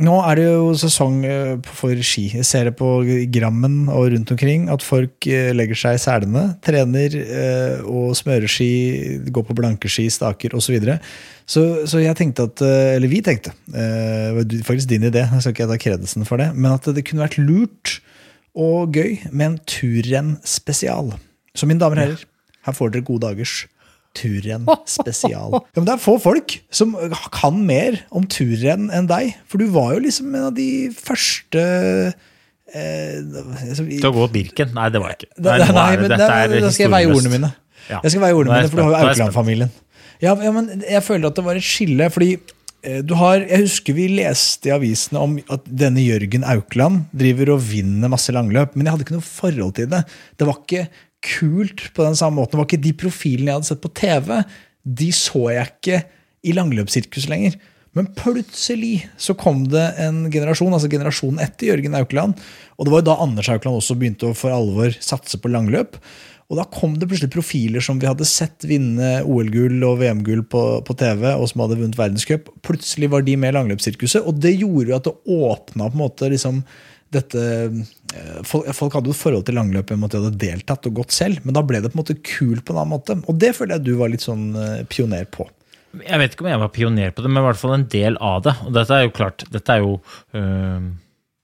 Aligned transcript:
Nå 0.00 0.14
er 0.24 0.38
det 0.38 0.44
jo 0.46 0.70
sesong 0.80 1.18
eh, 1.28 1.58
for 1.76 1.98
ski. 2.06 2.30
Jeg 2.38 2.46
ser 2.48 2.68
det 2.70 2.72
på 2.78 2.88
Grammen 3.34 3.82
og 3.92 4.06
rundt 4.14 4.30
omkring 4.32 4.68
at 4.72 4.84
folk 4.84 5.26
eh, 5.28 5.50
legger 5.52 5.76
seg 5.76 5.98
i 5.98 6.00
selene, 6.00 6.44
trener 6.64 7.16
eh, 7.20 7.82
og 7.84 8.14
smører 8.16 8.48
ski, 8.48 8.70
går 9.28 9.44
på 9.44 9.56
blankeski, 9.58 10.06
staker 10.12 10.56
osv. 10.56 10.70
Så, 10.70 10.72
videre. 10.72 10.96
så 11.44 11.64
Så 11.90 12.00
jeg 12.00 12.16
tenkte 12.16 12.46
at 12.48 12.62
Eller 12.62 13.10
vi 13.10 13.20
tenkte, 13.26 13.52
det 13.66 14.32
var 14.36 14.54
faktisk 14.64 14.88
din 14.88 15.04
idé, 15.08 15.26
jeg 15.26 15.42
skal 15.42 15.56
ikke 15.56 15.68
ta 15.68 15.80
kredelsen 15.82 16.24
for 16.28 16.40
det, 16.40 16.52
men 16.54 16.72
at 16.72 16.86
det 16.94 17.04
kunne 17.04 17.26
vært 17.26 17.40
lurt 17.42 17.98
og 18.54 18.94
gøy 18.96 19.18
med 19.30 19.46
en 19.46 19.58
turrenn 19.66 20.36
spesial. 20.44 21.12
Så 21.54 21.66
mine 21.66 21.82
damer 21.82 21.98
og 21.98 22.06
herrer, 22.06 22.24
her 22.64 22.76
får 22.76 22.94
dere 22.94 23.04
gode 23.04 23.26
dagers 23.26 23.66
turrenn 24.16 24.66
spesial. 24.98 25.54
Ja, 25.54 25.62
men 25.78 25.86
det 25.88 25.94
er 25.94 26.02
få 26.02 26.16
folk 26.22 26.56
som 26.74 26.96
kan 27.34 27.62
mer 27.66 28.02
om 28.14 28.26
turrenn 28.30 28.90
enn 28.94 29.08
deg. 29.10 29.34
For 29.50 29.62
du 29.62 29.70
var 29.74 29.94
jo 29.96 30.04
liksom 30.06 30.34
en 30.34 30.48
av 30.50 30.54
de 30.56 30.70
første 30.96 31.64
eh, 32.10 33.18
altså, 33.20 33.86
Til 33.86 34.10
å 34.10 34.14
gå 34.16 34.30
Birken? 34.34 34.74
Nei, 34.76 34.88
det 34.92 35.02
var 35.02 35.14
jeg 35.14 35.22
ikke. 35.22 35.34
Nei, 35.38 35.58
nei, 35.62 35.74
nei 35.76 35.90
men 36.02 36.14
da, 36.14 36.30
da 36.56 36.72
skal 36.72 36.88
jeg 36.88 36.94
veie 36.96 37.10
ordene 37.10 37.34
mine. 37.36 37.52
Ja. 37.90 38.00
Jeg 38.04 38.14
skal 38.14 38.24
veie 38.26 38.38
ordene 38.38 38.56
mine, 38.60 38.70
For 38.72 38.80
du 38.80 38.86
har 38.86 38.94
jo 38.94 39.10
Aukland-familien. 39.10 39.76
Ja, 40.20 40.34
ja, 40.36 40.50
men 40.52 40.82
jeg 40.84 41.04
føler 41.04 41.30
at 41.30 41.38
det 41.38 41.44
var 41.46 41.58
et 41.58 41.64
skille. 41.64 42.10
fordi 42.12 42.32
eh, 42.36 43.00
du 43.06 43.14
har, 43.16 43.40
jeg 43.40 43.64
husker 43.64 43.96
vi 43.96 44.08
leste 44.12 44.68
i 44.68 44.74
avisene 44.74 45.22
om 45.22 45.38
at 45.52 45.64
denne 45.64 46.02
Jørgen 46.04 46.44
Aukland 46.44 47.06
driver 47.16 47.54
og 47.56 47.62
vinner 47.70 48.12
masse 48.12 48.34
langløp, 48.34 48.76
men 48.76 48.86
jeg 48.86 48.96
hadde 48.96 49.06
ikke 49.06 49.16
noe 49.16 49.30
forhold 49.30 49.78
til 49.78 49.88
det. 49.94 50.02
Det 50.36 50.48
var 50.48 50.60
ikke 50.60 50.88
kult 51.24 51.88
på 51.96 52.06
den 52.06 52.16
samme 52.18 52.40
måten. 52.40 52.56
Det 52.56 52.62
var 52.62 52.68
ikke 52.70 52.86
de 52.86 52.94
profilene 53.04 53.52
jeg 53.52 53.60
hadde 53.60 53.70
sett 53.72 53.84
på 53.84 53.92
TV. 53.96 54.32
De 55.00 55.10
så 55.14 55.44
jeg 55.52 55.72
ikke 55.74 56.00
i 56.46 56.56
langløpssirkus 56.56 57.28
lenger. 57.30 57.58
Men 57.98 58.06
plutselig 58.14 59.08
så 59.18 59.34
kom 59.34 59.64
det 59.70 59.82
en 59.98 60.28
generasjon, 60.30 60.72
altså 60.76 60.90
generasjonen 60.90 61.42
etter 61.42 61.72
Jørgen 61.72 61.96
Aukland. 61.98 62.42
Og 62.78 62.86
det 62.86 62.92
var 62.92 63.02
jo 63.02 63.08
da 63.10 63.20
Anders 63.24 63.50
Aukland 63.50 63.80
også 63.80 63.96
begynte 63.98 64.30
å 64.30 64.36
for 64.36 64.54
alvor 64.54 64.94
satse 65.02 65.40
på 65.42 65.50
langløp. 65.50 65.98
Og 66.50 66.58
da 66.58 66.66
kom 66.66 66.96
det 66.98 67.06
plutselig 67.06 67.30
profiler 67.30 67.82
som 67.84 67.98
vi 68.02 68.08
hadde 68.10 68.26
sett 68.26 68.64
vinne 68.66 69.20
OL-gull 69.22 69.84
og 69.86 70.00
VM-gull 70.00 70.42
på, 70.50 70.62
på, 70.86 70.96
TV, 70.98 71.28
og 71.36 71.46
som 71.50 71.62
hadde 71.62 71.78
vunnet 71.78 71.98
verdenscup. 71.98 72.50
Plutselig 72.66 73.10
var 73.12 73.22
de 73.26 73.36
med 73.38 73.52
i 73.52 73.56
langløpssirkuset, 73.58 74.26
og 74.26 74.40
det 74.42 74.56
gjorde 74.56 74.90
jo 74.90 74.96
at 74.96 75.06
det 75.06 75.36
åpna 75.36 75.86
på 75.86 75.98
en 75.98 76.02
måte 76.02 76.30
liksom 76.32 76.64
dette 77.14 77.44
folk, 78.46 78.68
folk, 78.76 78.94
hadde 78.94 79.10
jo 79.10 79.14
et 79.14 79.20
forhold 79.20 79.46
til 79.46 79.56
langløp 79.58 79.92
med 79.94 80.08
at 80.08 80.14
de 80.14 80.20
hadde 80.20 80.42
deltatt 80.42 80.86
og 80.86 81.00
gått 81.00 81.14
selv, 81.14 81.40
men 81.44 81.56
da 81.56 81.62
ble 81.66 81.80
det 81.82 81.90
på 81.90 81.98
en 81.98 82.02
måte 82.02 82.18
kult 82.22 82.64
på 82.64 82.74
en 82.74 82.82
annen 82.82 82.94
måte. 82.94 83.16
Og 83.26 83.40
det 83.42 83.54
føler 83.56 83.76
jeg 83.76 83.88
du 83.88 83.94
var 83.98 84.12
litt 84.12 84.26
sånn 84.26 84.50
eh, 84.54 84.82
pioner 84.90 85.26
på. 85.30 85.48
Jeg 86.06 86.22
vet 86.22 86.34
ikke 86.34 86.46
om 86.46 86.50
jeg 86.52 86.62
var 86.62 86.72
pioner 86.74 87.14
på 87.14 87.24
det, 87.24 87.32
men 87.32 87.42
i 87.42 87.46
hvert 87.48 87.58
fall 87.58 87.74
en 87.74 87.88
del 87.90 88.18
av 88.22 88.44
det. 88.46 88.54
Og 88.66 88.74
dette 88.76 88.94
er 88.96 89.06
jo 89.08 89.14
klart, 89.16 89.46
dette 89.50 89.74
er 89.74 89.82
jo 89.82 89.96
øh, 90.38 90.90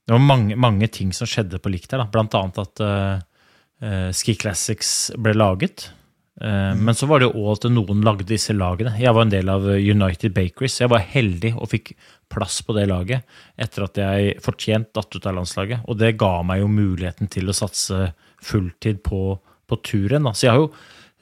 Det 0.07 0.15
var 0.15 0.23
mange, 0.23 0.55
mange, 0.55 0.87
ting 0.87 1.11
som 1.11 1.27
skjedde 1.27 1.59
på 1.59 1.71
likt 1.73 1.91
her. 1.91 2.05
Blant 2.13 2.37
annet 2.39 2.61
at 2.63 2.83
øh, 2.87 4.11
Ski 4.15 4.37
Classics 4.39 5.11
ble 5.19 5.35
laget. 5.35 5.89
Mm. 6.37 6.83
Men 6.85 6.95
så 6.95 7.07
var 7.09 7.19
det 7.19 7.31
jo 7.31 7.45
òg 7.47 7.55
at 7.55 7.65
noen 7.73 8.03
lagde 8.05 8.27
disse 8.29 8.53
lagene. 8.53 8.93
Jeg 9.01 9.13
var 9.15 9.25
en 9.25 9.33
del 9.33 9.49
av 9.49 9.65
United 9.73 10.35
Bakeries. 10.35 10.77
Jeg 10.83 10.91
var 10.93 11.05
heldig 11.13 11.55
og 11.57 11.71
fikk 11.71 11.95
plass 12.31 12.59
på 12.65 12.75
det 12.77 12.87
laget 12.91 13.25
etter 13.57 13.87
at 13.87 13.97
jeg 14.01 14.37
fortjent 14.43 14.91
datt 14.95 15.15
ut 15.15 15.25
av 15.25 15.39
landslaget. 15.39 15.87
Og 15.89 15.97
det 15.99 16.17
ga 16.19 16.35
meg 16.45 16.61
jo 16.61 16.69
muligheten 16.69 17.31
til 17.33 17.49
å 17.49 17.57
satse 17.57 18.11
fulltid 18.45 19.01
på, 19.05 19.39
på 19.65 19.81
turen. 19.81 20.29
Da. 20.29 20.35
Så 20.37 20.47
jeg 20.47 20.53
har 20.53 20.61
jo 20.61 20.69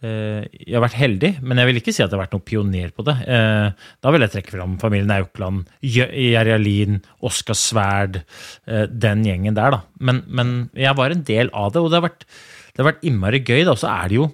eh, 0.04 0.44
jeg 0.52 0.76
har 0.76 0.84
vært 0.84 1.00
heldig, 1.00 1.34
men 1.48 1.62
jeg 1.62 1.72
vil 1.72 1.82
ikke 1.82 1.96
si 1.96 2.04
at 2.04 2.10
jeg 2.10 2.18
har 2.18 2.26
vært 2.26 2.36
noen 2.36 2.48
pioner 2.52 2.92
på 2.92 3.08
det. 3.08 3.16
Eh, 3.24 3.90
da 4.04 4.14
vil 4.14 4.28
jeg 4.28 4.36
trekke 4.36 4.56
fram 4.58 4.78
familien 4.84 5.16
Aukland, 5.16 5.70
Alin, 5.80 7.00
Oskar 7.24 7.60
Sverd, 7.60 8.26
den 8.68 9.24
gjengen 9.24 9.56
der, 9.56 9.78
da. 9.80 9.84
Men, 9.96 10.26
men, 10.28 10.58
jeg 10.76 11.00
var 11.00 11.16
en 11.16 11.24
del 11.24 11.54
av 11.56 11.72
det, 11.72 11.86
og 11.86 11.94
det 11.94 12.02
har 12.02 12.10
vært, 12.10 12.28
det 12.74 12.84
har 12.84 12.92
vært 12.92 13.08
innmari 13.08 13.46
gøy. 13.46 13.64
da, 13.64 13.80
Så 13.80 13.88
er 13.94 14.12
det 14.12 14.20
jo 14.20 14.34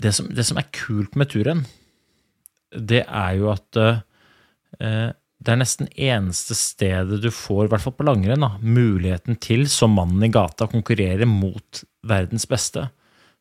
det 0.00 0.14
som, 0.16 0.28
det 0.32 0.44
som, 0.48 0.60
er 0.60 0.70
kult 0.74 1.16
med 1.18 1.30
turen, 1.32 1.64
det 2.72 3.02
er 3.04 3.36
jo 3.38 3.50
at 3.52 3.78
eh, 3.80 5.12
det 5.42 5.52
er 5.52 5.58
nesten 5.58 5.90
eneste 5.98 6.54
stedet 6.56 7.18
du 7.22 7.30
får, 7.34 7.66
i 7.66 7.72
hvert 7.72 7.82
fall 7.82 7.96
på 7.98 8.06
langrenn, 8.06 8.46
muligheten 8.62 9.38
til, 9.42 9.66
som 9.70 9.96
mannen 9.98 10.22
i 10.24 10.30
gata, 10.32 10.68
å 10.68 10.72
konkurrere 10.72 11.26
mot 11.28 11.82
verdens 12.06 12.46
beste. 12.48 12.86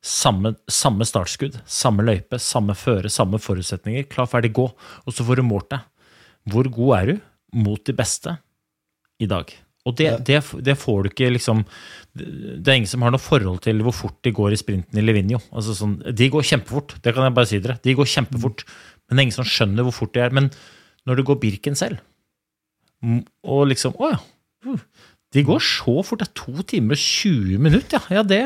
Samme, 0.02 0.56
samme, 0.66 1.06
startskudd, 1.06 1.60
samme 1.70 2.06
løype, 2.08 2.40
samme 2.42 2.74
føre, 2.78 3.12
samme 3.14 3.38
forutsetninger. 3.42 4.08
Klar, 4.10 4.30
ferdig, 4.32 4.56
gå. 4.58 4.66
Og 5.06 5.14
så 5.14 5.26
får 5.28 5.40
du 5.40 5.46
målt 5.46 5.70
deg. 5.76 5.86
Hvor 6.50 6.72
god 6.74 6.96
er 6.98 7.12
du 7.12 7.20
mot 7.62 7.84
de 7.86 7.94
beste 7.94 8.34
i 9.22 9.30
dag? 9.30 9.54
Og 9.90 9.96
det, 9.98 10.12
det, 10.28 10.42
det, 10.62 10.76
får 10.78 11.00
du 11.02 11.10
ikke 11.10 11.32
liksom 11.34 11.64
Det 12.14 12.70
er 12.70 12.76
ingen 12.78 12.90
som 12.90 13.02
har 13.02 13.14
noe 13.14 13.22
forhold 13.22 13.64
til 13.66 13.82
hvor 13.82 13.96
fort 13.98 14.20
de 14.22 14.34
går 14.36 14.54
i 14.54 14.60
sprinten 14.60 15.00
i 15.00 15.04
Livigno. 15.04 15.40
Altså 15.50 15.74
sånn, 15.78 15.96
de 16.06 16.30
går 16.30 16.46
kjempefort, 16.46 17.00
det 17.02 17.16
kan 17.16 17.26
jeg 17.26 17.36
bare 17.38 17.50
si 17.50 17.62
dere. 17.64 17.80
De 17.82 17.96
går 17.98 18.10
kjempefort. 18.12 18.66
Men 19.08 19.18
det 19.18 19.22
er 19.22 19.28
ingen 19.28 19.40
som 19.40 19.48
skjønner 19.48 19.88
hvor 19.88 19.98
fort 20.04 20.14
de 20.14 20.22
er. 20.22 20.36
Men 20.38 20.52
når 21.10 21.18
du 21.18 21.26
går 21.32 21.42
Birken 21.42 21.78
selv, 21.78 22.04
og 23.02 23.64
liksom 23.72 23.98
Å 23.98 24.14
ja. 24.14 24.22
Uh, 24.62 24.82
de 25.34 25.42
går 25.48 25.62
så 25.64 26.02
fort. 26.06 26.22
Det 26.22 26.28
er 26.30 26.38
to 26.38 26.66
timer 26.68 27.00
og 27.00 27.02
20 27.02 27.62
minutter, 27.66 28.04
ja. 28.12 28.20
Ja, 28.20 28.24
det, 28.28 28.42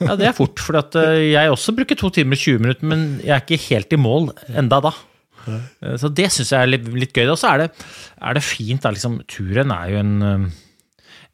ja, 0.00 0.16
det 0.18 0.30
er 0.30 0.34
fort. 0.34 0.58
For 0.58 0.78
uh, 0.80 1.20
jeg 1.20 1.52
også 1.52 1.76
bruker 1.76 1.98
to 2.00 2.10
timer 2.10 2.34
og 2.34 2.42
20 2.42 2.64
minutter, 2.64 2.88
men 2.90 3.04
jeg 3.22 3.34
er 3.36 3.44
ikke 3.44 3.62
helt 3.68 3.94
i 3.94 4.00
mål 4.00 4.32
enda 4.50 4.80
da. 4.88 4.96
Eh, 5.46 5.96
så 6.00 6.10
det 6.12 6.28
syns 6.34 6.52
jeg 6.52 6.60
er 6.60 6.70
litt, 6.70 6.86
litt 6.94 7.16
gøy. 7.16 7.26
Og 7.32 7.40
så 7.40 7.54
er 7.54 7.66
er 7.66 8.38
det 8.38 8.44
fint. 8.46 8.82
Da, 8.82 8.92
liksom, 8.94 9.20
turen 9.30 9.74
er 9.74 9.92
jo 9.92 10.00
en, 10.00 10.14
eh, 10.22 10.46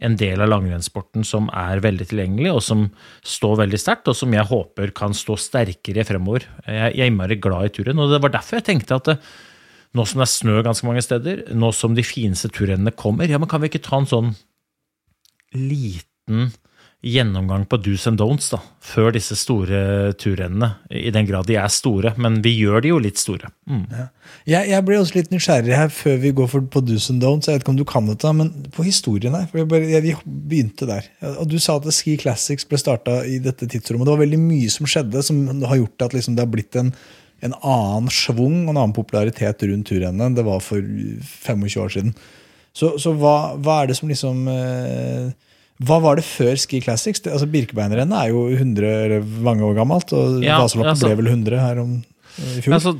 en 0.03 0.17
del 0.19 0.43
av 0.43 0.51
langrennssporten 0.51 1.25
som 1.25 1.49
er 1.55 1.83
veldig 1.85 2.09
tilgjengelig, 2.11 2.53
og 2.53 2.63
som 2.63 2.89
står 3.23 3.61
veldig 3.65 3.81
sterkt, 3.81 4.11
og 4.11 4.19
som 4.19 4.35
jeg 4.35 4.49
håper 4.51 4.93
kan 4.97 5.15
stå 5.15 5.39
sterkere 5.39 6.05
fremover. 6.09 6.49
Jeg, 6.67 6.97
jeg 6.97 7.07
er 7.07 7.13
innmari 7.13 7.39
glad 7.41 7.71
i 7.71 7.75
turen, 7.79 8.03
og 8.03 8.11
det 8.11 8.23
var 8.25 8.35
derfor 8.35 8.59
jeg 8.59 8.69
tenkte 8.71 8.99
at 8.99 9.15
eh, 9.15 9.33
nå 9.93 10.07
som 10.09 10.23
det 10.23 10.27
er 10.27 10.33
snø 10.33 10.63
ganske 10.65 10.89
mange 10.89 11.05
steder, 11.05 11.45
nå 11.53 11.69
som 11.77 11.95
de 11.95 12.05
fineste 12.07 12.49
turrennene 12.49 12.95
kommer, 12.97 13.29
ja, 13.29 13.41
men 13.41 13.51
kan 13.51 13.61
vi 13.61 13.69
ikke 13.69 13.85
ta 13.85 14.01
en 14.01 14.09
sånn 14.09 14.33
liten 15.53 16.53
gjennomgang 17.03 17.65
på 17.67 17.77
do's 17.83 18.05
and 18.07 18.21
don'ts 18.21 18.47
da, 18.53 18.61
før 18.83 19.11
disse 19.17 19.35
store 19.39 20.13
turrennene. 20.23 20.69
I 20.87 21.11
den 21.15 21.27
grad 21.27 21.49
de 21.49 21.57
er 21.59 21.71
store, 21.73 22.13
men 22.23 22.39
vi 22.45 22.53
gjør 22.55 22.85
de 22.85 22.93
jo 22.93 23.01
litt 23.03 23.19
store. 23.19 23.51
Mm. 23.67 23.85
Ja. 23.91 24.07
Jeg, 24.47 24.69
jeg 24.71 24.87
blir 24.87 25.01
også 25.01 25.19
litt 25.19 25.33
nysgjerrig 25.35 25.75
her 25.75 25.91
før 25.93 26.21
vi 26.23 26.33
går 26.39 26.51
for, 26.53 26.69
på 26.71 26.85
do's 26.87 27.09
and 27.11 27.23
don'ts. 27.25 27.51
Jeg 27.51 27.59
vet 27.59 27.67
ikke 27.67 27.75
om 27.75 27.81
du 27.81 27.87
kan 27.89 28.07
dette, 28.07 28.35
men 28.39 28.53
på 28.75 28.87
historien 28.87 29.35
her. 29.35 29.49
for 29.51 29.63
jeg 29.63 29.71
bare, 29.73 29.91
jeg, 29.91 30.05
Vi 30.07 30.15
begynte 30.55 30.87
der. 30.87 31.11
Og 31.35 31.51
Du 31.51 31.59
sa 31.59 31.81
at 31.81 31.91
Ski 31.91 32.17
Classics 32.23 32.69
ble 32.71 32.79
starta 32.79 33.21
i 33.27 33.41
dette 33.43 33.67
tidsrommet. 33.67 34.07
Det 34.07 34.15
var 34.15 34.23
veldig 34.23 34.43
mye 34.45 34.71
som 34.71 34.87
skjedde, 34.87 35.27
som 35.27 35.43
har 35.67 35.83
gjort 35.83 36.07
at 36.07 36.15
liksom 36.15 36.39
det 36.39 36.47
har 36.47 36.55
blitt 36.55 36.79
en, 36.79 36.95
en 37.43 37.59
annen 37.59 38.11
schwung 38.15 38.63
og 38.63 38.77
en 38.77 38.79
annen 38.79 38.95
popularitet 38.95 39.67
rundt 39.67 39.91
turrennet 39.91 40.29
enn 40.29 40.39
det 40.39 40.47
var 40.47 40.63
for 40.63 40.79
25 40.79 41.67
år 41.83 41.97
siden. 41.99 42.15
Så, 42.73 42.95
så 43.03 43.11
hva, 43.19 43.57
hva, 43.59 43.83
er 43.83 43.91
det 43.91 43.99
som 43.99 44.09
liksom 44.09 44.47
eh, 44.49 45.33
Hva 45.83 45.99
var 46.05 46.19
det 46.19 46.25
før 46.27 46.55
Ski 46.61 46.83
Classics? 46.85 47.23
Det, 47.25 47.33
altså 47.35 47.49
Birkebeinerrennet 47.51 48.17
er 48.19 48.33
jo 48.33 48.47
100 48.53 48.89
eller 49.07 49.29
mange 49.45 49.67
år 49.67 49.77
gammelt, 49.81 50.15
og 50.15 50.43
ja, 50.45 50.61
Vasaloppet 50.63 50.95
altså, 50.95 51.11
ble 51.11 51.21
vel 51.23 51.31
100 51.35 51.63
her 51.63 51.83
om 51.83 52.01
i 52.33 52.63
fjor. 52.65 52.75
Altså, 52.79 52.93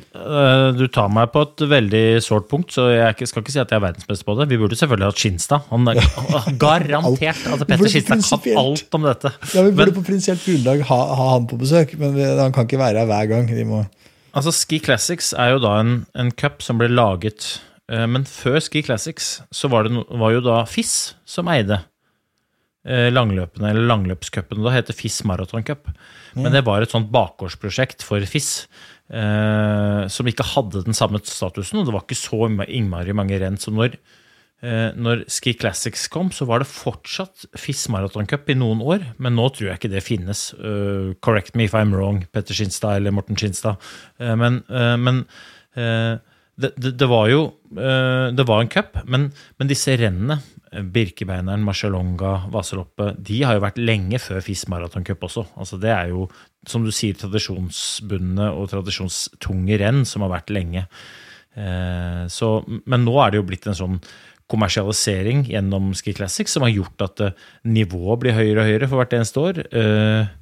du 0.77 0.85
tar 0.93 1.09
meg 1.13 1.31
på 1.33 1.45
et 1.47 1.65
veldig 1.71 2.05
sårt 2.25 2.49
punkt, 2.51 2.75
så 2.75 2.89
jeg 2.93 3.29
skal 3.31 3.45
ikke 3.45 3.55
si 3.55 3.63
at 3.63 3.71
jeg 3.73 3.79
er 3.79 3.85
verdensmester 3.87 4.29
på 4.29 4.37
det. 4.37 4.49
Vi 4.51 4.59
burde 4.61 4.77
selvfølgelig 4.77 5.09
hatt 5.09 5.23
Skinstad. 5.23 5.69
Han 5.71 5.89
er 5.89 6.01
garantert 6.65 7.47
at 7.49 7.65
Petter 7.65 7.93
Skinstad 7.95 8.45
kan 8.45 8.61
alt 8.61 8.99
om 8.99 9.09
dette. 9.09 9.33
Ja, 9.55 9.65
Vi 9.65 9.73
burde 9.73 9.95
men, 9.95 9.99
på 10.01 10.07
prinsipielt 10.11 10.45
grunnlag 10.45 10.85
ha, 10.91 11.01
ha, 11.17 11.29
han 11.37 11.49
på 11.49 11.61
besøk, 11.61 11.97
men 12.01 12.19
han 12.43 12.55
kan 12.55 12.69
ikke 12.69 12.83
være 12.83 13.05
her 13.05 13.11
hver 13.11 13.31
gang. 13.33 13.53
Må 13.69 13.85
Altså, 14.33 14.53
Ski 14.57 14.81
Classics 14.81 15.33
er 15.37 15.55
jo 15.55 15.63
da 15.65 15.77
en, 15.81 15.95
en 16.17 16.33
cup 16.33 16.63
som 16.65 16.79
ble 16.81 16.89
laget 16.89 17.59
eh, 17.93 18.07
Men 18.09 18.25
før 18.29 18.63
Ski 18.65 18.81
Classics 18.85 19.35
så 19.53 19.69
var 19.73 19.85
det 19.85 20.05
var 20.09 20.33
jo 20.33 20.41
da 20.45 20.63
FIS 20.69 21.15
som 21.29 21.51
eide 21.53 21.83
eh, 21.83 21.89
langløpene, 22.85 23.69
eller 23.71 23.85
langløpscupen. 23.87 24.59
Da 24.65 24.73
heter 24.75 24.97
FIS 24.97 25.21
Marathon 25.29 25.63
Cup. 25.63 25.87
Men 26.35 26.51
det 26.51 26.65
var 26.67 26.83
et 26.83 26.91
sånt 26.91 27.13
bakgårdsprosjekt 27.15 28.03
for 28.03 28.25
FIS. 28.27 28.65
Eh, 29.13 30.03
som 30.09 30.29
ikke 30.29 30.47
hadde 30.55 30.87
den 30.87 30.97
samme 30.97 31.21
statusen, 31.21 31.81
og 31.81 31.89
det 31.89 31.93
var 31.93 32.07
ikke 32.07 32.17
så 32.17 32.47
innmari 32.65 33.13
mange 33.17 33.37
renn. 33.43 33.59
Så 33.61 33.73
når, 33.75 33.99
eh, 34.65 34.95
når 34.97 35.27
Ski 35.29 35.53
Classics 35.53 36.07
kom, 36.09 36.31
så 36.33 36.47
var 36.49 36.63
det 36.63 36.71
fortsatt 36.71 37.45
FIS 37.55 37.89
Marathon 37.93 38.27
Cup 38.27 38.49
i 38.49 38.57
noen 38.57 38.81
år, 38.81 39.05
men 39.19 39.37
nå 39.37 39.51
tror 39.53 39.69
jeg 39.69 39.81
ikke 39.81 39.93
det 39.93 40.05
finnes. 40.07 40.55
Uh, 40.55 41.13
correct 41.21 41.55
me 41.55 41.65
if 41.65 41.75
I'm 41.75 41.93
wrong, 41.93 42.25
Petter 42.33 42.55
Skinstad 42.55 42.97
eller 42.97 43.13
Morten 43.13 43.37
Skinstad. 43.37 43.77
Uh, 44.19 44.35
men, 44.35 44.63
uh, 44.71 44.97
men 44.97 45.27
det, 45.75 46.73
det, 46.77 46.99
det, 47.01 47.07
var 47.09 47.31
jo 47.31 47.55
Det 47.73 48.45
var 48.45 48.61
en 48.61 48.69
cup, 48.69 48.99
men, 49.09 49.31
men 49.57 49.69
disse 49.71 49.95
rennene 49.97 50.37
Birkebeineren, 50.73 51.65
Marcialonga, 51.67 52.47
Vaseloppet 52.53 53.19
De 53.21 53.43
har 53.45 53.59
jo 53.59 53.65
vært 53.65 53.81
lenge 53.81 54.21
før 54.23 54.41
FIS 54.45 54.65
Marathon 54.73 55.05
Cup 55.05 55.27
også. 55.29 55.45
Altså 55.61 55.77
det 55.81 55.93
er 55.93 56.13
jo, 56.15 56.27
som 56.69 56.87
du 56.87 56.93
sier, 56.95 57.19
tradisjonsbundne 57.21 58.49
og 58.57 58.71
tradisjonstunge 58.73 59.79
renn 59.83 60.07
som 60.09 60.25
har 60.25 60.33
vært 60.39 60.53
lenge. 60.55 60.87
Eh, 61.53 62.23
så, 62.33 62.53
men 62.89 63.05
nå 63.05 63.17
er 63.21 63.33
det 63.33 63.43
jo 63.43 63.49
blitt 63.51 63.69
en 63.69 63.77
sånn 63.77 63.99
kommersialisering 64.53 65.45
gjennom 65.49 65.93
Ski 65.97 66.15
Classics 66.17 66.57
som 66.57 66.65
har 66.65 66.73
gjort 66.73 67.05
at 67.05 67.25
eh, 67.25 67.37
nivået 67.69 68.25
blir 68.25 68.37
høyere 68.37 68.63
og 68.63 68.71
høyere 68.71 68.89
for 68.89 69.03
hvert 69.03 69.17
eneste 69.19 69.45
år. 69.45 69.63
Eh, 69.69 70.33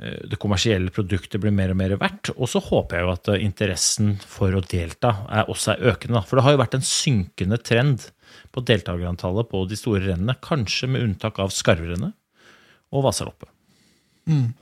eh, 0.00 0.18
det 0.32 0.40
kommersielle 0.40 0.92
produktet 0.96 1.44
blir 1.44 1.52
mer 1.52 1.76
og 1.76 1.80
mer 1.82 1.96
verdt. 2.00 2.32
Og 2.38 2.48
så 2.48 2.62
håper 2.64 3.02
jeg 3.02 3.06
jo 3.06 3.14
at 3.18 3.32
eh, 3.34 3.44
interessen 3.44 4.16
for 4.24 4.56
å 4.56 4.64
delta 4.64 5.16
er 5.28 5.52
også 5.52 5.74
er 5.76 5.92
økende. 5.92 6.24
For 6.24 6.40
det 6.40 6.48
har 6.48 6.56
jo 6.56 6.64
vært 6.64 6.80
en 6.80 6.88
synkende 6.88 7.60
trend 7.60 8.08
på 8.54 8.62
deltakerantallet 8.66 9.50
på 9.50 9.64
de 9.68 9.78
store 9.78 10.04
rennene, 10.06 10.36
kanskje 10.44 10.88
med 10.94 11.04
unntak 11.08 11.40
av 11.42 11.52
Skarvrennet 11.54 12.14
og 12.94 13.06
Vasaloppet. 13.08 13.50
Mm. 14.30 14.54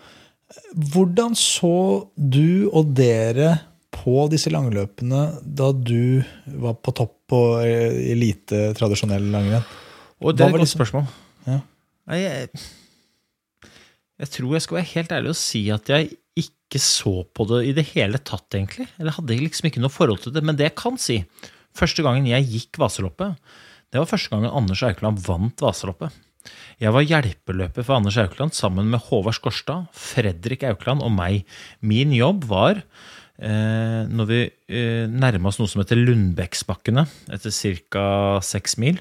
Hvordan 0.93 1.37
så 1.39 2.09
du 2.17 2.69
og 2.73 2.95
dere 2.97 3.55
på 3.93 4.25
disse 4.33 4.51
langløpene 4.53 5.25
da 5.45 5.71
du 5.77 6.25
var 6.65 6.79
på 6.81 6.95
topp 6.97 7.19
på 7.33 7.41
elite, 7.65 8.73
tradisjonell 8.77 9.29
langrenn? 9.33 9.65
Og 10.23 10.37
det 10.37 10.45
er 10.45 10.51
et 10.51 10.57
godt 10.57 10.65
liksom? 10.65 10.81
spørsmål. 10.81 11.07
Ja. 11.47 11.61
Jeg, 12.13 12.51
jeg, 14.21 14.31
tror 14.35 14.57
jeg 14.57 14.65
skal 14.65 14.79
være 14.79 14.91
helt 14.93 15.17
ærlig 15.17 15.33
og 15.33 15.41
si 15.41 15.63
at 15.75 15.93
jeg 15.93 16.13
ikke 16.43 16.81
så 16.83 17.15
på 17.37 17.47
det 17.51 17.63
i 17.69 17.75
det 17.77 17.87
hele 17.93 18.21
tatt, 18.21 18.49
egentlig. 18.57 18.89
Eller 19.01 19.17
hadde 19.17 19.41
liksom 19.41 19.69
ikke 19.69 19.83
noe 19.83 19.93
forhold 19.93 20.25
til 20.25 20.35
det. 20.35 20.45
Men 20.45 20.59
det 20.59 20.71
jeg 20.71 20.79
kan 20.81 21.01
si 21.01 21.23
Første 21.73 22.03
gangen 22.05 22.27
jeg 22.29 22.45
gikk 22.51 22.77
Vasaloppet, 22.83 23.39
det 23.93 24.01
var 24.01 24.09
første 24.09 24.33
gangen 24.33 24.53
Anders 24.53 24.83
Aukland 24.89 25.21
vant 25.27 25.61
Vasaloppet. 25.61 26.15
Jeg 26.83 26.91
var 26.95 27.05
hjelpeløper 27.05 27.85
for 27.85 27.99
Anders 27.99 28.17
Aukland 28.19 28.55
sammen 28.57 28.89
med 28.91 29.05
Håvard 29.07 29.37
Skorstad, 29.37 29.91
Fredrik 29.95 30.65
Aukland 30.67 31.05
og 31.05 31.13
meg. 31.15 31.45
Min 31.85 32.15
jobb 32.17 32.47
var, 32.51 32.81
eh, 33.39 34.03
når 34.09 34.31
vi 34.31 34.41
eh, 34.49 35.07
nærma 35.07 35.53
oss 35.53 35.61
noe 35.61 35.71
som 35.71 35.85
heter 35.85 36.01
Lundbekksbakkene, 36.01 37.05
etter 37.37 37.53
ca. 37.93 38.07
seks 38.43 38.79
mil, 38.81 38.99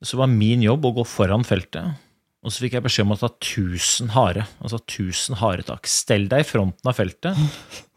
så 0.00 0.16
var 0.16 0.32
min 0.32 0.64
jobb 0.64 0.88
å 0.88 0.94
gå 0.96 1.04
foran 1.06 1.44
feltet. 1.44 2.00
Og 2.40 2.54
så 2.54 2.64
fikk 2.64 2.78
jeg 2.78 2.86
beskjed 2.86 3.04
om 3.04 3.12
å 3.12 3.20
ta 3.20 3.28
1000 3.28 4.14
hare. 4.16 4.46
Altså 4.64 4.80
1000 4.80 5.36
haretak. 5.42 5.84
Stell 5.92 6.24
deg 6.32 6.46
i 6.46 6.48
fronten 6.48 6.88
av 6.88 6.96
feltet 6.96 7.36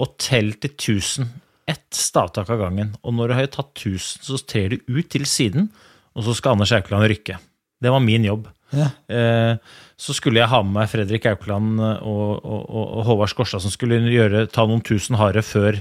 og 0.04 0.18
tell 0.20 0.52
til 0.60 0.74
1000 0.76 1.32
ett 1.70 1.88
stavtak 1.96 2.50
av 2.52 2.60
gangen. 2.60 2.92
Og 3.04 3.16
når 3.16 3.32
du 3.32 3.38
har 3.38 3.50
tatt 3.54 3.72
1000, 3.78 4.26
så 4.26 4.40
trer 4.48 4.74
du 4.74 5.00
ut 5.00 5.10
til 5.12 5.26
siden, 5.30 5.70
og 6.14 6.28
så 6.28 6.36
skal 6.38 6.58
Anders 6.58 6.74
Aukland 6.76 7.08
rykke. 7.10 7.40
Det 7.84 7.92
var 7.92 8.04
min 8.04 8.26
jobb. 8.28 8.48
Ja. 8.74 8.90
Eh, 9.12 9.56
så 10.00 10.16
skulle 10.18 10.42
jeg 10.42 10.50
ha 10.50 10.62
med 10.66 10.76
meg 10.80 10.92
Fredrik 10.92 11.28
Aukland 11.30 11.80
og, 11.80 12.32
og, 12.42 12.62
og, 12.68 13.02
Håvard 13.08 13.32
Skorstad, 13.32 13.64
som 13.64 13.74
skulle 13.74 14.02
gjøre, 14.10 14.48
ta 14.52 14.66
noen 14.68 14.82
tusen 14.86 15.20
harde 15.20 15.44
før 15.46 15.78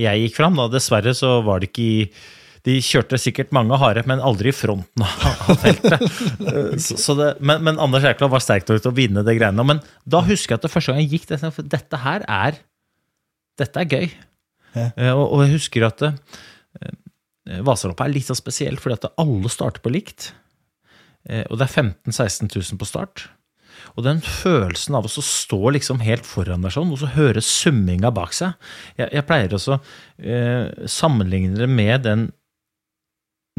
jeg 0.00 0.24
gikk 0.24 0.38
fram. 0.40 0.58
Da. 0.58 0.66
Dessverre 0.72 1.14
så 1.16 1.38
var 1.46 1.62
det 1.62 1.70
ikke 1.70 1.84
i 1.84 2.08
de 2.64 2.78
kjørte 2.80 3.18
sikkert 3.20 3.50
mange 3.52 3.76
harde, 3.76 4.06
men 4.08 4.22
aldri 4.24 4.48
i 4.48 4.56
fronten 4.56 5.04
av 5.04 5.58
feltet. 5.60 6.04
Eh, 6.44 6.76
så 6.80 7.16
det, 7.18 7.34
men, 7.44 7.60
men, 7.66 7.80
Anders 7.80 8.06
Aukland 8.08 8.32
var 8.32 8.42
sterk 8.42 8.64
nok 8.68 8.80
til 8.80 8.90
å 8.90 8.96
vinne 8.96 9.24
det 9.26 9.36
greiene. 9.36 9.66
Men 9.68 9.82
da 10.08 10.22
husker 10.24 10.54
jeg 10.54 10.62
at 10.62 10.64
det 10.66 10.72
første 10.72 10.92
gang 10.92 11.04
jeg 11.04 11.12
gikk, 11.12 11.28
det, 11.30 11.40
for 11.44 11.74
dette 11.76 12.00
her 12.00 12.24
er 12.24 12.62
dette 13.60 13.84
er 13.84 13.90
gøy. 13.90 14.08
Ja. 14.74 14.88
Eh, 14.96 15.12
og, 15.12 15.26
og, 15.28 15.44
jeg 15.44 15.56
husker 15.56 15.86
at 15.86 16.02
uh, 16.04 16.90
Vasaloppet 17.64 18.06
er 18.06 18.14
litt 18.14 18.28
så 18.30 18.36
spesielt, 18.38 18.82
fordi 18.82 18.98
at 18.98 19.20
alle 19.20 19.52
starter 19.52 19.84
på 19.84 19.92
likt. 19.92 20.32
Og 21.24 21.56
det 21.56 21.64
er 21.64 21.72
15 21.72 22.12
000-16 22.12 22.50
000 22.52 22.78
på 22.80 22.88
start. 22.88 23.22
Og 23.94 24.04
den 24.06 24.20
følelsen 24.24 24.96
av 24.98 25.06
å 25.06 25.24
stå 25.24 25.60
liksom 25.76 26.02
helt 26.04 26.26
foran 26.26 26.64
deg 26.64 26.74
sånn, 26.74 26.92
og 26.94 27.00
så 27.00 27.10
høre 27.14 27.42
summinga 27.44 28.10
bak 28.14 28.34
seg 28.34 28.54
Jeg, 28.98 29.10
jeg 29.18 29.26
pleier 29.28 29.54
også 29.54 29.78
uh, 29.78 30.86
sammenligne 30.90 31.58
det 31.60 31.68
med 31.70 32.06
den 32.06 32.24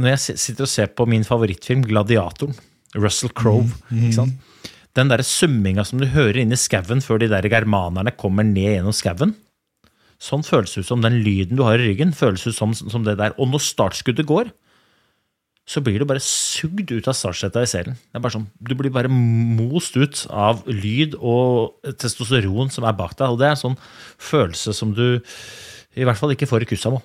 Når 0.01 0.15
jeg 0.15 0.39
sitter 0.41 0.67
og 0.67 0.71
ser 0.71 0.91
på 0.91 1.07
min 1.07 1.23
favorittfilm, 1.27 1.85
'Gladiatoren', 1.87 2.57
Russell 2.99 3.31
Crowe. 3.31 3.69
Mm, 3.89 4.11
mm. 4.11 4.33
Den 4.95 5.11
derre 5.11 5.23
summinga 5.23 5.85
som 5.87 5.99
du 5.99 6.07
hører 6.11 6.41
inni 6.41 6.57
skauen 6.59 7.03
før 7.03 7.21
de 7.21 7.29
der 7.31 7.47
germanerne 7.51 8.11
kommer 8.15 8.43
ned 8.47 8.75
gjennom 8.75 8.95
skauen. 8.95 9.33
Sånn 10.21 10.45
føles 10.47 10.73
det 10.73 10.85
ut 10.85 10.89
som 10.89 11.01
den 11.03 11.19
lyden 11.25 11.59
du 11.59 11.65
har 11.65 11.79
i 11.79 11.89
ryggen, 11.89 12.13
føles 12.15 12.45
ut 12.47 12.55
som, 12.55 12.73
som 12.73 13.03
det 13.03 13.17
der. 13.19 13.35
Og 13.41 13.49
når 13.51 13.63
startskuddet 13.65 14.27
går, 14.29 14.51
så 15.65 15.81
blir 15.81 15.97
du 15.97 16.05
bare 16.05 16.21
sugd 16.21 16.91
ut 16.93 17.07
av 17.09 17.17
startsetta 17.17 17.63
i 17.65 17.69
selen. 17.69 17.97
Det 17.97 18.19
er 18.19 18.23
bare 18.23 18.35
sånn, 18.35 18.47
Du 18.61 18.75
blir 18.77 18.93
bare 18.93 19.09
most 19.09 19.97
ut 19.97 20.25
av 20.29 20.61
lyd 20.69 21.17
og 21.17 21.79
testosteron 21.97 22.69
som 22.73 22.85
er 22.85 22.97
bak 22.97 23.15
deg. 23.17 23.33
Og 23.33 23.41
det 23.41 23.47
er 23.49 23.55
en 23.55 23.63
sånn 23.63 23.79
følelse 24.21 24.75
som 24.77 24.93
du 24.93 25.07
i 25.95 26.05
hvert 26.05 26.19
fall 26.19 26.35
ikke 26.35 26.49
får 26.49 26.67
i 26.67 26.77
nå 26.85 26.99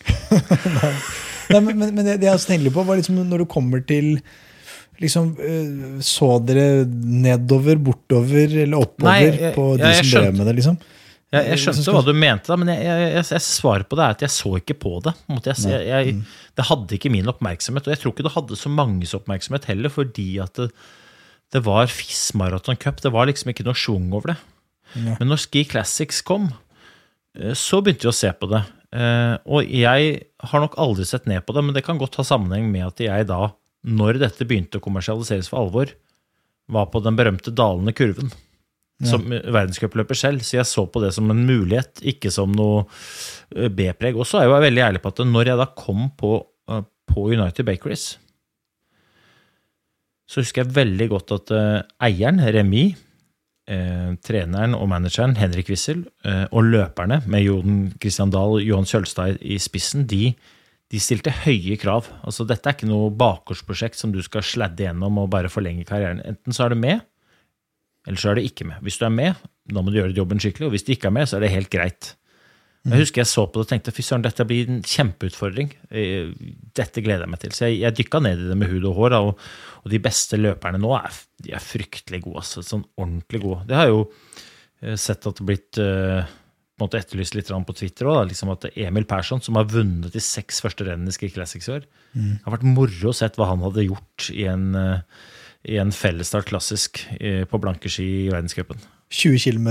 Nei, 1.50 1.58
men, 1.58 1.74
men, 1.74 1.90
men, 1.96 2.06
det 2.06 2.22
jeg 2.22 2.32
også 2.32 2.52
tenkte 2.52 2.72
på, 2.72 2.84
var 2.86 2.96
liksom 2.96 3.18
når 3.26 3.42
du 3.42 3.46
kommer 3.50 3.82
til 3.84 4.20
liksom, 5.02 5.32
eh, 5.42 5.98
Så 6.06 6.38
dere 6.46 6.86
nedover, 6.86 7.76
bortover 7.82 8.54
eller 8.64 8.78
oppover 8.78 9.10
Nei, 9.10 9.34
jeg, 9.34 9.52
på 9.58 9.66
de 9.80 9.92
som 9.98 10.12
drev 10.14 10.38
med 10.38 10.46
det? 10.46 10.56
liksom? 10.60 10.78
Jeg, 11.30 11.46
jeg 11.46 11.60
skjønte 11.62 11.92
hva 11.94 12.00
du 12.02 12.10
mente, 12.16 12.54
men 12.58 12.72
jeg, 12.72 12.82
jeg, 12.82 13.24
jeg, 13.30 13.42
svaret 13.46 13.86
på 13.86 13.98
det 13.98 14.02
er 14.02 14.16
at 14.16 14.22
jeg 14.24 14.32
så 14.34 14.50
ikke 14.58 14.74
på 14.82 14.96
det. 15.04 15.12
Mm. 15.30 16.24
det 16.58 16.66
hadde 16.66 16.96
ikke 16.96 17.12
min 17.14 17.30
oppmerksomhet, 17.30 17.86
og 17.86 17.94
jeg 17.94 18.02
tror 18.02 18.14
ikke 18.14 18.26
det 18.26 18.34
hadde 18.34 18.58
så 18.58 18.72
manges 18.74 19.14
oppmerksomhet 19.14 19.68
heller, 19.70 19.94
fordi 19.94 20.26
at 20.42 20.58
det, 20.58 20.72
det 21.54 21.62
var 21.66 21.86
FIS 21.90 22.32
Marathon 22.38 22.78
Cup. 22.82 22.98
Det 23.04 23.14
var 23.14 23.30
liksom 23.30 23.54
ikke 23.54 23.66
noe 23.68 23.78
schwung 23.78 24.10
over 24.10 24.34
det. 24.34 24.36
Ja. 24.98 25.14
Men 25.20 25.30
når 25.30 25.44
Ski 25.44 25.62
Classics 25.70 26.18
kom, 26.26 26.50
eh, 27.38 27.54
så 27.54 27.78
begynte 27.78 28.08
vi 28.08 28.12
å 28.12 28.18
se 28.24 28.34
på 28.34 28.50
det. 28.50 28.64
Eh, 28.90 29.38
og 29.46 29.70
jeg 29.70 30.12
har 30.50 30.66
nok 30.66 30.74
aldri 30.82 31.06
sett 31.06 31.30
ned 31.30 31.46
på 31.46 31.54
det, 31.54 31.62
men 31.62 31.78
det 31.78 31.86
kan 31.86 31.98
godt 32.00 32.18
ha 32.18 32.26
sammenheng 32.26 32.72
med 32.74 32.88
at 32.90 33.06
jeg 33.06 33.30
da, 33.30 33.52
når 33.86 34.18
dette 34.26 34.46
begynte 34.50 34.82
å 34.82 34.84
kommersialiseres 34.84 35.50
for 35.50 35.62
alvor, 35.62 35.94
var 36.70 36.90
på 36.90 37.02
den 37.06 37.14
berømte 37.18 37.54
dalende 37.54 37.94
kurven 37.94 38.34
som 39.08 39.24
verdenscupløper 39.30 40.18
selv, 40.18 40.44
så 40.44 40.58
jeg 40.58 40.68
så 40.68 40.84
på 40.90 41.00
det 41.00 41.12
som 41.16 41.30
en 41.32 41.44
mulighet, 41.48 42.02
ikke 42.12 42.32
som 42.34 42.52
noe 42.52 42.82
eh, 43.56 43.70
B-preg. 43.72 44.18
Og 44.18 44.28
så 44.28 44.40
er 44.40 44.48
jeg 44.48 44.66
veldig 44.66 44.82
ærlig 44.88 45.04
på 45.04 45.14
at 45.14 45.22
når 45.24 45.52
jeg 45.52 45.60
da 45.62 45.68
kom 45.78 46.10
på, 46.20 46.34
eh, 46.68 46.82
på 47.08 47.28
United 47.32 47.64
Bakeries, 47.68 48.10
så 50.30 50.44
husker 50.44 50.62
jeg 50.62 50.76
veldig 50.76 51.08
godt 51.10 51.32
at 51.34 51.52
uh, 51.56 51.78
eieren, 52.06 52.38
Remi, 52.54 52.84
eh, 53.70 54.12
treneren 54.22 54.76
og 54.76 54.88
manageren, 54.92 55.36
Henrik 55.40 55.70
Wissel, 55.72 56.04
eh, 56.24 56.44
og 56.54 56.68
løperne, 56.70 57.20
med 57.26 57.44
Jon 57.44 57.82
Christian 58.00 58.32
Dahl 58.34 58.58
og 58.58 58.64
Johan 58.64 58.88
Kjølstad 58.88 59.40
i 59.42 59.58
spissen, 59.62 60.06
de, 60.10 60.32
de, 60.90 61.02
stilte 61.02 61.34
høye 61.42 61.78
krav. 61.80 62.12
Altså, 62.26 62.46
dette 62.48 62.68
er 62.68 62.78
ikke 62.78 62.90
noe 62.90 63.10
bakgårdsprosjekt 63.10 63.98
som 63.98 64.14
du 64.14 64.20
skal 64.26 64.46
sladde 64.46 64.86
gjennom 64.86 65.18
og 65.22 65.30
bare 65.34 65.52
forlenge 65.52 65.86
karrieren. 65.88 66.22
Enten 66.26 66.54
så 66.54 66.66
er 66.66 66.74
du 66.74 66.80
med, 66.82 67.02
eller 68.10 68.18
så 68.18 68.32
er 68.32 68.40
det 68.40 68.48
ikke 68.50 68.66
med. 68.66 68.82
Hvis 68.82 68.98
du 68.98 69.06
er 69.06 69.14
med, 69.14 69.44
da 69.70 69.82
må 69.82 69.92
du 69.92 70.00
gjøre 70.00 70.16
jobben 70.16 70.42
skikkelig, 70.42 70.66
og 70.66 70.74
hvis 70.74 70.86
du 70.86 70.90
ikke 70.96 71.08
er 71.12 71.14
med, 71.14 71.30
så 71.30 71.38
er 71.38 71.46
det 71.46 71.54
helt 71.54 71.70
greit. 71.70 72.14
Jeg 72.80 72.94
mm. 72.94 73.00
husker 73.02 73.20
jeg 73.20 73.28
så 73.28 73.42
på 73.44 73.60
det 73.60 73.66
og 73.66 73.70
tenkte 73.74 73.92
fy 73.92 74.02
søren, 74.06 74.22
dette 74.24 74.44
blir 74.48 74.70
en 74.72 74.78
kjempeutfordring. 74.80 75.74
Eh, 75.92 76.30
dette 76.76 77.02
gleder 77.04 77.26
jeg 77.26 77.32
meg 77.34 77.42
til. 77.42 77.52
Så 77.52 77.68
jeg, 77.68 77.82
jeg 77.82 77.96
dykka 77.98 78.22
ned 78.24 78.40
i 78.40 78.46
det 78.48 78.56
med 78.56 78.70
hud 78.72 78.86
og 78.88 78.96
hår. 78.96 79.16
Og, 79.18 79.42
og 79.84 79.92
de 79.92 80.00
beste 80.00 80.38
løperne 80.40 80.80
nå 80.80 80.94
er, 80.96 81.18
de 81.44 81.52
er 81.52 81.60
fryktelig 81.60 82.22
gode. 82.24 82.40
Altså, 82.40 82.64
sånn 82.64 82.86
ordentlig 82.96 83.42
gode. 83.44 83.66
Det 83.68 83.76
har 83.76 83.90
jeg 83.90 83.98
jo 83.98 84.06
eh, 84.06 84.96
sett 84.96 85.28
at 85.28 85.36
det 85.36 85.44
har 85.44 85.50
blitt 85.52 85.80
uh, 85.82 86.22
på 86.24 86.80
en 86.80 86.86
måte 86.86 87.02
etterlyst 87.02 87.36
litt 87.36 87.52
på 87.52 87.76
Twitter 87.82 88.08
òg. 88.08 88.22
Liksom 88.30 88.54
at 88.56 88.64
Emil 88.72 89.04
Persson, 89.12 89.44
som 89.44 89.60
har 89.60 89.68
vunnet 89.68 90.16
de 90.16 90.24
seks 90.24 90.64
første 90.64 90.88
rennene 90.88 91.12
i 91.12 91.18
Ski 91.18 91.28
Classics 91.36 91.68
i 91.68 91.76
år, 91.76 91.84
mm. 92.16 92.32
har 92.46 92.56
vært 92.56 92.68
moro 92.78 93.12
å 93.12 93.16
se 93.20 93.28
hva 93.36 93.50
han 93.52 93.66
hadde 93.66 93.90
gjort 93.90 94.30
i 94.32 94.48
en, 94.48 94.70
uh, 94.72 95.28
i 95.68 95.76
en 95.80 95.92
fellesstart 95.92 96.48
klassisk 96.48 97.02
uh, 97.18 97.44
på 97.48 97.60
blanke 97.62 97.92
ski 97.92 98.06
i 98.24 98.30
verdenscupen. 98.32 98.80
20 99.10 99.42
km 99.42 99.68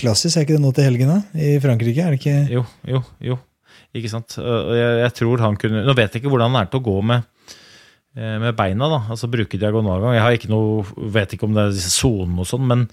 klassisk, 0.00 0.36
er 0.36 0.44
ikke 0.44 0.56
det 0.56 0.64
nå 0.64 0.72
til 0.74 0.88
helgen 0.88 1.12
da? 1.12 1.20
I 1.38 1.54
Frankrike? 1.62 2.02
er 2.02 2.16
det 2.16 2.18
ikke? 2.18 2.38
Jo, 2.50 2.64
jo, 2.90 3.04
jo. 3.22 3.36
Ikke 3.96 4.10
sant. 4.10 4.36
Jeg, 4.38 4.90
jeg, 5.02 5.12
tror 5.18 5.42
han 5.42 5.56
kunne 5.58 5.82
Nå 5.86 5.94
vet 5.98 6.14
jeg 6.14 6.22
ikke 6.22 6.30
hvordan 6.30 6.52
han 6.52 6.62
er 6.62 6.68
til 6.70 6.78
å 6.78 6.86
gå 6.86 6.96
med, 7.06 7.24
eh, 8.14 8.36
med 8.42 8.54
beina, 8.58 8.88
da. 8.90 9.00
Altså 9.14 9.30
bruke 9.30 9.58
diagonalgang. 9.58 10.14
Jeg 10.14 10.24
har 10.26 10.36
ikke 10.36 10.50
noe, 10.50 10.84
vet 11.14 11.34
ikke 11.34 11.48
om 11.48 11.56
det 11.56 11.64
er 11.64 11.74
disse 11.74 11.92
sonene 11.94 12.42
og 12.42 12.50
sånn, 12.50 12.66
men 12.70 12.84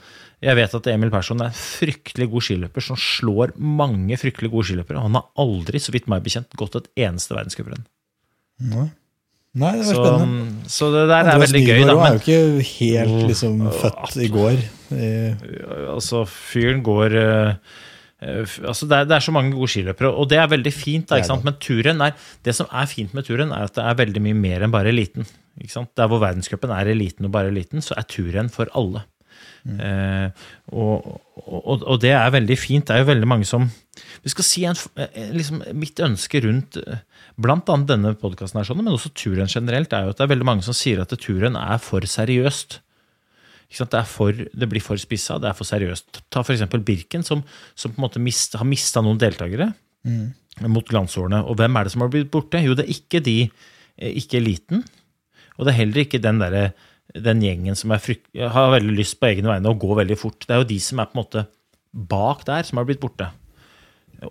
jeg 0.46 0.58
vet 0.58 0.78
at 0.78 0.90
Emil 0.94 1.14
Persson 1.14 1.42
er 1.42 1.50
en 1.50 1.58
fryktelig 1.58 2.30
god 2.34 2.46
skiløper 2.46 2.86
som 2.86 3.02
slår 3.02 3.56
mange 3.58 4.18
fryktelig 4.22 4.54
gode 4.54 4.70
skiløpere. 4.70 5.02
Han 5.02 5.18
har 5.18 5.30
aldri, 5.42 5.82
så 5.82 5.94
vidt 5.94 6.10
meg 6.14 6.26
bekjent, 6.26 6.54
gått 6.62 6.78
et 6.78 6.92
eneste 7.08 7.38
verdenscuprenn. 7.38 7.86
Nei, 9.58 9.74
det 9.80 9.88
var 9.88 9.96
så, 9.96 10.06
spennende. 10.06 10.70
Så 10.70 10.92
det 10.94 11.04
der 11.10 11.18
Andreas 11.18 11.36
er 11.36 11.44
veldig 11.46 11.62
gøy. 11.66 11.76
Andreas 11.82 11.98
Nygaard 11.98 12.08
er 12.08 12.38
jo 12.38 12.62
ikke 12.62 12.78
helt 12.78 13.28
liksom, 13.32 13.60
født 13.82 14.18
i 14.22 14.32
går. 14.34 14.64
Altså, 15.96 16.24
fyren 16.30 16.84
går 16.86 17.16
uh, 17.18 17.76
altså 18.18 18.88
det 18.90 18.98
er, 18.98 19.04
det, 19.06 19.16
er, 19.16 19.20
så 19.22 19.34
mange 19.34 19.54
gode 19.54 19.70
skiløpere, 19.70 20.10
og 20.10 20.30
det 20.30 20.40
er 20.42 20.48
veldig 20.50 20.74
fint. 20.74 21.10
Da, 21.10 21.38
Men 21.44 21.60
turen 21.62 22.02
er, 22.02 22.16
det 22.46 22.56
som 22.58 22.70
er 22.72 22.90
fint 22.90 23.14
med 23.14 23.28
turen, 23.28 23.52
er 23.52 23.68
at 23.70 23.76
det 23.76 23.84
er 23.84 24.00
veldig 24.00 24.24
mye 24.26 24.38
mer 24.38 24.66
enn 24.66 24.74
bare 24.74 24.90
eliten. 24.90 25.28
Der 25.58 26.10
hvor 26.10 26.22
verdenscupen 26.22 26.74
er 26.74 26.90
eliten 26.90 27.26
og 27.26 27.32
bare 27.34 27.54
eliten, 27.54 27.82
så 27.82 27.98
er 27.98 28.10
turen 28.10 28.50
for 28.50 28.70
alle. 28.78 29.06
Mm. 29.68 29.80
Eh, 29.84 30.30
og, 30.74 31.22
og, 31.46 31.84
og, 31.84 32.02
det 32.02 32.12
er 32.16 32.30
veldig 32.34 32.58
fint. 32.58 32.88
Det 32.88 32.96
er 32.96 33.04
jo 33.04 33.12
veldig 33.12 33.28
mange 33.28 33.46
som 33.46 33.68
Vi 34.24 34.32
skal 34.32 34.46
si 34.48 34.64
en, 34.66 34.78
liksom, 35.36 35.62
Mitt 35.76 36.00
ønske 36.00 36.42
rundt 36.46 36.78
blant 37.38 37.70
annet 37.70 37.92
denne 37.92 38.14
podkasten, 38.18 38.64
sånn, 38.66 38.82
men 38.82 38.96
også 38.96 39.14
turen 39.18 39.50
generelt, 39.52 39.94
er 39.94 40.08
jo 40.08 40.14
at 40.14 40.20
det 40.20 40.26
er 40.26 40.34
veldig 40.34 40.48
mange 40.50 40.66
som 40.66 40.76
sier 40.76 41.04
at 41.04 41.14
turen 41.22 41.58
er 41.60 41.80
for 41.82 42.06
seriøst. 42.10 42.80
Det, 43.68 44.02
for, 44.08 44.32
det, 44.32 44.68
blir 44.72 44.82
for 44.84 45.00
spissa, 45.00 45.38
det 45.44 45.50
er 45.50 45.58
for 45.58 45.68
seriøst. 45.68 46.22
Ta 46.32 46.42
f.eks. 46.42 46.64
Birken, 46.88 47.26
som, 47.28 47.44
som, 47.76 47.92
på 47.92 48.00
en 48.00 48.06
måte 48.06 48.22
mist, 48.24 48.56
har 48.58 48.68
mista 48.68 49.04
noen 49.04 49.20
deltakere 49.20 49.70
mm. 50.08 50.68
mot 50.72 50.88
glansårene. 50.88 51.44
Og 51.46 51.60
hvem 51.60 51.76
er 51.76 51.88
det 51.88 51.94
som 51.94 52.06
har 52.06 52.14
blitt 52.14 52.32
borte? 52.34 52.62
Jo, 52.64 52.78
det 52.78 52.88
er 52.88 52.94
ikke 52.96 53.22
de, 53.26 53.36
ikke 53.98 54.40
eliten. 54.40 54.86
Og 55.58 55.68
det 55.68 55.74
er 55.74 55.82
heller 55.82 56.06
ikke 56.06 56.24
den, 56.24 56.40
der, 56.40 56.72
den 57.28 57.44
gjengen 57.44 57.78
som 57.78 57.94
frykt, 58.02 58.30
har 58.38 58.72
veldig 58.78 58.96
lyst 58.98 59.20
på 59.20 59.30
egne 59.34 59.52
vegne 59.52 59.74
og 59.74 59.84
går 59.84 60.00
veldig 60.06 60.18
fort. 60.22 60.48
Det 60.48 60.56
er 60.56 60.64
jo 60.64 60.72
de 60.72 60.80
som 60.88 61.04
er 61.04 61.12
på 61.12 61.18
en 61.18 61.24
måte 61.26 61.46
bak 62.16 62.48
der, 62.48 62.66
som 62.66 62.80
har 62.80 62.88
blitt 62.88 63.04
borte. 63.04 63.30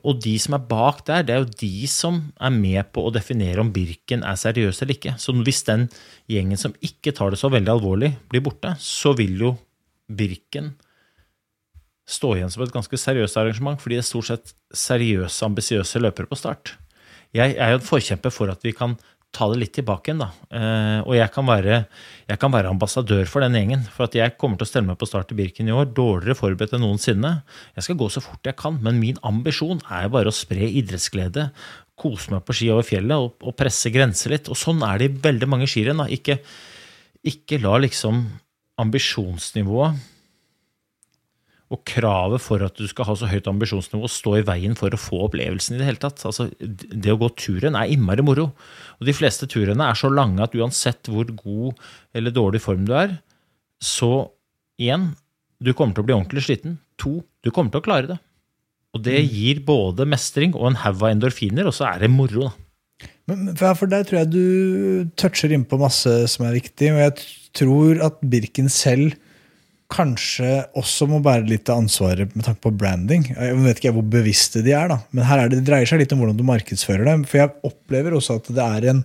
Og 0.02 0.18
de 0.22 0.32
som 0.42 0.56
er 0.56 0.64
bak 0.66 1.04
der, 1.06 1.22
det 1.22 1.34
er 1.34 1.44
jo 1.44 1.58
de 1.60 1.86
som 1.90 2.18
er 2.42 2.54
med 2.54 2.88
på 2.94 3.04
å 3.06 3.12
definere 3.14 3.62
om 3.62 3.70
Birken 3.74 4.24
er 4.26 4.38
seriøs 4.40 4.82
eller 4.82 4.96
ikke. 4.96 5.14
Så 5.22 5.34
hvis 5.46 5.62
den 5.68 5.86
gjengen 6.30 6.58
som 6.58 6.74
ikke 6.82 7.14
tar 7.14 7.30
det 7.30 7.38
så 7.38 7.50
veldig 7.52 7.70
alvorlig, 7.76 8.10
blir 8.30 8.42
borte, 8.46 8.74
så 8.82 9.14
vil 9.18 9.38
jo 9.44 9.52
Birken 10.06 10.72
stå 12.06 12.36
igjen 12.36 12.50
som 12.50 12.62
et 12.62 12.74
ganske 12.74 12.98
seriøst 12.98 13.38
arrangement, 13.38 13.80
fordi 13.82 13.98
det 13.98 14.04
er 14.04 14.08
stort 14.10 14.30
sett 14.30 14.52
seriøse, 14.74 15.42
ambisiøse 15.46 16.02
løpere 16.02 16.30
på 16.30 16.38
start. 16.38 16.76
Jeg 17.34 17.56
er 17.58 17.72
jo 17.74 17.80
en 17.80 17.86
forkjemper 17.86 18.32
for 18.34 18.50
at 18.50 18.62
vi 18.66 18.74
kan 18.74 18.94
ta 19.36 19.48
det 19.52 19.58
litt 19.60 19.74
tilbake 19.76 20.10
igjen, 20.10 20.22
da. 20.24 20.28
Eh, 20.48 21.00
og 21.04 21.12
jeg 21.18 21.28
kan, 21.34 21.46
være, 21.48 21.82
jeg 22.30 22.40
kan, 22.40 22.54
være, 22.54 22.72
ambassadør 22.72 23.28
for 23.28 23.44
den 23.44 23.58
gjengen. 23.58 23.84
For 23.92 24.08
at 24.08 24.16
jeg 24.16 24.36
kommer 24.40 24.58
til 24.58 24.66
å 24.66 24.70
stelle 24.70 24.88
meg 24.88 24.98
på 25.00 25.08
start 25.10 25.34
i 25.34 25.38
Birken 25.38 25.68
i 25.68 25.76
år 25.76 25.90
dårligere 25.96 26.38
forberedt 26.38 26.74
enn 26.76 26.84
noensinne. 26.86 27.34
Jeg 27.76 27.86
skal 27.86 28.00
gå 28.00 28.08
så 28.12 28.24
fort 28.24 28.48
jeg 28.48 28.58
kan, 28.58 28.80
men 28.82 29.00
min 29.02 29.20
ambisjon 29.26 29.84
er 29.92 30.08
bare 30.12 30.32
å 30.32 30.36
spre 30.36 30.70
idrettsglede. 30.80 31.50
Kose 32.00 32.32
meg 32.32 32.44
på 32.48 32.56
ski 32.56 32.72
over 32.72 32.88
fjellet 32.88 33.28
og, 33.28 33.36
og 33.44 33.56
presse 33.60 33.92
grenser 33.92 34.34
litt. 34.34 34.50
Og 34.52 34.58
sånn 34.58 34.82
er 34.86 35.00
det 35.00 35.10
i 35.10 35.16
veldig 35.28 35.52
mange 35.52 35.68
skirenn. 35.70 36.06
Ikke, 36.12 36.40
ikke 37.28 37.60
la 37.62 37.76
liksom 37.84 38.24
ambisjonsnivået 38.80 40.15
og 41.74 41.80
kravet 41.88 42.42
for 42.42 42.62
at 42.62 42.76
du 42.78 42.86
skal 42.86 43.08
ha 43.08 43.14
så 43.18 43.28
høyt 43.30 43.48
ambisjonsnivå, 43.50 44.06
stå 44.10 44.36
i 44.38 44.44
veien 44.46 44.76
for 44.78 44.94
å 44.94 45.00
få 45.00 45.24
opplevelsen 45.26 45.74
i 45.74 45.80
det 45.80 45.88
hele 45.88 46.02
tatt. 46.02 46.22
Altså, 46.28 46.46
det 46.60 47.10
å 47.10 47.18
gå 47.18 47.32
turen 47.34 47.78
er 47.78 47.90
innmari 47.90 48.22
moro. 48.22 48.52
Og 49.00 49.08
de 49.08 49.14
fleste 49.16 49.48
turene 49.50 49.88
er 49.90 49.98
så 49.98 50.10
lange 50.12 50.44
at 50.44 50.54
uansett 50.54 51.10
hvor 51.10 51.26
god 51.34 51.80
eller 52.16 52.34
dårlig 52.34 52.62
form 52.62 52.86
du 52.86 52.94
er, 52.94 53.16
så 53.82 54.28
én, 54.78 55.10
du 55.58 55.72
kommer 55.74 55.96
til 55.96 56.06
å 56.06 56.08
bli 56.08 56.16
ordentlig 56.16 56.46
sliten. 56.46 56.78
To, 57.02 57.18
du 57.42 57.50
kommer 57.50 57.74
til 57.74 57.82
å 57.82 57.88
klare 57.88 58.12
det. 58.14 58.20
Og 58.94 59.02
det 59.02 59.18
mm. 59.18 59.34
gir 59.34 59.64
både 59.66 60.06
mestring 60.08 60.54
og 60.54 60.70
en 60.70 60.80
haug 60.84 61.02
av 61.02 61.10
endorfiner, 61.10 61.66
og 61.66 61.74
så 61.76 61.90
er 61.90 62.06
det 62.06 62.12
moro, 62.14 62.46
da. 62.46 62.54
Men, 63.26 63.50
for 63.58 63.90
der 63.90 64.06
tror 64.06 64.22
jeg 64.22 64.30
du 64.32 65.08
toucher 65.18 65.52
innpå 65.52 65.76
masse 65.80 66.12
som 66.30 66.46
er 66.46 66.54
viktig, 66.56 66.92
og 66.94 67.00
jeg 67.02 67.16
tror 67.58 67.98
at 68.06 68.20
Birken 68.22 68.70
selv 68.72 69.16
kanskje 69.92 70.64
også 70.76 71.06
må 71.10 71.20
bære 71.22 71.46
litt 71.46 71.70
av 71.70 71.84
ansvaret 71.84 72.32
med 72.34 72.46
tanke 72.46 72.64
på 72.64 72.74
branding. 72.74 73.28
Jeg 73.30 73.58
vet 73.62 73.78
ikke 73.80 73.94
hvor 73.94 74.08
bevisste 74.16 74.64
de 74.66 74.74
er, 74.74 74.90
da. 74.90 74.98
men 75.14 75.28
her 75.28 75.44
er 75.44 75.52
det, 75.52 75.60
det 75.60 75.68
dreier 75.70 75.88
seg 75.88 76.02
litt 76.02 76.14
om 76.14 76.22
hvordan 76.22 76.38
du 76.38 76.42
markedsfører 76.46 77.06
dem. 77.06 77.22
For 77.28 77.44
jeg 77.44 77.54
opplever 77.66 78.16
også 78.16 78.40
at 78.40 78.50
det 78.56 78.66
er 78.66 78.88
en, 78.90 79.04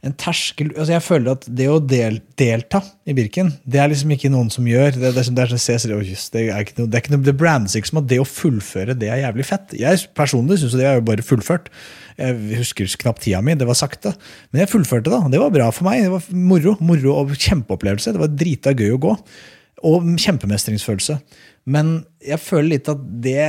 en 0.00 0.14
terskel 0.16 0.70
altså 0.72 0.94
Jeg 0.96 1.04
føler 1.04 1.34
at 1.36 1.44
det 1.46 1.68
å 1.70 1.76
del, 1.84 2.18
delta 2.40 2.80
i 3.06 3.14
Birken, 3.14 3.52
det 3.62 3.82
er 3.82 3.92
liksom 3.92 4.14
ikke 4.16 4.32
noen 4.32 4.50
som 4.50 4.66
gjør. 4.66 4.96
Det, 4.96 5.12
det, 5.14 5.24
det, 5.36 5.44
er, 5.44 5.54
ikke 5.54 6.80
noe, 6.80 6.90
det 6.90 7.04
er 7.04 7.22
det 7.28 7.36
brandes 7.38 7.78
ikke 7.78 7.92
som 7.92 8.02
at 8.02 8.10
det 8.10 8.18
å 8.22 8.26
fullføre 8.26 8.98
det 8.98 9.12
er 9.12 9.22
jævlig 9.22 9.46
fett. 9.46 9.78
Jeg 9.78 10.02
personlig 10.18 10.58
syns 10.64 10.74
det 10.80 10.88
er 10.90 10.98
jo 10.98 11.06
bare 11.12 11.26
fullført. 11.26 11.70
Jeg 12.18 12.58
husker 12.58 12.90
knapt 13.06 13.22
tida 13.24 13.38
mi, 13.46 13.54
det 13.56 13.68
var 13.68 13.78
sakte. 13.78 14.16
Men 14.50 14.64
jeg 14.64 14.74
fullførte, 14.74 15.12
da. 15.12 15.22
Det 15.30 15.38
var 15.40 15.54
bra 15.54 15.70
for 15.70 15.86
meg. 15.86 16.02
Det 16.02 16.12
var 16.16 16.28
moro, 16.34 16.74
moro 16.82 17.16
og 17.22 17.32
kjempeopplevelse. 17.38 18.16
Det 18.16 18.24
var 18.26 18.34
drita 18.42 18.74
gøy 18.74 18.98
å 18.98 19.02
gå. 19.06 19.16
Og 19.86 20.04
kjempemestringsfølelse. 20.20 21.18
Men 21.70 21.90
jeg 22.24 22.40
føler 22.40 22.66
litt 22.72 22.88
at 22.88 23.00
det, 23.24 23.42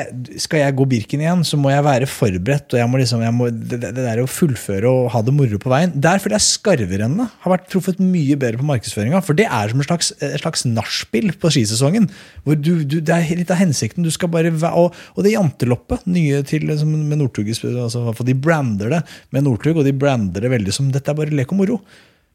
skal 0.43 0.61
jeg 0.61 0.75
gå 0.75 0.85
Birken 0.91 1.21
igjen, 1.23 1.43
så 1.47 1.57
må 1.59 1.71
jeg 1.71 1.83
være 1.85 2.07
forberedt. 2.09 2.73
og 2.73 2.79
jeg 2.79 2.89
må 2.91 2.99
liksom, 2.99 3.23
jeg 3.23 3.33
må, 3.35 3.47
det, 3.51 3.79
det, 3.81 3.91
der 3.95 4.19
å 4.21 4.27
fullføre 4.29 4.89
og 4.89 5.09
ha 5.13 5.21
det 5.23 5.33
moro 5.35 5.59
på 5.61 5.71
veien. 5.71 5.93
Der 5.95 6.19
føler 6.21 6.37
jeg 6.37 6.47
skarverennene 6.49 7.29
har 7.43 7.53
vært 7.53 7.69
truffet 7.71 8.01
mye 8.03 8.35
bedre 8.39 8.59
på 8.59 8.67
markedsføringa. 8.67 9.23
For 9.25 9.37
det 9.37 9.47
er 9.47 9.71
som 9.71 9.81
et 9.81 9.89
slags, 9.89 10.11
et 10.19 10.43
slags 10.43 10.67
nachspiel 10.67 11.31
på 11.39 11.53
skisesongen. 11.55 12.09
hvor 12.43 12.59
du, 12.59 12.83
du, 12.83 12.99
Det 12.99 13.15
er 13.15 13.41
litt 13.41 13.53
av 13.53 13.61
hensikten. 13.63 14.03
du 14.03 14.11
skal 14.11 14.31
bare, 14.31 14.51
Og, 14.71 14.93
og 15.15 15.23
det 15.23 15.33
janteloppet 15.33 16.05
nye 16.11 16.43
til 16.43 16.67
liksom, 16.67 16.93
med 17.07 17.23
Northug, 17.23 17.47
altså, 17.47 18.11
de 18.27 18.35
brander 18.35 18.91
det 18.97 19.03
med 19.31 19.47
Northug, 19.47 19.77
og 19.77 19.87
de 19.87 19.95
brander 19.95 20.43
det 20.43 20.51
veldig 20.51 20.75
som 20.75 20.91
dette 20.91 21.11
er 21.11 21.17
bare 21.17 21.35
lek 21.35 21.55
og 21.55 21.63
moro. 21.63 21.81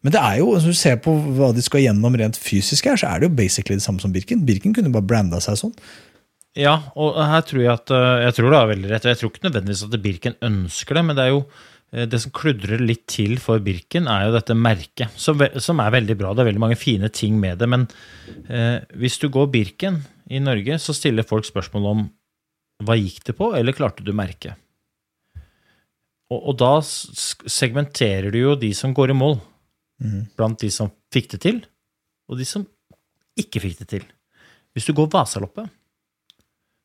Men 0.06 0.14
det 0.14 0.20
er 0.22 0.36
jo, 0.38 0.52
hvis 0.54 0.66
du 0.68 0.76
ser 0.78 1.00
på 1.02 1.10
hva 1.34 1.48
de 1.50 1.62
skal 1.66 1.82
gjennom 1.82 2.14
rent 2.14 2.36
fysisk, 2.38 2.86
her, 2.86 2.98
så 3.00 3.08
er 3.10 3.18
det 3.18 3.26
jo 3.26 3.38
basically 3.40 3.74
det 3.74 3.82
samme 3.82 3.98
som 3.98 4.12
Birken. 4.14 4.44
Birken 4.46 4.74
kunne 4.76 4.92
bare 4.94 5.02
branda 5.02 5.40
seg 5.42 5.56
sånn. 5.58 5.72
Ja, 6.54 6.76
og 6.94 7.16
her 7.18 7.42
tror 7.42 7.64
jeg 7.64 7.72
at 7.72 7.90
eh, 7.90 8.20
jeg 8.22 8.36
tror 8.36 8.52
du 8.52 8.56
har 8.56 8.68
veldig 8.70 8.92
rett. 8.92 9.02
og 9.02 9.10
Jeg 9.10 9.18
tror 9.18 9.32
ikke 9.32 9.48
nødvendigvis 9.48 9.82
at 9.82 9.96
Birken 10.04 10.36
ønsker 10.46 10.94
det, 10.94 11.02
men 11.08 11.18
det 11.18 11.24
er 11.24 11.32
jo 11.32 11.40
eh, 11.42 12.04
det 12.06 12.20
som 12.22 12.34
kludrer 12.38 12.84
litt 12.86 13.02
til 13.10 13.34
for 13.42 13.64
Birken, 13.66 14.06
er 14.06 14.28
jo 14.28 14.36
dette 14.36 14.56
merket, 14.56 15.18
som, 15.18 15.42
som 15.58 15.82
er 15.82 15.96
veldig 15.96 16.16
bra. 16.22 16.30
Det 16.30 16.44
er 16.44 16.50
veldig 16.52 16.62
mange 16.68 16.78
fine 16.78 17.10
ting 17.10 17.42
med 17.42 17.58
det. 17.58 17.70
Men 17.74 17.88
eh, 18.46 18.86
hvis 18.94 19.18
du 19.18 19.26
går 19.34 19.50
Birken 19.58 20.04
i 20.30 20.38
Norge, 20.38 20.78
så 20.86 20.94
stiller 20.94 21.26
folk 21.26 21.50
spørsmål 21.50 21.90
om 21.96 22.06
hva 22.86 22.94
gikk 22.94 23.26
det 23.26 23.34
på, 23.42 23.50
eller 23.58 23.74
klarte 23.74 24.06
du 24.06 24.14
merket? 24.14 24.54
Og, 26.30 26.38
og 26.38 26.56
da 26.62 26.72
segmenterer 26.78 28.30
du 28.30 28.38
jo 28.44 28.56
de 28.62 28.70
som 28.78 28.94
går 28.94 29.10
i 29.10 29.18
mål 29.18 29.38
mm. 30.02 30.22
blant 30.36 30.60
de 30.62 30.70
som 30.72 30.92
fikk 31.14 31.32
det 31.34 31.42
til, 31.46 31.62
og 32.30 32.40
de 32.40 32.46
som 32.48 32.66
ikke 33.38 33.62
fikk 33.62 33.80
det 33.82 33.88
til. 33.92 34.06
Hvis 34.76 34.88
du 34.88 34.94
går 34.96 35.08
Vasaloppet, 35.12 35.70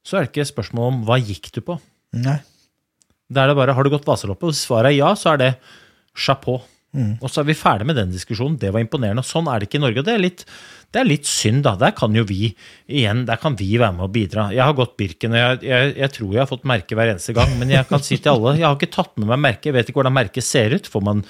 så 0.05 0.17
er 0.17 0.25
det 0.25 0.31
ikke 0.31 0.47
spørsmål 0.49 0.91
om 0.91 1.01
hva 1.07 1.19
gikk 1.21 1.51
du 1.55 1.61
på. 1.65 1.77
Nei. 2.17 2.39
Da 3.31 3.43
er 3.43 3.51
det 3.51 3.57
bare 3.59 3.75
har 3.75 3.85
du 3.85 3.91
gått 3.93 4.07
Vasaloppet, 4.07 4.51
og 4.51 4.57
svaret 4.57 4.91
er 4.91 4.99
ja, 4.99 5.11
så 5.15 5.33
er 5.33 5.41
det 5.41 5.51
chapeau. 6.17 6.61
Mm. 6.91 7.15
Og 7.21 7.31
så 7.31 7.41
er 7.41 7.47
vi 7.47 7.55
ferdig 7.55 7.87
med 7.87 7.95
den 7.95 8.11
diskusjonen. 8.11 8.59
Det 8.59 8.71
var 8.73 8.83
imponerende. 8.83 9.23
Sånn 9.23 9.47
er 9.47 9.61
det 9.61 9.69
ikke 9.69 9.79
i 9.79 9.85
Norge. 9.85 10.01
og 10.03 10.07
det 10.07 10.15
er 10.15 10.23
litt 10.25 10.45
det 10.91 10.99
er 10.99 11.07
litt 11.07 11.27
synd, 11.29 11.61
da. 11.63 11.71
Der 11.79 11.93
kan 11.95 12.11
jo 12.15 12.25
vi 12.27 12.49
igjen, 12.91 13.23
der 13.27 13.39
kan 13.39 13.55
vi 13.55 13.69
være 13.79 13.95
med 13.95 14.09
og 14.09 14.11
bidra. 14.11 14.49
Jeg 14.51 14.65
har 14.67 14.75
gått 14.75 14.97
Birken, 14.99 15.31
og 15.31 15.39
jeg, 15.39 15.61
jeg, 15.69 15.93
jeg, 16.01 16.11
tror 16.17 16.33
jeg 16.35 16.41
har 16.41 16.49
fått 16.49 16.67
merke 16.67 16.97
hver 16.99 17.13
eneste 17.13 17.35
gang. 17.37 17.53
Men 17.61 17.71
jeg 17.71 17.87
kan 17.87 18.03
si 18.03 18.17
til 18.19 18.33
alle 18.33 18.57
jeg 18.57 18.65
har 18.67 18.75
ikke 18.75 18.91
tatt 18.91 19.13
med 19.15 19.29
meg 19.29 19.39
merke. 19.45 19.69
Jeg 19.69 19.77
vet 19.77 19.91
ikke 19.91 20.01
hvordan 20.01 20.17
merket 20.17 20.43
ser 20.43 20.75
ut. 20.75 20.89
Man, 21.07 21.23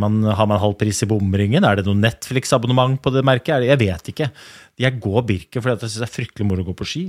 man, 0.00 0.16
har 0.40 0.48
man 0.48 0.62
halv 0.62 0.78
pris 0.80 1.02
i 1.04 1.10
bomringen? 1.10 1.68
Er 1.68 1.80
det 1.80 1.84
noe 1.88 2.00
Netflix-abonnement 2.00 2.96
på 3.04 3.12
det 3.12 3.26
merket? 3.28 3.68
Jeg 3.68 3.82
vet 3.84 4.08
ikke. 4.14 4.30
Jeg 4.80 5.00
går 5.04 5.28
Birken 5.28 5.66
fordi 5.66 5.76
jeg 5.76 5.84
syns 5.84 6.00
det 6.00 6.08
er 6.08 6.14
fryktelig 6.14 6.48
moro 6.48 6.64
å 6.64 6.70
gå 6.70 6.78
på 6.80 6.88
ski. 6.88 7.04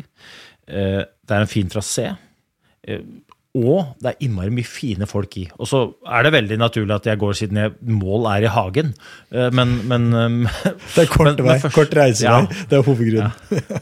Eh, 0.67 0.99
det 0.99 1.37
er 1.37 1.47
en 1.47 1.53
fin 1.55 1.71
trasé. 1.71 2.09
Eh, 3.55 3.65
Og 3.65 3.95
det 4.03 4.11
er 4.11 4.25
innmari 4.25 4.51
mye 4.53 4.67
fine 4.67 5.07
folk 5.07 5.37
i. 5.39 5.45
Og 5.59 5.69
så 5.69 5.81
er 6.05 6.25
det 6.27 6.33
veldig 6.35 6.57
naturlig 6.59 6.95
at 6.95 7.07
jeg 7.07 7.19
går 7.21 7.37
siden 7.39 7.59
jeg, 7.61 7.73
mål 7.87 8.27
er 8.33 8.47
i 8.47 8.51
hagen. 8.51 8.93
Eh, 9.31 9.49
men, 9.55 9.77
men 9.87 10.09
Det 10.95 11.05
er 11.05 11.11
kort 11.11 11.31
men, 11.31 11.45
vei. 11.47 11.57
Først, 11.63 11.75
kort 11.75 11.95
reisevei. 11.95 12.41
Ja, 12.43 12.65
det 12.69 12.79
er 12.79 12.85
hovedgrunnen. 12.85 13.31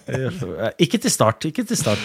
Ja. 0.07 0.71
Ikke 0.83 0.99
til 1.01 1.13
start. 1.13 1.45
Ikke 1.49 1.65
til 1.67 1.79
start. 1.79 2.01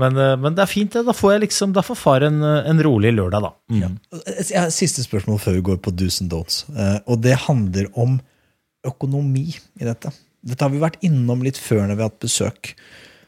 Men, 0.00 0.16
eh, 0.16 0.34
men, 0.40 0.56
det 0.56 0.64
er 0.64 0.70
fint. 0.72 0.96
Da 1.06 1.16
får 1.16 1.36
jeg 1.36 1.46
liksom, 1.46 1.74
da 1.76 1.84
får 1.86 2.00
far 2.00 2.26
en, 2.26 2.40
en 2.42 2.84
rolig 2.86 3.12
lørdag, 3.16 3.44
da. 3.44 3.52
Mm. 3.72 3.98
Ja. 4.50 4.66
Siste 4.72 5.04
spørsmål 5.04 5.40
før 5.42 5.58
vi 5.58 5.66
går 5.70 5.82
på 5.84 5.92
do's 5.94 6.22
and 6.24 6.32
don'ts. 6.32 6.64
Eh, 6.72 6.98
og 7.06 7.20
det 7.24 7.36
handler 7.46 7.90
om 7.94 8.18
økonomi 8.86 9.48
i 9.52 9.86
dette. 9.86 10.12
Dette 10.46 10.62
har 10.62 10.70
vi 10.72 10.82
vært 10.82 11.00
innom 11.06 11.42
litt 11.44 11.58
før 11.58 11.86
når 11.86 11.96
vi 11.96 12.04
har 12.04 12.12
hatt 12.12 12.22
besøk. 12.22 12.72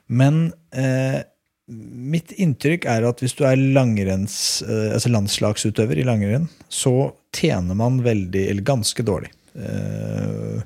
Men 0.08 0.48
eh, 0.70 1.20
Mitt 1.68 2.32
inntrykk 2.40 2.86
er 2.88 3.04
at 3.04 3.20
hvis 3.20 3.34
du 3.36 3.42
er 3.44 3.60
langrenns, 3.60 4.62
eh, 4.64 4.94
altså 4.94 5.10
landslagsutøver 5.12 6.00
i 6.00 6.06
langrenn, 6.08 6.46
så 6.72 7.12
tjener 7.36 7.76
man 7.76 8.00
veldig, 8.06 8.46
eller 8.48 8.64
ganske 8.64 9.04
dårlig. 9.04 9.28
Eh, 9.52 10.62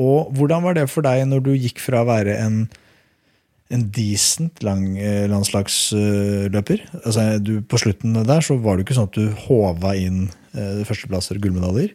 og 0.00 0.30
hvordan 0.36 0.66
var 0.66 0.76
det 0.76 0.90
for 0.92 1.06
deg 1.06 1.24
når 1.28 1.44
du 1.46 1.54
gikk 1.56 1.80
fra 1.80 2.04
å 2.04 2.10
være 2.10 2.36
en, 2.36 2.60
en 3.72 3.88
decent 3.96 4.60
lang, 4.66 4.84
eh, 5.00 5.24
landslagsløper? 5.32 6.84
Altså, 7.00 7.26
du, 7.40 7.56
på 7.64 7.80
slutten 7.80 8.20
der 8.20 8.44
så 8.44 8.60
var 8.60 8.76
det 8.76 8.84
ikke 8.84 9.00
sånn 9.00 9.08
at 9.08 9.16
du 9.16 9.44
håva 9.48 9.96
inn 9.96 10.26
førsteplasser 10.50 11.38
og 11.38 11.44
gullmedaljer. 11.44 11.92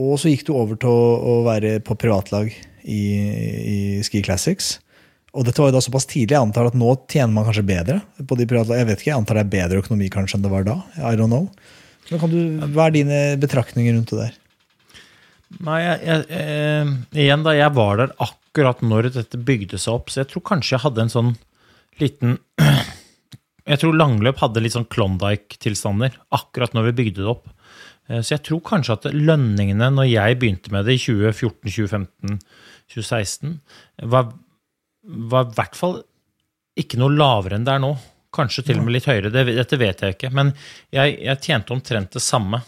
Og 0.00 0.14
så 0.16 0.30
gikk 0.30 0.46
du 0.48 0.54
over 0.56 0.78
til 0.80 0.88
å 0.88 1.42
være 1.44 1.76
på 1.84 1.94
privatlag 2.00 2.48
i, 2.82 3.02
i 3.04 3.76
Ski 4.06 4.22
Classics. 4.24 4.78
Og 5.34 5.46
dette 5.46 5.58
var 5.58 5.72
jo 5.72 5.76
da 5.76 5.82
såpass 5.82 6.06
tidlig. 6.06 6.36
Jeg 6.36 6.46
antar 6.46 6.68
at 6.70 6.76
nå 6.78 6.92
tjener 7.10 7.32
man 7.34 7.46
kanskje 7.48 7.66
bedre. 7.66 8.00
på 8.26 8.36
de 8.38 8.46
private, 8.46 8.78
Jeg 8.78 8.86
vet 8.86 9.00
ikke, 9.00 9.10
jeg 9.10 9.18
antar 9.18 9.40
det 9.40 9.44
er 9.44 9.54
bedre 9.56 9.82
økonomi 9.82 10.10
kanskje 10.10 10.38
enn 10.38 10.44
det 10.46 10.52
var 10.52 10.64
da. 10.64 10.76
I 10.98 11.16
don't 11.18 11.32
know. 11.32 11.48
Men 12.10 12.20
kan 12.20 12.30
du, 12.30 12.40
Hva 12.74 12.86
er 12.86 12.94
dine 12.94 13.20
betraktninger 13.40 13.96
rundt 13.96 14.12
det 14.12 14.20
der? 14.20 14.36
Nei, 15.64 15.80
jeg, 15.82 15.98
jeg, 16.06 16.24
eh, 16.34 16.92
Igjen, 17.24 17.44
da 17.46 17.54
jeg 17.54 17.74
var 17.74 17.98
der 18.00 18.14
akkurat 18.22 18.82
når 18.82 19.10
dette 19.14 19.38
bygde 19.38 19.78
seg 19.78 19.98
opp, 19.98 20.10
så 20.10 20.22
jeg 20.22 20.30
tror 20.32 20.44
kanskje 20.50 20.76
jeg 20.76 20.84
hadde 20.84 21.04
en 21.04 21.12
sånn 21.12 21.34
liten 22.02 22.38
Jeg 23.64 23.80
tror 23.80 23.96
langløp 23.96 24.42
hadde 24.42 24.60
litt 24.60 24.74
sånn 24.74 24.90
Klondyke-tilstander 24.92 26.18
akkurat 26.36 26.74
når 26.76 26.90
vi 26.90 26.96
bygde 26.98 27.22
det 27.22 27.30
opp. 27.30 27.46
Eh, 28.10 28.20
så 28.20 28.34
jeg 28.36 28.44
tror 28.44 28.60
kanskje 28.66 28.98
at 28.98 29.06
lønningene 29.14 29.88
når 29.94 30.10
jeg 30.10 30.38
begynte 30.40 30.74
med 30.74 30.84
det 30.84 30.98
i 30.98 31.00
2014, 31.00 31.72
2015, 31.72 32.42
2016, 32.92 33.54
var 34.12 34.34
var 35.04 35.48
i 35.48 35.56
hvert 35.56 35.78
fall 35.78 35.98
ikke 36.80 36.98
noe 36.98 37.14
lavere 37.14 37.58
enn 37.58 37.66
det 37.66 37.76
er 37.76 37.82
nå. 37.84 37.94
Kanskje 38.34 38.64
til 38.66 38.80
og 38.80 38.86
med 38.86 38.96
litt 38.96 39.06
høyere, 39.06 39.30
det, 39.30 39.44
dette 39.54 39.78
vet 39.78 40.00
jeg 40.02 40.16
ikke. 40.16 40.30
Men 40.34 40.50
jeg, 40.94 41.18
jeg, 41.22 41.40
tjente 41.44 41.74
omtrent 41.74 42.16
det 42.16 42.22
samme 42.24 42.64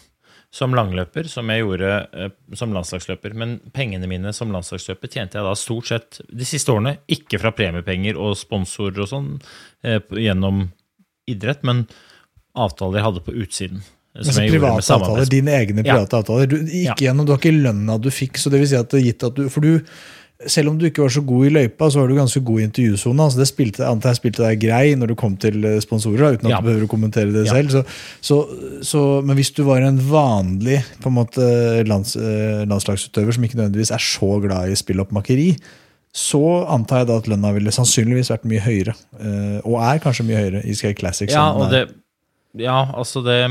som 0.53 0.71
langløper 0.77 1.27
som 1.27 1.49
jeg 1.51 1.65
gjorde 1.65 1.89
eh, 2.15 2.29
som 2.55 2.71
landslagsløper. 2.75 3.35
Men 3.35 3.57
pengene 3.75 4.07
mine 4.07 4.31
som 4.35 4.53
landslagsløper 4.53 5.11
tjente 5.11 5.39
jeg 5.39 5.47
da 5.47 5.55
stort 5.59 5.91
sett 5.91 6.21
de 6.31 6.47
siste 6.47 6.71
årene 6.71 6.95
ikke 7.11 7.41
fra 7.41 7.51
premiepenger 7.55 8.19
og 8.19 8.37
sponsorer 8.39 9.03
og 9.03 9.11
sånn 9.11 9.29
eh, 9.83 9.99
gjennom 10.15 10.69
idrett, 11.27 11.65
men 11.67 11.83
avtaler 12.57 13.01
jeg 13.01 13.07
hadde 13.09 13.25
på 13.25 13.35
utsiden. 13.43 13.83
Altså 14.17 14.45
private 14.47 14.93
avtaler, 14.95 15.27
Dine 15.29 15.53
egne 15.59 15.83
private 15.83 16.15
ja. 16.15 16.21
avtaler. 16.21 16.47
Du, 16.49 16.55
ikke 16.63 16.95
ja. 16.95 16.95
gjennom, 17.09 17.27
du 17.27 17.35
har 17.35 17.41
ikke 17.41 17.53
lønna 17.53 17.97
du 18.01 18.07
fikk, 18.13 18.39
så 18.41 18.49
det 18.53 18.63
vil 18.63 18.71
si 18.71 18.79
at 18.79 18.89
det 18.93 19.03
gitt 19.03 19.25
at 19.27 19.35
du 19.37 19.45
For 19.53 19.61
du 19.61 19.83
selv 20.45 20.69
om 20.69 20.75
du 20.77 20.85
ikke 20.85 21.01
var 21.01 21.09
så 21.09 21.23
god 21.25 21.47
i 21.47 21.51
løypa, 21.55 21.87
så 21.89 22.01
var 22.01 22.11
du 22.11 22.17
ganske 22.17 22.41
god 22.45 22.61
i 22.61 22.65
intervjusona. 22.67 23.25
Altså 23.25 23.41
det 23.41 23.47
spilte, 23.49 23.87
antar 23.89 24.13
jeg 24.13 24.19
spilte 24.19 24.43
deg 24.43 24.61
grei 24.61 24.91
når 24.99 25.11
du 25.11 25.15
kom 25.17 25.33
til 25.41 25.65
eh, 25.65 25.79
sponsorer, 25.81 26.37
uten 26.37 26.49
at 26.49 26.53
ja. 26.53 26.59
du 26.61 26.67
behøver 26.67 26.85
å 26.85 26.91
kommentere 26.91 27.33
det 27.33 27.47
ja. 27.47 27.55
selv. 27.57 27.73
Så, 27.73 27.81
så, 28.21 28.37
så, 28.85 29.01
men 29.25 29.39
hvis 29.39 29.51
du 29.57 29.63
var 29.65 29.81
en 29.81 29.97
vanlig 30.11 30.83
på 31.01 31.09
en 31.09 31.17
måte, 31.17 31.49
lands, 31.89 32.13
eh, 32.21 32.61
landslagsutøver 32.69 33.33
som 33.33 33.47
ikke 33.47 33.57
nødvendigvis 33.57 33.93
er 33.97 34.03
så 34.03 34.31
glad 34.43 34.69
i 34.69 34.77
spilloppmakeri, 34.77 35.49
så 36.17 36.43
antar 36.73 37.03
jeg 37.03 37.09
da 37.09 37.17
at 37.21 37.31
lønna 37.33 37.55
ville 37.57 37.73
sannsynligvis 37.73 38.29
vært 38.33 38.45
mye 38.49 38.61
høyere. 38.61 38.93
Eh, 39.17 39.59
og 39.63 39.81
er 39.81 40.05
kanskje 40.05 40.27
mye 40.29 40.43
høyere 40.43 40.63
i 40.69 40.77
Skate 40.77 41.01
Classic. 41.01 41.33
Ja, 41.33 41.49
og 41.57 41.73
det, 41.73 41.87
ja, 42.61 42.83
altså 42.93 43.25
det 43.25 43.41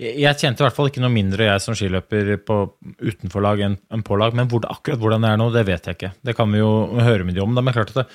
jeg 0.00 0.36
kjente 0.38 0.62
i 0.62 0.66
hvert 0.66 0.76
fall 0.76 0.90
ikke 0.90 1.02
noe 1.02 1.12
mindre 1.12 1.46
jeg 1.46 1.62
som 1.62 1.76
skiløper 1.76 2.34
på 2.46 2.56
utenfor 3.00 3.44
lag 3.44 3.62
enn 3.64 4.04
på 4.06 4.18
lag. 4.20 4.36
Men 4.36 4.48
hvor, 4.50 4.64
akkurat 4.68 5.00
hvordan 5.00 5.24
det 5.24 5.32
er 5.32 5.40
nå, 5.40 5.48
det 5.54 5.64
vet 5.68 5.88
jeg 5.88 5.98
ikke. 5.98 6.12
Det 6.26 6.36
kan 6.36 6.52
vi 6.52 6.62
jo 6.62 6.70
høre 7.00 7.26
med 7.26 7.36
de 7.36 7.44
om. 7.44 7.56
Da. 7.56 7.64
Men 7.64 7.76
klart 7.76 7.92
at 7.94 8.14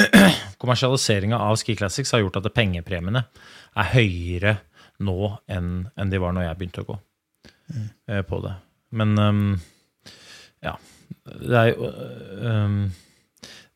kommersialiseringa 0.62 1.40
av 1.40 1.58
Ski 1.60 1.76
Classics 1.78 2.12
har 2.14 2.22
gjort 2.24 2.40
at 2.40 2.50
pengepremiene 2.54 3.24
er 3.80 3.92
høyere 3.94 4.56
nå 5.06 5.34
enn, 5.50 5.70
enn 5.96 6.12
de 6.12 6.20
var 6.20 6.34
når 6.36 6.48
jeg 6.48 6.58
begynte 6.60 6.84
å 6.84 6.88
gå 6.90 6.96
mm. 7.74 7.86
på 8.28 8.40
det. 8.46 8.56
Men 9.00 9.14
um, 9.18 9.46
ja. 10.64 10.74
Det 11.20 11.56
er 11.58 11.70
jo 11.72 11.88
um, 12.46 12.82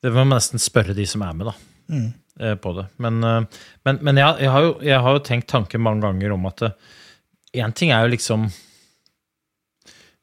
Det 0.02 0.10
må 0.12 0.22
man 0.22 0.36
nesten 0.36 0.62
spørre 0.62 0.94
de 0.96 1.06
som 1.08 1.24
er 1.26 1.38
med, 1.38 1.50
da. 1.50 1.56
Mm. 1.94 2.12
På 2.58 2.72
det. 2.74 2.88
Men, 2.98 3.20
men, 3.22 3.98
men 4.02 4.18
jeg, 4.18 4.40
jeg, 4.42 4.50
har 4.50 4.64
jo, 4.64 4.70
jeg, 4.82 4.96
har 5.04 5.12
jo, 5.14 5.20
tenkt 5.22 5.46
tanken 5.52 5.84
mange 5.84 6.02
ganger 6.02 6.32
om 6.34 6.48
at 6.48 6.64
Én 7.54 7.74
ting 7.76 7.92
er 7.94 8.04
jo 8.04 8.12
liksom 8.12 8.46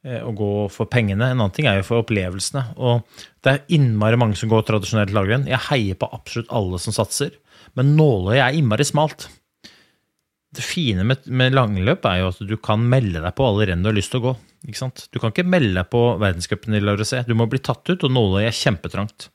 eh, 0.05 0.21
å 0.21 0.31
gå 0.35 0.51
for 0.73 0.89
pengene, 0.91 1.31
en 1.31 1.39
annen 1.39 1.53
ting 1.55 1.69
er 1.69 1.79
jo 1.79 1.87
for 1.87 2.03
opplevelsene. 2.03 2.63
Og 2.77 3.05
det 3.43 3.53
er 3.53 3.75
innmari 3.77 4.19
mange 4.19 4.39
som 4.39 4.51
går 4.51 4.65
tradisjonelt 4.67 5.13
langrenn. 5.15 5.49
Jeg 5.49 5.67
heier 5.69 5.99
på 5.99 6.11
absolutt 6.11 6.51
alle 6.53 6.81
som 6.83 6.95
satser, 6.95 7.37
men 7.79 7.95
nåløyet 7.99 8.43
er 8.43 8.59
innmari 8.59 8.87
smalt. 8.87 9.29
Det 10.51 10.63
fine 10.67 11.05
med, 11.07 11.27
med 11.31 11.55
langløp 11.55 12.03
er 12.09 12.17
jo 12.19 12.31
at 12.33 12.41
du 12.43 12.57
kan 12.59 12.81
melde 12.83 13.21
deg 13.23 13.35
på 13.37 13.45
alle 13.47 13.69
renn 13.69 13.85
du 13.85 13.87
har 13.87 13.95
lyst 13.95 14.11
til 14.11 14.19
å 14.19 14.25
gå. 14.25 14.33
Du 14.61 15.17
kan 15.21 15.31
ikke 15.31 15.47
melde 15.47 15.77
deg 15.79 15.87
på 15.89 16.01
verdenscupen 16.21 16.75
i. 16.75 16.81
Du 17.25 17.37
må 17.39 17.47
bli 17.49 17.61
tatt 17.63 17.87
ut, 17.87 18.03
og 18.03 18.11
nåløyet 18.11 18.51
er 18.51 18.57
kjempetrangt. 18.59 19.31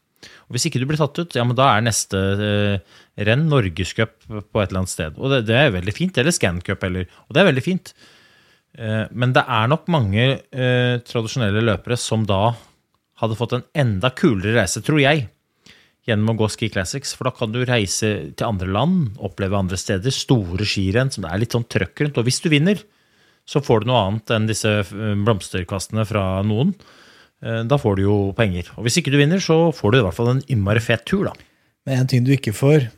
Og 0.46 0.56
Hvis 0.56 0.68
ikke 0.68 0.82
du 0.82 0.86
blir 0.88 1.00
tatt 1.00 1.18
ut, 1.18 1.38
ja, 1.38 1.44
men 1.46 1.58
da 1.58 1.70
er 1.72 1.86
neste 1.86 2.20
eh, 2.48 2.98
renn 3.26 3.46
norgescup 3.50 4.18
på 4.26 4.62
et 4.62 4.68
eller 4.68 4.82
annet 4.82 4.92
sted. 4.92 5.16
Og 5.18 5.32
det, 5.32 5.44
det 5.48 5.56
er 5.58 5.74
veldig 5.74 5.94
fint. 5.96 6.18
Eller 6.20 6.34
Scancup, 6.34 6.84
eller 6.86 7.08
Og 7.26 7.36
det 7.36 7.42
er 7.42 7.50
veldig 7.50 7.64
fint. 7.64 7.92
Eh, 8.76 9.04
men 9.12 9.32
det 9.36 9.44
er 9.46 9.70
nok 9.72 9.86
mange 9.92 10.26
eh, 10.36 10.96
tradisjonelle 11.06 11.64
løpere 11.64 11.98
som 12.00 12.26
da 12.28 12.50
hadde 13.22 13.38
fått 13.38 13.56
en 13.56 13.64
enda 13.76 14.10
kulere 14.12 14.58
reise, 14.58 14.82
tror 14.84 15.00
jeg, 15.00 15.28
gjennom 16.06 16.34
å 16.34 16.36
gå 16.42 16.50
Ski 16.52 16.68
Classics. 16.72 17.14
For 17.16 17.28
da 17.28 17.32
kan 17.34 17.54
du 17.54 17.62
reise 17.66 18.12
til 18.36 18.48
andre 18.48 18.68
land, 18.70 19.16
oppleve 19.24 19.58
andre 19.58 19.78
steder, 19.80 20.12
store 20.14 20.68
skirenn 20.68 21.10
som 21.12 21.24
det 21.24 21.32
er 21.32 21.42
litt 21.42 21.56
sånn 21.56 21.66
trøkk 21.72 22.04
rundt. 22.04 22.20
Og 22.20 22.28
hvis 22.28 22.42
du 22.44 22.50
vinner, 22.52 22.82
så 23.48 23.62
får 23.64 23.82
du 23.82 23.90
noe 23.90 24.04
annet 24.04 24.36
enn 24.36 24.48
disse 24.50 24.72
eh, 24.84 25.16
blomsterkastene 25.24 26.06
fra 26.08 26.28
noen. 26.46 26.74
Eh, 27.44 27.62
da 27.68 27.78
får 27.78 27.98
du 27.98 28.06
jo 28.06 28.16
penger. 28.36 28.70
Og 28.76 28.86
hvis 28.86 29.00
ikke 29.00 29.12
du 29.12 29.18
vinner, 29.20 29.42
så 29.42 29.70
får 29.74 29.92
du 29.92 30.00
i 30.00 30.06
hvert 30.06 30.16
fall 30.16 30.32
en 30.32 30.44
innmari 30.52 30.82
fet 30.84 31.04
tur, 31.08 31.28
da. 31.28 31.34
Men 31.86 32.02
en 32.02 32.10
ting 32.10 32.24
du 32.26 32.32
ikke 32.34 32.54
får, 32.56 32.88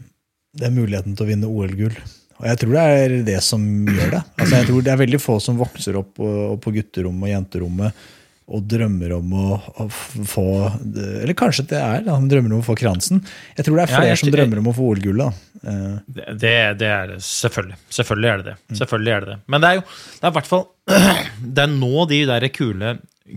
det 0.59 0.69
er 0.69 0.75
muligheten 0.75 1.17
til 1.17 1.27
å 1.27 1.31
vinne 1.33 1.51
OL-gull. 1.51 1.97
Og 2.39 2.47
jeg 2.47 2.61
tror 2.61 2.77
det 2.77 2.85
er 2.99 3.17
det 3.27 3.41
som 3.43 3.65
gjør 3.89 4.15
det. 4.15 4.23
Altså 4.39 4.61
jeg 4.61 4.69
tror 4.69 4.85
Det 4.87 4.93
er 4.93 5.01
veldig 5.01 5.19
få 5.19 5.41
som 5.43 5.59
vokser 5.59 5.99
opp 5.99 6.15
på, 6.15 6.73
gutterommet 6.77 7.27
og 7.27 7.35
jenterommet 7.35 8.07
og 8.49 8.63
drømmer 8.65 9.11
om 9.13 9.33
å, 9.37 9.57
å, 9.83 9.87
få 9.91 10.45
Eller 10.87 11.35
kanskje 11.37 11.67
det 11.69 11.81
er 11.83 12.07
da, 12.07 12.15
de 12.17 12.31
drømmer 12.31 12.55
om 12.57 12.63
å 12.63 12.65
få 12.65 12.79
kransen. 12.81 13.21
Jeg 13.59 13.67
tror 13.67 13.77
det 13.77 13.83
er 13.85 13.93
flere 13.93 14.13
ja, 14.15 14.21
som 14.23 14.31
drømmer 14.33 14.63
om 14.63 14.71
å 14.71 14.75
få 14.79 14.87
OL-gullet. 14.95 15.43
Det, 15.61 16.25
det, 16.31 16.55
det, 16.81 16.89
er 16.89 17.11
det. 17.11 17.19
Selvfølgelig. 17.27 17.77
Selvfølgelig 17.99 18.31
er 18.31 18.41
det 18.41 18.47
det. 18.49 18.57
Mm. 18.63 18.79
Selvfølgelig 18.81 19.13
er 19.13 19.27
det 19.27 19.35
det. 19.35 19.39
Men 19.53 19.65
det 19.65 19.69
er 19.69 19.81
jo 19.81 19.85
det 19.91 20.23
er 20.23 20.33
i 20.33 20.39
hvert 20.39 20.51
fall 20.55 20.67
Det 21.59 21.67
er 21.67 21.75
nå 21.75 22.09
de 22.15 22.23
der 22.31 22.49
kule 22.55 22.95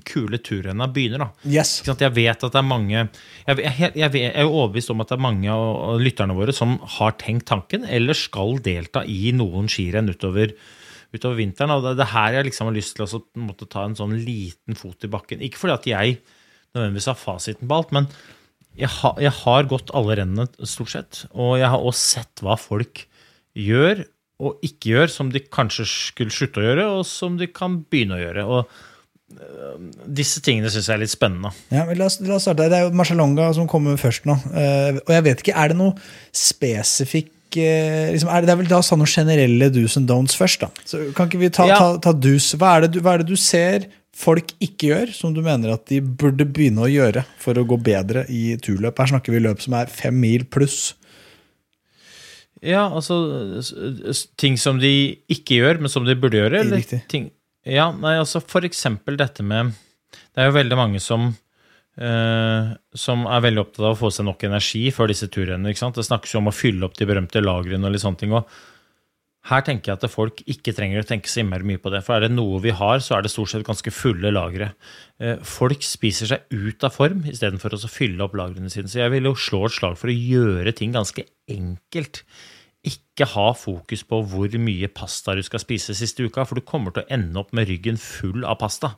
kule 0.08 0.40
turrenna 0.44 0.88
begynner. 0.92 1.26
da. 1.26 1.50
Yes. 1.58 1.82
Jeg 1.86 2.16
vet 2.16 2.44
at 2.44 2.54
det 2.54 2.60
er 2.60 2.68
mange 2.68 2.98
Jeg, 2.98 3.58
jeg, 3.58 3.92
jeg 3.96 4.32
er 4.32 4.46
jo 4.46 4.54
overbevist 4.54 4.94
om 4.94 5.04
at 5.04 5.12
det 5.12 5.18
er 5.18 5.26
mange 5.28 5.56
av 5.56 6.02
lytterne 6.02 6.36
våre 6.38 6.56
som 6.56 6.78
har 6.98 7.18
tenkt 7.22 7.50
tanken, 7.52 7.86
eller 7.86 8.18
skal 8.18 8.60
delta 8.64 9.04
i 9.06 9.34
noen 9.36 9.70
skirenn 9.72 10.12
utover, 10.12 10.54
utover 11.12 11.40
vinteren. 11.40 11.76
og 11.76 11.88
Det 11.90 12.06
er 12.06 12.14
her 12.16 12.38
jeg 12.40 12.52
liksom 12.52 12.70
har 12.70 12.78
lyst 12.78 12.98
til 12.98 13.08
å 13.08 13.24
måtte 13.48 13.70
ta 13.72 13.86
en 13.88 13.98
sånn 13.98 14.16
liten 14.24 14.80
fot 14.80 15.08
i 15.08 15.12
bakken. 15.12 15.44
Ikke 15.44 15.62
fordi 15.62 15.78
at 15.78 15.90
jeg 15.92 16.22
nødvendigvis 16.72 17.12
har 17.12 17.20
fasiten 17.20 17.68
på 17.68 17.82
alt, 17.82 17.92
men 17.96 18.08
jeg 18.80 18.92
ha, 19.02 19.12
jeg 19.20 19.34
har 19.42 19.68
gått 19.68 19.92
alle 19.98 20.16
rennene 20.22 20.48
stort 20.64 20.94
sett. 20.94 21.26
Og 21.36 21.58
jeg 21.60 21.72
har 21.74 21.84
også 21.84 22.22
sett 22.22 22.44
hva 22.46 22.56
folk 22.60 23.06
gjør 23.58 24.06
og 24.42 24.64
ikke 24.66 24.96
gjør, 24.96 25.12
som 25.14 25.30
de 25.30 25.44
kanskje 25.54 25.86
skulle 25.86 26.34
slutte 26.34 26.62
å 26.62 26.66
gjøre, 26.66 26.88
og 26.98 27.04
som 27.06 27.36
de 27.38 27.48
kan 27.54 27.82
begynne 27.92 28.18
å 28.18 28.24
gjøre. 28.24 28.46
og 28.48 28.80
disse 30.06 30.42
tingene 30.44 30.72
syns 30.72 30.90
jeg 30.90 30.96
er 30.96 31.04
litt 31.04 31.14
spennende. 31.14 31.52
Ja, 31.74 31.86
la 31.88 32.08
oss, 32.08 32.20
la 32.24 32.38
oss, 32.38 32.48
starte. 32.48 32.70
Det 32.72 32.80
er 32.80 32.88
jo 32.88 32.96
Marcialonga 32.98 33.52
som 33.58 33.70
kommer 33.70 34.00
først 34.00 34.28
nå. 34.30 34.38
Uh, 34.52 35.00
og 35.04 35.14
jeg 35.16 35.28
vet 35.28 35.44
ikke, 35.44 35.56
Er 35.58 35.72
det 35.72 35.80
noe 35.80 35.96
spesifikk 36.36 37.32
uh, 37.32 38.12
liksom, 38.14 38.30
er 38.32 38.44
det, 38.44 38.50
det, 38.50 38.54
er 38.54 38.62
vel 38.62 38.72
da 38.72 38.82
sånne 38.86 39.10
generelle 39.10 39.72
do's 39.74 39.98
and 40.00 40.10
don'ts 40.12 40.38
først. 40.40 40.66
da. 40.66 40.86
Så 40.86 41.04
Kan 41.18 41.32
ikke 41.32 41.42
vi 41.44 41.52
ta, 41.54 41.68
ja. 41.70 41.80
ta, 41.80 41.98
ta 42.10 42.16
do's? 42.16 42.52
Hva 42.60 42.78
er, 42.78 42.88
det, 42.88 43.04
hva 43.04 43.16
er, 43.16 43.24
det, 43.24 43.32
du 43.34 43.40
ser 43.40 43.90
folk 44.22 44.54
ikke 44.62 44.92
gjør, 44.92 45.14
som 45.16 45.36
du 45.36 45.42
mener 45.46 45.74
at 45.74 45.86
de 45.90 46.02
burde 46.04 46.46
begynne 46.46 46.84
å 46.86 46.92
gjøre 46.92 47.26
for 47.42 47.58
å 47.58 47.68
gå 47.68 47.80
bedre 47.82 48.26
i 48.30 48.58
turløp? 48.62 49.00
Her 49.00 49.16
snakker 49.16 49.36
vi 49.36 49.44
løp 49.44 49.64
som 49.64 49.78
er 49.80 49.92
fem 49.92 50.18
mil 50.22 50.48
pluss. 50.52 50.92
Ja, 52.62 52.86
altså 52.94 53.18
ting 54.38 54.58
som 54.62 54.78
de 54.78 55.18
ikke 55.34 55.58
gjør, 55.64 55.80
men 55.82 55.90
som 55.90 56.06
de 56.06 56.14
burde 56.14 56.38
gjøre? 56.38 56.60
Eller 56.62 56.84
Riktig. 56.84 57.00
Ting, 57.10 57.32
ja, 57.68 57.92
nei, 57.94 58.18
altså 58.18 58.42
for 58.42 58.66
eksempel 58.66 59.20
dette 59.20 59.44
med 59.46 59.76
Det 60.34 60.42
er 60.42 60.50
jo 60.50 60.58
veldig 60.58 60.78
mange 60.80 61.02
som 61.04 61.30
eh, 62.00 62.72
som 62.98 63.26
er 63.28 63.46
veldig 63.46 63.64
opptatt 63.66 63.86
av 63.86 63.96
å 63.96 64.00
få 64.00 64.12
seg 64.14 64.28
nok 64.28 64.44
energi 64.48 64.88
før 64.96 65.12
disse 65.12 65.30
turrennene. 65.32 65.72
ikke 65.72 65.84
sant? 65.84 66.00
Det 66.00 66.08
snakkes 66.08 66.36
jo 66.36 66.42
om 66.42 66.52
å 66.52 66.56
fylle 66.56 66.88
opp 66.88 66.98
de 66.98 67.08
berømte 67.10 67.44
lagrene 67.44 67.88
og 67.88 67.96
litt 67.96 68.06
sånne 68.06 68.24
ting. 68.24 68.36
og 68.36 68.50
her 69.50 69.64
tenker 69.66 69.90
jeg 69.90 69.98
at 69.98 70.14
folk 70.14 70.44
ikke 70.46 70.74
trenger 70.78 71.02
å 71.02 71.08
tenke 71.08 71.30
så 71.30 71.42
innmari 71.42 71.66
mye 71.66 71.82
på 71.82 71.90
det. 71.90 72.04
For 72.06 72.14
er 72.14 72.28
det 72.28 72.36
noe 72.36 72.60
vi 72.62 72.74
har, 72.78 73.00
så 73.02 73.16
er 73.18 73.26
det 73.26 73.32
stort 73.34 73.50
sett 73.50 73.66
ganske 73.66 73.94
fulle 73.94 74.30
lagre. 74.30 74.68
Eh, 75.18 75.42
folk 75.42 75.82
spiser 75.82 76.30
seg 76.30 76.54
ut 76.54 76.86
av 76.86 76.94
form 76.94 77.24
istedenfor 77.30 77.74
å 77.74 77.90
fylle 77.90 78.22
opp 78.28 78.38
lagrene 78.38 78.70
sine. 78.70 78.92
Så 78.92 79.02
jeg 79.02 79.14
vil 79.16 79.32
jo 79.32 79.34
slå 79.34 79.64
et 79.66 79.78
slag 79.80 79.98
for 79.98 80.14
å 80.14 80.18
gjøre 80.18 80.76
ting 80.78 80.94
ganske 80.94 81.26
enkelt. 81.50 82.22
Ikke 82.88 83.28
ha 83.30 83.50
fokus 83.54 84.02
på 84.10 84.22
hvor 84.26 84.56
mye 84.58 84.90
pasta 84.90 85.36
du 85.38 85.44
skal 85.46 85.62
spise 85.62 85.94
siste 85.98 86.26
uka, 86.26 86.46
for 86.48 86.58
du 86.58 86.66
kommer 86.66 86.96
til 86.96 87.04
å 87.04 87.12
ende 87.14 87.42
opp 87.42 87.52
med 87.54 87.70
ryggen 87.70 88.00
full 88.02 88.46
av 88.48 88.58
pasta. 88.64 88.96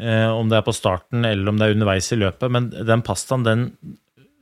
Eh, 0.00 0.30
om 0.32 0.48
det 0.48 0.58
er 0.58 0.64
på 0.64 0.72
starten 0.74 1.26
eller 1.28 1.50
om 1.52 1.58
det 1.60 1.68
er 1.68 1.76
underveis 1.76 2.08
i 2.14 2.20
løpet. 2.20 2.48
Men 2.52 2.70
den 2.72 3.04
pastaen, 3.06 3.44
den 3.48 3.66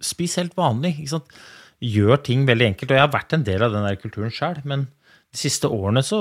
Spis 0.01 0.39
helt 0.41 0.55
vanlig. 0.57 0.95
Gjør 1.85 2.21
ting 2.25 2.47
veldig 2.49 2.71
enkelt. 2.71 2.93
Og 2.93 2.97
jeg 2.97 3.05
har 3.05 3.13
vært 3.13 3.35
en 3.37 3.45
del 3.45 3.65
av 3.67 3.75
den 3.75 3.89
kulturen 4.01 4.33
sjøl, 4.33 4.63
men 4.65 4.87
de 5.31 5.41
siste 5.43 5.69
årene 5.69 6.03
så, 6.05 6.21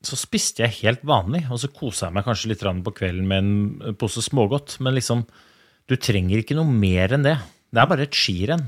så, 0.00 0.16
spiste 0.18 0.64
jeg 0.64 0.78
helt 0.80 1.04
vanlig, 1.06 1.44
og 1.52 1.60
så 1.60 1.70
kosa 1.72 2.08
jeg 2.08 2.16
meg 2.16 2.26
kanskje 2.26 2.50
litt 2.54 2.64
på 2.64 2.94
kvelden 2.96 3.28
med 3.28 3.44
en 3.44 3.98
pose 4.00 4.24
smågodt. 4.24 4.78
Men 4.80 4.96
liksom, 4.96 5.26
du 5.86 5.96
trenger 6.00 6.40
ikke 6.40 6.56
noe 6.58 6.72
mer 6.72 7.12
enn 7.16 7.26
det. 7.26 7.36
Det 7.68 7.82
er 7.82 7.92
bare 7.92 8.08
et 8.08 8.16
skirenn. 8.16 8.64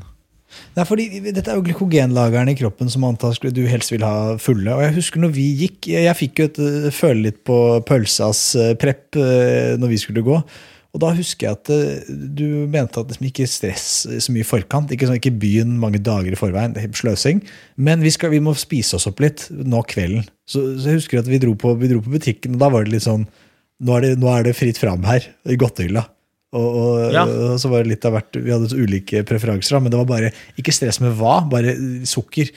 Er 0.78 0.86
fordi, 0.88 1.08
Dette 1.30 1.50
er 1.52 1.58
jo 1.58 1.64
glykogenlagrene 1.66 2.54
i 2.54 2.58
kroppen 2.58 2.90
som 2.92 3.04
antas 3.08 3.40
du 3.40 3.64
helst 3.68 3.92
vil 3.92 4.04
ha 4.06 4.36
fulle. 4.40 4.74
og 4.74 4.84
Jeg 4.84 4.96
husker 4.98 5.22
når 5.22 5.34
vi 5.36 5.48
gikk, 5.64 5.90
jeg 5.92 6.18
fikk 6.18 6.42
jo 6.42 6.48
et, 6.50 6.60
føle 6.94 7.28
litt 7.28 7.42
på 7.48 7.58
pølsas 7.88 8.42
prep 8.80 8.98
prepp 8.98 9.20
eh, 9.20 9.76
når 9.78 9.94
vi 9.94 10.00
skulle 10.00 10.24
gå. 10.26 10.40
Og 10.96 11.02
da 11.02 11.10
husker 11.12 11.46
jeg 11.46 11.56
at 11.58 11.70
eh, 11.74 12.08
du 12.08 12.66
mente 12.70 13.00
at 13.00 13.10
liksom 13.10 13.28
ikke 13.28 13.48
stress 13.50 13.88
så 14.08 14.32
mye 14.32 14.44
i 14.44 14.48
forkant. 14.48 14.92
Ikke, 14.94 15.08
sånn, 15.08 15.20
ikke 15.20 15.36
byen 15.36 15.76
mange 15.80 16.00
dager 16.00 16.32
i 16.32 16.38
forveien. 16.38 16.74
det 16.74 16.84
er 16.84 16.94
Sløsing. 16.96 17.42
Men 17.76 18.02
vi, 18.04 18.12
skal, 18.14 18.32
vi, 18.32 18.40
må 18.40 18.56
spise 18.58 18.96
oss 18.98 19.08
opp 19.10 19.20
litt 19.24 19.48
nå 19.52 19.82
kvelden. 19.88 20.26
Så, 20.48 20.64
så 20.80 20.92
jeg 20.92 21.02
husker 21.02 21.20
at 21.20 21.28
vi 21.28 21.40
dro, 21.42 21.54
på, 21.58 21.74
vi 21.80 21.92
dro, 21.92 22.00
på, 22.04 22.14
butikken, 22.16 22.56
og 22.56 22.64
da 22.64 22.72
var 22.72 22.86
det 22.86 22.96
litt 22.96 23.08
sånn 23.08 23.28
Nå 23.78 23.92
er 23.94 24.02
det, 24.02 24.08
nå 24.18 24.26
er 24.32 24.42
det 24.42 24.56
fritt 24.58 24.74
fram 24.80 25.04
her, 25.06 25.22
i 25.46 25.54
godtehylla. 25.54 26.00
Og, 26.56 26.66
og, 26.66 27.12
ja. 27.12 27.26
og, 27.28 27.56
så 27.60 27.68
var 27.68 27.84
det 27.84 27.92
litt 27.92 28.06
av 28.08 28.14
hvert, 28.16 28.36
Vi 28.40 28.52
hadde 28.54 28.80
ulike 28.80 29.22
preferanser, 29.28 29.80
men 29.84 29.92
det 29.92 30.00
var 30.00 30.08
bare 30.08 30.32
ikke 30.60 30.72
stress 30.72 31.00
med 31.04 31.16
hva, 31.18 31.42
bare 31.50 31.74
sukker. 32.08 32.52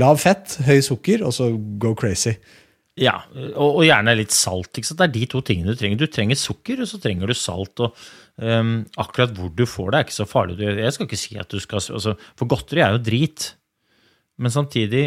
Lav 0.00 0.20
fett, 0.22 0.56
høy 0.64 0.78
sukker, 0.84 1.24
og 1.26 1.34
så 1.36 1.50
go 1.80 1.92
crazy. 1.98 2.38
Ja, 3.00 3.16
og, 3.34 3.80
og, 3.80 3.82
gjerne 3.84 4.14
litt 4.16 4.32
salt. 4.32 4.70
Det 4.78 4.94
er 4.94 5.10
de 5.12 5.24
to 5.30 5.42
tingene 5.44 5.74
du 5.74 5.80
trenger. 5.80 5.98
Du 5.98 6.14
trenger 6.14 6.38
sukker, 6.38 6.80
og 6.80 6.88
så 6.88 7.00
trenger 7.02 7.28
du 7.28 7.36
salt. 7.36 7.82
og 7.82 7.98
um, 8.38 8.78
Akkurat 9.02 9.34
hvor 9.34 9.50
du 9.50 9.66
får 9.66 9.90
det, 9.90 9.98
er 9.98 10.06
ikke 10.06 10.20
så 10.20 10.28
farlig. 10.30 10.56
Jeg 10.62 10.94
skal 10.94 11.10
ikke 11.10 11.20
si 11.20 11.36
at 11.42 11.50
du 11.50 11.60
skal 11.60 11.82
altså, 11.82 12.14
For 12.38 12.48
godteri 12.48 12.84
er 12.86 12.94
jo 12.94 13.02
drit. 13.10 13.50
Men 14.38 14.54
samtidig 14.54 15.04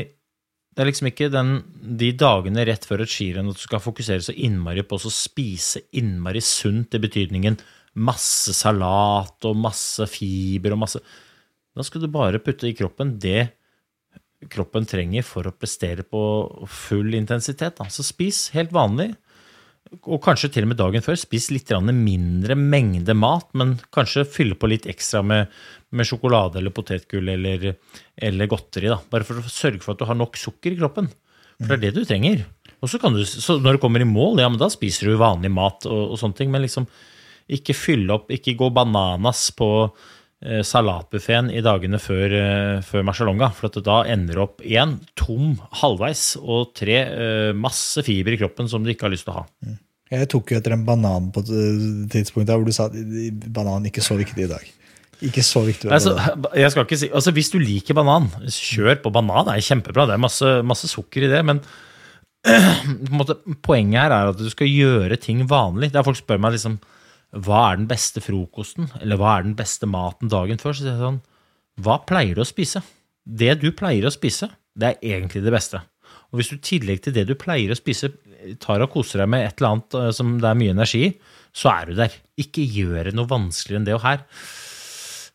det 0.78 0.84
er 0.84 0.92
liksom 0.92 1.08
ikke 1.10 1.32
den, 1.34 1.56
de 1.98 2.12
dagene 2.14 2.62
rett 2.70 2.84
før 2.86 3.02
et 3.02 3.10
skirenn 3.10 3.48
at 3.50 3.58
du 3.58 3.64
skal 3.64 3.82
fokusere 3.82 4.22
så 4.22 4.36
innmari 4.46 4.84
på 4.86 5.00
å 5.00 5.10
spise 5.10 5.88
innmari 5.98 6.44
sunt, 6.46 6.94
i 6.94 7.02
betydningen 7.02 7.58
masse 7.98 8.54
salat 8.54 9.48
og 9.50 9.58
masse 9.58 10.06
fiber 10.12 10.76
og 10.76 10.84
masse 10.84 11.02
Da 11.78 11.86
skal 11.86 12.04
du 12.04 12.12
bare 12.14 12.42
putte 12.44 12.70
i 12.70 12.76
kroppen 12.78 13.16
det 13.22 13.50
kroppen 14.54 14.86
trenger 14.86 15.26
for 15.26 15.48
å 15.50 15.56
prestere 15.56 16.04
på 16.06 16.20
full 16.70 17.16
intensitet. 17.18 17.80
Da. 17.80 17.88
Så 17.90 18.06
spis 18.06 18.48
helt 18.54 18.74
vanlig, 18.76 19.12
og 20.04 20.20
kanskje 20.24 20.50
til 20.52 20.68
og 20.68 20.72
med 20.74 20.80
dagen 20.82 21.04
før. 21.06 21.18
Spis 21.20 21.50
litt 21.54 21.72
mindre 21.72 22.58
mengde 22.60 23.16
mat, 23.18 23.48
men 23.58 23.78
kanskje 23.96 24.28
fylle 24.30 24.58
på 24.60 24.70
litt 24.70 24.88
ekstra 24.90 25.24
med, 25.24 25.48
med 25.90 26.08
sjokolade 26.08 26.60
eller 26.60 26.76
potetgull 26.76 27.30
eller, 27.34 27.72
eller 28.16 28.52
godteri. 28.52 28.92
Da. 28.92 29.00
Bare 29.10 29.28
for 29.28 29.40
å 29.40 29.50
sørge 29.50 29.82
for 29.82 29.96
at 29.96 30.04
du 30.04 30.10
har 30.10 30.20
nok 30.20 30.38
sukker 30.38 30.76
i 30.76 30.80
kroppen. 30.80 31.10
For 31.58 31.74
det 31.74 31.78
er 31.78 31.86
det 31.88 31.96
du 31.96 32.06
trenger. 32.06 32.46
Og 32.84 32.92
så, 32.92 33.00
du, 33.02 33.24
så 33.26 33.58
når 33.58 33.78
du 33.78 33.82
kommer 33.82 34.04
i 34.04 34.08
mål, 34.08 34.44
ja, 34.44 34.50
men 34.52 34.60
da 34.62 34.70
spiser 34.70 35.10
du 35.10 35.18
vanlig 35.18 35.50
mat 35.50 35.88
og, 35.90 36.12
og 36.14 36.20
sånne 36.22 36.38
ting. 36.38 36.52
Men 36.54 36.68
liksom 36.68 36.86
ikke 37.48 37.76
fylle 37.78 38.16
opp, 38.16 38.32
ikke 38.34 38.58
gå 38.60 38.72
bananas 38.76 39.48
på 39.56 39.70
Eh, 40.38 40.60
salatbuffeen 40.62 41.48
i 41.50 41.64
dagene 41.66 41.98
før, 41.98 42.30
eh, 42.30 42.82
før 42.86 43.02
Marcialonga. 43.08 43.50
For 43.58 43.72
at 43.72 43.80
da 43.82 44.04
ender 44.06 44.38
du 44.38 44.42
opp 44.44 44.62
én 44.62 45.00
tom 45.18 45.56
halvveis, 45.82 46.38
og 46.38 46.76
tre 46.78 46.98
eh, 47.02 47.54
masse 47.58 48.04
fiber 48.06 48.36
i 48.36 48.38
kroppen 48.38 48.70
som 48.70 48.84
du 48.86 48.92
ikke 48.94 49.08
har 49.08 49.16
lyst 49.16 49.26
til 49.26 49.34
å 49.34 49.40
ha. 49.40 49.46
Mm. 49.66 49.80
Jeg 50.14 50.30
tok 50.32 50.52
jo 50.54 50.60
etter 50.60 50.76
en 50.76 50.86
banan 50.88 51.32
på 51.36 51.42
et 51.42 51.50
tidspunkt 52.14 52.48
hvor 52.54 52.64
du 52.64 52.72
sa 52.72 52.86
at 52.88 52.94
banan 53.52 53.90
ikke 53.90 54.06
så 54.06 54.16
viktig 54.16 54.46
i 54.46 54.52
dag. 54.52 54.70
Ikke 55.26 55.42
så 55.42 55.64
viktig. 55.66 55.90
Altså, 55.92 56.14
jeg 56.54 56.70
skal 56.72 56.86
ikke 56.86 57.00
si, 57.02 57.10
altså 57.10 57.34
Hvis 57.34 57.50
du 57.50 57.58
liker 57.58 57.98
banan, 57.98 58.30
kjør 58.46 59.02
på 59.02 59.12
banan. 59.12 59.50
Det 59.50 59.58
er 59.58 59.66
kjempebra. 59.66 60.06
Det 60.06 60.16
er 60.16 60.22
masse, 60.22 60.52
masse 60.62 60.88
sukker 60.88 61.26
i 61.26 61.32
det. 61.34 61.42
Men 61.44 61.64
måte, 63.18 63.40
poenget 63.66 64.06
her 64.06 64.14
er 64.14 64.32
at 64.32 64.38
du 64.38 64.48
skal 64.54 64.70
gjøre 64.70 65.18
ting 65.20 65.42
vanlig. 65.50 65.90
Der 65.98 66.06
folk 66.06 66.22
spør 66.22 66.40
meg 66.46 66.56
liksom 66.56 66.78
hva 67.36 67.64
er 67.72 67.82
den 67.82 67.90
beste 67.90 68.24
frokosten, 68.24 68.88
eller 69.02 69.20
hva 69.20 69.38
er 69.38 69.48
den 69.48 69.58
beste 69.58 69.90
maten 69.90 70.32
dagen 70.32 70.62
før, 70.62 70.76
så 70.76 70.86
sier 70.86 70.94
jeg 70.94 71.04
sånn 71.04 71.20
Hva 71.84 72.00
pleier 72.08 72.38
du 72.38 72.44
å 72.44 72.48
spise? 72.48 72.82
Det 73.28 73.58
du 73.62 73.70
pleier 73.76 74.08
å 74.08 74.14
spise, 74.14 74.50
det 74.78 74.94
er 74.94 75.18
egentlig 75.18 75.44
det 75.44 75.54
beste. 75.54 75.82
Og 76.32 76.40
hvis 76.40 76.52
du 76.52 76.58
i 76.58 76.64
tillegg 76.64 77.04
til 77.04 77.16
det 77.16 77.26
du 77.28 77.36
pleier 77.40 77.74
å 77.74 77.78
spise, 77.78 78.14
tar 78.64 78.84
og 78.84 78.94
koser 78.94 79.24
deg 79.24 79.32
med 79.32 79.44
et 79.46 79.60
eller 79.60 79.76
annet 79.76 79.98
eh, 80.00 80.14
som 80.16 80.38
det 80.40 80.50
er 80.50 80.60
mye 80.60 80.76
energi 80.76 81.04
i, 81.10 81.12
så 81.58 81.72
er 81.74 81.90
du 81.90 81.98
der. 81.98 82.16
Ikke 82.40 82.64
gjør 82.64 83.10
det 83.10 83.16
noe 83.18 83.30
vanskeligere 83.30 83.82
enn 83.82 83.88
det. 83.88 83.96
Og 83.98 84.06
her 84.06 84.24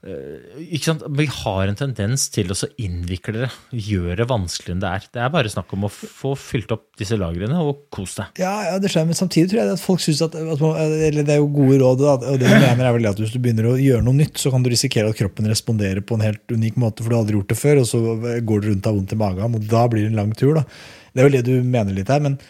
Vi 0.02 1.26
har 1.30 1.68
en 1.70 1.76
tendens 1.78 2.24
til 2.34 2.50
å 2.50 2.56
innvikle 2.82 3.44
det, 3.44 3.48
gjøre 3.70 4.16
det 4.18 4.26
vanskeligere 4.32 4.74
enn 4.74 4.80
det 4.82 4.88
er. 4.90 5.04
Det 5.14 5.20
er 5.22 5.30
bare 5.30 5.52
snakk 5.52 5.74
om 5.76 5.86
å 5.86 5.90
få 5.92 6.32
fylt 6.34 6.74
opp 6.74 6.88
disse 6.98 7.14
lagrene 7.20 7.60
og 7.62 7.84
kos 7.94 8.16
deg. 8.18 8.40
Ja, 8.42 8.54
ja, 8.66 8.80
det 8.82 8.90
skjer, 8.90 9.06
men 9.06 9.18
samtidig 9.18 9.52
tror 9.52 9.62
jeg 9.62 9.76
at 9.76 9.84
folk 9.84 10.02
synes 10.02 10.24
at, 10.26 10.34
at 10.34 10.64
eller 10.64 11.22
Det 11.22 11.36
er 11.36 11.38
jo 11.38 11.52
gode 11.54 11.78
råd, 11.84 12.02
og 12.18 12.40
det 12.42 12.50
jeg 12.50 12.64
mener 12.64 12.88
er 12.88 12.96
vel 12.98 13.06
at 13.12 13.22
hvis 13.22 13.36
du 13.36 13.38
begynner 13.38 13.70
å 13.70 13.76
gjøre 13.78 14.02
noe 14.08 14.18
nytt, 14.18 14.42
så 14.42 14.50
kan 14.50 14.66
du 14.66 14.72
risikere 14.72 15.12
at 15.12 15.20
kroppen 15.20 15.46
responderer 15.52 16.02
på 16.02 16.18
en 16.18 16.26
helt 16.26 16.42
unik 16.50 16.82
måte, 16.82 17.04
for 17.04 17.12
du 17.12 17.18
har 17.18 17.22
aldri 17.22 17.38
gjort 17.38 17.54
det 17.54 17.60
før, 17.62 17.84
og 17.84 17.88
så 17.92 18.02
går 18.42 18.66
du 18.66 18.68
rundt 18.72 18.90
av 18.90 18.98
vondt 18.98 19.14
i 19.14 19.22
magen, 19.22 19.56
og 19.60 19.70
da 19.70 19.86
blir 19.92 20.08
det 20.08 20.10
en 20.10 20.20
lang 20.24 20.34
tur. 20.34 20.58
da. 20.58 20.66
Det 21.12 21.22
er 21.22 21.30
vel 21.30 21.38
det 21.38 21.46
du 21.46 21.54
mener 21.62 21.94
litt 21.94 22.10
her, 22.10 22.26
men 22.26 22.40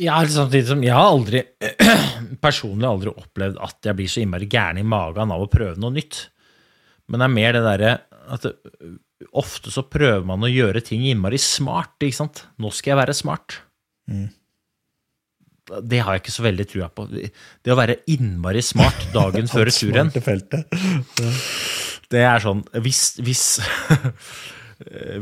ja, 0.00 0.16
samtidig 0.24 0.66
som 0.70 0.80
Jeg 0.82 0.94
har 0.96 1.10
aldri 1.12 1.42
personlig 2.44 2.88
aldri 2.88 3.12
opplevd 3.12 3.58
at 3.60 3.90
jeg 3.90 3.98
blir 3.98 4.08
så 4.10 4.22
innmari 4.22 4.48
gæren 4.50 4.80
i 4.80 4.86
magen 4.88 5.34
av 5.34 5.44
å 5.44 5.50
prøve 5.52 5.76
noe 5.80 5.92
nytt. 5.92 6.31
Men 7.10 7.22
det 7.22 7.26
er 7.26 7.34
mer 7.38 7.56
det 7.56 7.64
derre 7.66 7.94
at 8.32 8.44
det, 8.46 8.52
ofte 9.38 9.70
så 9.72 9.84
prøver 9.86 10.24
man 10.26 10.44
å 10.44 10.50
gjøre 10.50 10.82
ting 10.84 11.04
innmari 11.06 11.38
smart. 11.40 11.96
ikke 12.02 12.20
sant? 12.22 12.44
Nå 12.62 12.72
skal 12.74 12.94
jeg 12.94 13.00
være 13.02 13.16
smart. 13.16 13.58
Mm. 14.10 14.28
Det 15.86 16.00
har 16.02 16.16
jeg 16.16 16.24
ikke 16.24 16.34
så 16.34 16.44
veldig 16.44 16.66
trua 16.70 16.88
på. 16.90 17.06
Det 17.12 17.72
å 17.72 17.78
være 17.78 18.00
innmari 18.12 18.64
smart 18.66 19.08
dagen 19.14 19.48
før 19.52 19.70
turen 19.70 20.10
Det 22.12 22.24
er 22.26 22.42
sånn 22.42 22.64
Hvis, 22.82 23.04
hvis 23.22 23.44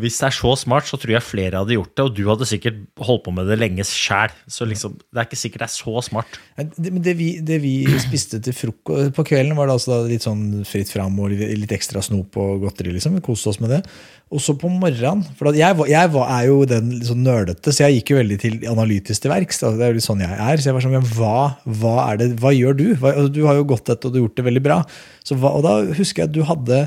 hvis 0.01 0.19
det 0.21 0.27
er 0.29 0.35
så 0.35 0.53
smart, 0.59 0.87
så 0.89 0.99
tror 1.01 1.15
jeg 1.15 1.27
flere 1.27 1.61
hadde 1.61 1.75
gjort 1.77 1.93
det. 1.93 2.05
Og 2.07 2.15
du 2.17 2.23
hadde 2.29 2.49
sikkert 2.49 2.79
holdt 3.01 3.25
på 3.27 3.35
med 3.35 3.49
det 3.51 3.59
lenge 3.61 3.85
sjæl. 3.87 4.33
Så 4.51 4.67
liksom, 4.69 4.97
det 5.11 5.21
er 5.21 5.29
ikke 5.29 5.41
sikkert 5.41 5.65
det 5.65 5.69
er 5.69 5.75
så 5.75 6.05
smart. 6.07 6.39
Det, 6.57 6.93
det, 7.05 7.15
vi, 7.19 7.29
det 7.45 7.61
vi, 7.63 7.75
spiste 8.01 8.41
til 8.45 8.57
frokost 8.57 9.13
på 9.17 9.27
kvelden, 9.33 9.57
var 9.59 9.69
det 9.69 9.77
altså 9.77 10.01
litt 10.09 10.25
sånn 10.27 10.63
fritt 10.69 10.93
fram 10.93 11.19
og 11.21 11.35
litt 11.35 11.75
ekstra 11.77 12.03
snop 12.05 12.39
og 12.41 12.65
godteri. 12.65 12.95
liksom, 12.97 13.19
Vi 13.19 13.25
koste 13.27 13.53
oss 13.53 13.61
med 13.63 13.75
det. 13.77 13.83
Og 14.31 14.39
så 14.39 14.55
på 14.55 14.69
morgenen 14.71 15.25
For 15.35 15.51
jeg, 15.59 15.75
jeg 15.91 16.11
var, 16.15 16.29
er 16.37 16.47
jo 16.47 16.61
den 16.69 16.93
sånn 17.03 17.25
nerdete, 17.27 17.75
så 17.75 17.89
jeg 17.89 17.99
gikk 17.99 18.13
jo 18.13 18.21
veldig 18.21 18.41
til 18.41 18.59
analytisk 18.71 19.25
til 19.25 19.35
verks. 19.35 19.63
Det 19.65 19.73
er 19.75 19.93
jo 19.93 19.99
litt 19.99 20.07
sånn 20.07 20.25
jeg 20.25 20.37
er. 20.37 20.63
Så 20.63 20.71
jeg 20.71 20.79
var 20.79 20.87
sånn, 20.87 21.13
hva, 21.19 21.37
hva, 21.67 21.95
er 22.07 22.23
det, 22.23 22.33
hva 22.41 22.55
gjør 22.55 22.79
du? 22.79 22.89
Hva, 22.95 23.15
altså, 23.17 23.35
du 23.35 23.43
har 23.49 23.59
jo 23.59 23.69
gått 23.75 23.91
etter 23.91 24.09
og 24.09 24.15
du 24.15 24.21
har 24.21 24.27
gjort 24.29 24.41
det 24.41 24.49
veldig 24.49 24.65
bra. 24.65 24.83
Så, 25.27 25.37
og 25.37 25.63
da 25.67 25.77
husker 25.99 26.25
jeg 26.25 26.31
at 26.31 26.37
du 26.37 26.45
hadde 26.47 26.85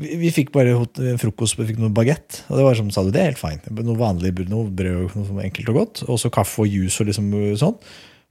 vi, 0.00 0.14
vi 0.22 0.30
fikk 0.34 0.52
bare 0.54 0.76
frokost, 1.20 1.58
vi 1.60 1.68
fikk 1.68 1.80
noe 1.82 1.92
bagett. 1.94 2.42
Og 2.48 2.58
det 2.58 2.64
var 2.66 2.78
som 2.78 2.88
sa 2.94 3.04
du, 3.04 3.12
det 3.14 3.20
er 3.22 3.32
helt 3.32 3.42
fint. 3.42 3.66
Noe 3.76 3.98
vanlig 4.00 4.32
noe 4.48 4.70
brød, 4.72 5.18
noe 5.18 5.44
enkelt 5.44 5.72
og 5.72 5.80
godt. 5.80 6.02
Og 6.08 6.20
så 6.22 6.32
kaffe 6.32 6.64
og 6.64 6.72
juice 6.72 7.02
og 7.02 7.10
liksom 7.10 7.28
sånn. 7.60 7.76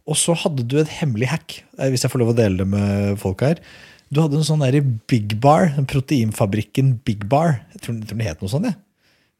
Og 0.09 0.17
så 0.17 0.33
hadde 0.41 0.65
du 0.65 0.79
et 0.81 0.91
hemmelig 0.99 1.29
hack, 1.29 1.59
eh, 1.77 1.91
hvis 1.93 2.05
jeg 2.05 2.11
får 2.11 2.23
lov 2.23 2.33
å 2.33 2.37
dele 2.37 2.63
det 2.63 2.69
med 2.71 3.19
folk 3.21 3.43
her. 3.45 3.61
Du 4.09 4.23
hadde 4.23 4.39
en 4.39 4.47
sånn 4.47 4.63
der 4.63 4.81
Big 5.09 5.35
Bar, 5.41 5.75
proteinfabrikken 5.89 6.95
Big 7.05 7.27
Bar. 7.29 7.59
Jeg 7.75 7.83
tror, 7.83 7.99
jeg 7.99 8.09
tror 8.09 8.21
det 8.21 8.29
het 8.31 8.41
noe 8.41 8.51
sånt. 8.51 8.71
Ja. 8.71 8.77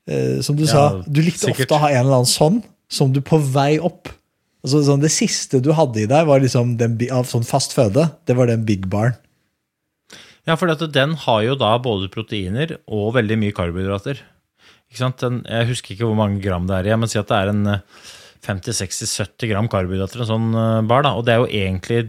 Eh, 0.09 0.37
som 0.45 0.57
du 0.57 0.67
ja, 0.67 0.71
sa, 0.71 0.83
du 1.05 1.23
likte 1.25 1.47
sikkert. 1.47 1.65
ofte 1.65 1.77
å 1.79 1.83
ha 1.85 1.89
en 1.93 2.03
eller 2.03 2.21
annen 2.21 2.29
sånn 2.29 2.61
som 2.89 3.11
du 3.13 3.19
på 3.25 3.37
vei 3.53 3.77
opp 3.77 4.09
altså, 4.65 4.81
sånn, 4.87 5.03
Det 5.03 5.11
siste 5.13 5.59
du 5.61 5.69
hadde 5.77 6.01
i 6.01 6.07
deg 6.09 6.25
var 6.25 6.41
liksom 6.41 6.77
den, 6.79 6.95
av 7.13 7.27
sånn 7.29 7.45
fast 7.45 7.75
føde. 7.77 8.07
Det 8.29 8.37
var 8.37 8.49
den 8.49 8.65
Big 8.67 8.87
Baren. 8.89 9.17
Ja, 10.47 10.55
for 10.57 10.71
den 10.71 11.15
har 11.25 11.41
jo 11.45 11.57
da 11.59 11.73
både 11.81 12.09
proteiner 12.11 12.77
og 12.87 13.15
veldig 13.17 13.37
mye 13.41 13.55
karbohydrater. 13.55 14.21
Den, 14.89 15.43
jeg 15.45 15.69
husker 15.69 15.93
ikke 15.93 16.07
hvor 16.09 16.17
mange 16.17 16.41
gram 16.41 16.65
det 16.69 16.79
er 16.79 16.89
i, 16.89 16.95
men 16.97 17.11
si 17.11 17.19
at 17.19 17.29
det 17.29 17.37
er 17.37 17.51
en 17.51 17.67
50-60-70 18.45 19.45
eh, 19.45 19.49
gram 19.51 19.67
karbohydrater, 19.69 20.23
en 20.23 20.31
sånn 20.31 20.47
eh, 20.55 20.79
bar. 20.89 21.05
da, 21.05 21.13
Og 21.19 21.27
det 21.27 21.35
er 21.35 21.43
jo 21.43 21.51
egentlig 21.51 21.99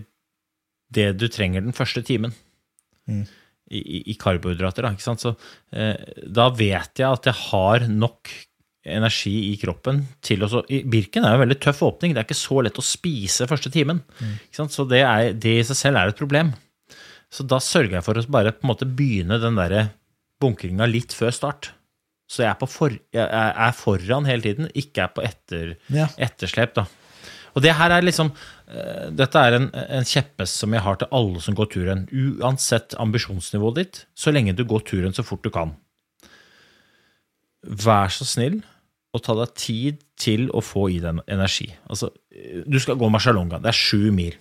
det 0.90 1.10
du 1.20 1.28
trenger 1.30 1.66
den 1.66 1.76
første 1.76 2.02
timen. 2.06 2.32
Mm. 3.10 3.26
I, 3.70 3.80
i, 4.10 4.14
karbohydrater. 4.18 4.88
Da? 4.88 5.14
Så, 5.20 5.34
eh, 5.76 6.22
da 6.26 6.48
vet 6.56 7.02
jeg 7.02 7.06
at 7.06 7.28
jeg 7.28 7.38
har 7.50 7.84
nok 7.86 8.32
energi 8.90 9.52
i 9.52 9.56
kroppen 9.60 10.00
til 10.24 10.42
å 10.42 10.62
Birken 10.88 11.26
er 11.26 11.34
jo 11.34 11.38
en 11.38 11.44
veldig 11.44 11.58
tøff 11.62 11.82
åpning. 11.86 12.14
Det 12.14 12.22
er 12.22 12.26
ikke 12.26 12.38
så 12.38 12.64
lett 12.64 12.80
å 12.80 12.84
spise 12.84 13.46
første 13.50 13.70
timen. 13.70 14.00
Mm. 14.18 14.34
Så 14.56 14.88
det, 14.88 15.04
er, 15.04 15.34
det, 15.36 15.58
i 15.60 15.66
seg 15.68 15.78
selv 15.78 16.00
er 16.00 16.10
et 16.10 16.18
problem. 16.18 16.54
Så 17.30 17.46
da 17.46 17.60
sørger 17.62 17.98
jeg 17.98 18.06
for 18.06 18.18
å 18.18 18.24
bare 18.32 18.52
på 18.56 18.64
en 18.64 18.72
måte 18.72 18.88
begynne 18.88 19.38
den 19.42 19.58
der 19.58 19.92
bunkringa 20.42 20.88
litt 20.90 21.14
før 21.14 21.34
start. 21.34 21.72
Så 22.30 22.44
jeg 22.44 22.52
er, 22.52 22.70
for, 22.70 22.94
jeg 23.14 23.26
er, 23.26 23.74
foran 23.74 24.26
hele 24.28 24.44
tiden, 24.44 24.70
ikke 24.78 25.04
er 25.04 25.14
på 25.14 25.22
etter, 25.26 25.72
ja. 25.90 26.06
etterslep. 26.22 26.76
da. 26.78 26.86
Og 27.58 27.64
det 27.64 27.74
her 27.74 27.90
er 27.90 28.04
liksom 28.06 28.30
uh, 28.30 29.06
Dette 29.10 29.42
er 29.42 29.56
en, 29.56 29.66
en 29.74 30.06
kjepphest 30.06 30.62
som 30.62 30.74
jeg 30.76 30.84
har 30.84 31.00
til 31.00 31.10
alle 31.16 31.42
som 31.42 31.56
går 31.58 31.70
turen. 31.74 32.04
Uansett 32.14 32.94
ambisjonsnivået 33.02 33.80
ditt, 33.80 34.02
så 34.14 34.34
lenge 34.34 34.54
du 34.54 34.62
går 34.68 34.86
turen 34.86 35.16
så 35.16 35.26
fort 35.26 35.42
du 35.42 35.50
kan. 35.54 35.74
Vær 37.66 38.14
så 38.14 38.26
snill 38.26 38.60
og 39.10 39.24
ta 39.26 39.34
deg 39.34 39.56
tid 39.58 40.02
til 40.20 40.46
å 40.54 40.62
få 40.62 40.86
i 40.94 41.00
deg 41.02 41.18
energi. 41.26 41.66
Altså, 41.90 42.12
du 42.30 42.78
skal 42.78 42.98
gå 43.00 43.08
marsjalonga. 43.10 43.58
Det 43.58 43.72
er 43.72 43.78
sju 43.78 44.12
mil. 44.14 44.36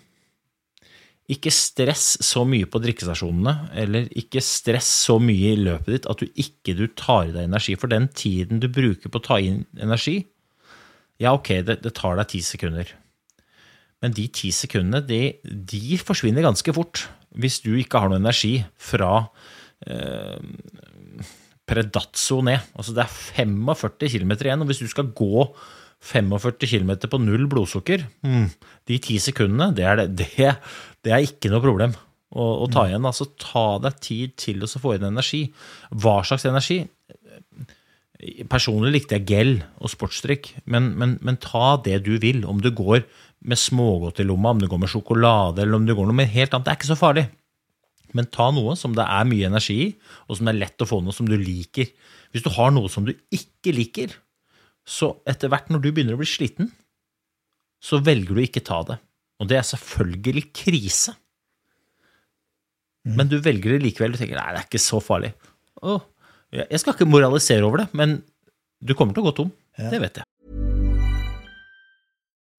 Ikke 1.30 1.52
stress 1.54 2.16
så 2.26 2.42
mye 2.48 2.66
på 2.70 2.82
drikkestasjonene, 2.82 3.54
eller 3.78 4.08
ikke 4.18 4.42
stress 4.44 4.88
så 5.06 5.20
mye 5.22 5.54
i 5.54 5.60
løpet 5.62 5.94
ditt 5.94 6.08
at 6.10 6.24
du 6.24 6.42
ikke 6.42 6.74
du 6.80 6.88
tar 6.98 7.28
i 7.28 7.36
deg 7.36 7.46
energi. 7.46 7.76
For 7.78 7.92
den 7.92 8.10
tiden 8.18 8.64
du 8.64 8.70
bruker 8.74 9.12
på 9.12 9.22
å 9.22 9.28
ta 9.28 9.38
inn 9.44 9.62
energi, 9.78 10.24
ja, 11.20 11.36
ok, 11.36 11.60
det, 11.68 11.82
det 11.84 11.94
tar 12.00 12.18
deg 12.18 12.32
ti 12.32 12.42
sekunder. 12.46 12.96
Men 14.00 14.16
de 14.16 14.26
ti 14.32 14.52
sekundene, 14.56 15.04
de, 15.04 15.22
de, 15.44 16.00
forsvinner 16.00 16.46
ganske 16.46 16.74
fort 16.76 17.06
hvis 17.40 17.60
du 17.62 17.74
ikke 17.78 18.00
har 18.02 18.10
noe 18.10 18.22
energi 18.22 18.56
fra 18.80 19.28
eh, 19.86 20.40
Predazzo 21.70 22.40
ned. 22.48 22.72
Altså 22.74 22.96
det 22.98 23.04
er 23.04 23.12
45 23.12 24.16
km 24.16 24.34
igjen, 24.40 24.64
og 24.64 24.72
hvis 24.72 24.82
du 24.82 24.88
skal 24.90 25.12
gå 25.14 25.44
45 26.00 26.64
km 26.64 26.94
på 27.12 27.20
null 27.22 27.48
blodsukker, 27.52 28.06
mm. 28.24 28.46
de 28.88 29.00
ti 29.04 29.18
sekundene, 29.22 29.74
det 29.76 29.86
er, 29.86 30.04
det, 30.08 30.30
det, 30.38 30.54
det 31.06 31.16
er 31.16 31.26
ikke 31.26 31.52
noe 31.52 31.64
problem 31.64 31.96
å, 32.32 32.46
å 32.64 32.70
ta 32.72 32.86
igjen. 32.88 33.08
Altså, 33.08 33.28
ta 33.42 33.80
deg 33.84 34.00
tid 34.04 34.38
til 34.40 34.64
å 34.64 34.70
få 34.70 34.96
inn 34.96 35.10
energi. 35.10 35.48
Hva 35.92 36.20
slags 36.28 36.48
energi? 36.50 36.84
Personlig 38.52 38.92
likte 38.94 39.20
jeg 39.20 39.28
gel 39.30 39.54
og 39.80 39.92
sportsdrikk, 39.94 40.52
men, 40.68 40.92
men, 41.00 41.18
men, 41.24 41.40
ta 41.40 41.78
det 41.84 42.02
du 42.08 42.18
vil. 42.22 42.44
Om 42.48 42.62
du 42.64 42.72
går 42.76 43.04
med 43.48 43.60
smågodt 43.60 44.20
i 44.20 44.28
lomma, 44.28 44.54
om 44.56 44.64
du 44.64 44.68
går 44.72 44.82
med 44.82 44.92
sjokolade 44.92 45.64
eller 45.64 45.80
om 45.80 45.86
du 45.88 45.96
går 45.96 46.10
noe 46.10 46.28
helt 46.28 46.56
annet, 46.56 46.68
det 46.68 46.74
er 46.74 46.80
ikke 46.80 46.92
så 46.92 47.00
farlig. 47.00 47.28
Men 48.18 48.28
ta 48.34 48.50
noe 48.52 48.74
som 48.80 48.96
det 48.98 49.06
er 49.06 49.28
mye 49.30 49.52
energi 49.52 49.78
i, 49.84 49.92
og 50.28 50.38
som 50.38 50.48
det 50.48 50.56
er 50.56 50.64
lett 50.64 50.84
å 50.84 50.90
få 50.90 51.00
noe 51.06 51.16
som 51.16 51.28
du 51.30 51.38
liker. 51.38 51.92
Hvis 52.34 52.46
du 52.46 52.50
har 52.56 52.74
noe 52.74 52.90
som 52.92 53.06
du 53.08 53.14
ikke 53.34 53.74
liker, 53.76 54.14
så 54.90 55.14
etter 55.30 55.52
hvert 55.52 55.70
når 55.70 55.84
du 55.84 55.90
begynner 55.92 56.18
å 56.18 56.22
bli 56.22 56.30
sliten, 56.30 56.72
så 57.80 58.02
velger 58.04 58.36
du 58.36 58.42
ikke 58.44 58.66
ta 58.66 58.82
det. 58.88 58.98
Og 59.40 59.48
det 59.52 59.60
er 59.60 59.68
selvfølgelig 59.68 60.50
krise. 60.52 61.14
Men 63.08 63.30
du 63.32 63.38
velger 63.42 63.78
det 63.78 63.84
likevel. 63.86 64.14
Du 64.14 64.20
tenker 64.20 64.40
nei, 64.40 64.50
det 64.54 64.64
er 64.64 64.68
ikke 64.68 64.82
så 64.84 65.00
farlig. 65.02 65.32
Åh, 65.86 66.02
jeg 66.52 66.82
skal 66.82 66.98
ikke 66.98 67.08
moralisere 67.08 67.64
over 67.64 67.86
det, 67.86 67.88
men 67.96 68.20
du 68.84 68.96
kommer 68.98 69.16
til 69.16 69.24
å 69.24 69.30
gå 69.30 69.38
tom. 69.38 69.54
Ja. 69.80 69.94
Det 69.94 70.02
vet 70.04 70.20
jeg. 70.20 70.26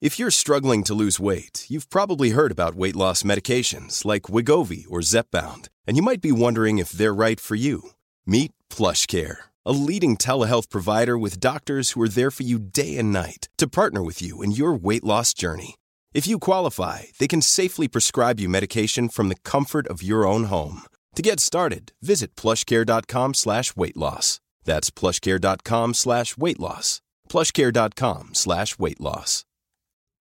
If 0.01 0.19
you're 0.19 0.31
struggling 0.31 0.83
to 0.85 0.95
lose 0.95 1.21
weight, 1.21 1.67
you've 1.69 1.91
probably 1.91 2.31
heard 2.31 2.51
about 2.51 2.75
weight 2.75 2.97
loss 2.97 3.23
medications 3.23 4.07
like 4.07 4.33
Wigovi 4.33 4.87
or 4.89 5.01
Zepbound, 5.03 5.69
and 5.87 5.99
you 5.99 6.03
might 6.03 6.23
be 6.23 6.33
wondering 6.33 6.79
if 6.79 6.91
they're 6.91 7.13
right 7.13 7.39
for 7.39 7.55
you. 7.55 7.91
Meet 8.25 8.53
PlushCare, 8.71 9.50
a 9.65 9.73
leading 9.73 10.17
telehealth 10.17 10.71
provider 10.71 11.17
with 11.19 11.41
doctors 11.41 11.91
who 11.91 12.03
are 12.03 12.09
there 12.09 12.31
for 12.31 12.43
you 12.43 12.59
day 12.59 12.97
and 12.99 13.13
night 13.13 13.49
to 13.59 13.69
partner 13.69 14.03
with 14.03 14.21
you 14.21 14.43
in 14.43 14.51
your 14.51 14.73
weight 14.73 15.05
loss 15.05 15.33
journey. 15.35 15.77
If 16.13 16.27
you 16.27 16.39
qualify, 16.39 17.03
they 17.19 17.29
can 17.29 17.43
safely 17.43 17.89
prescribe 17.89 18.41
you 18.41 18.49
medication 18.49 19.09
from 19.09 19.29
the 19.29 19.41
comfort 19.45 19.87
of 19.89 20.03
your 20.03 20.27
own 20.27 20.45
home. 20.45 20.83
To 21.17 21.23
get 21.23 21.41
started, 21.41 21.93
visit 22.03 22.37
plushcare.com 22.37 23.35
slash 23.35 23.75
weight 23.77 23.97
loss. 23.97 24.41
That's 24.65 24.91
plushcare.com 24.91 25.95
slash 25.95 26.37
weight 26.37 26.61
loss. 26.61 27.01
Plushcare.com 27.29 28.35
slash 28.35 28.79
weight 28.79 29.01
loss. 29.01 29.45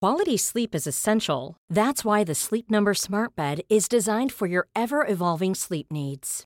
Quality 0.02 0.38
sleep 0.38 0.74
is 0.74 0.88
essential. 0.88 1.58
That's 1.70 2.06
why 2.06 2.24
the 2.24 2.34
Sleep 2.34 2.72
Number 2.72 2.94
Smart 2.94 3.36
Bed 3.36 3.62
is 3.70 3.90
designed 3.90 4.32
for 4.32 4.48
your 4.48 4.68
ever 4.74 5.06
evolving 5.06 5.54
sleep 5.56 5.88
needs. 5.92 6.46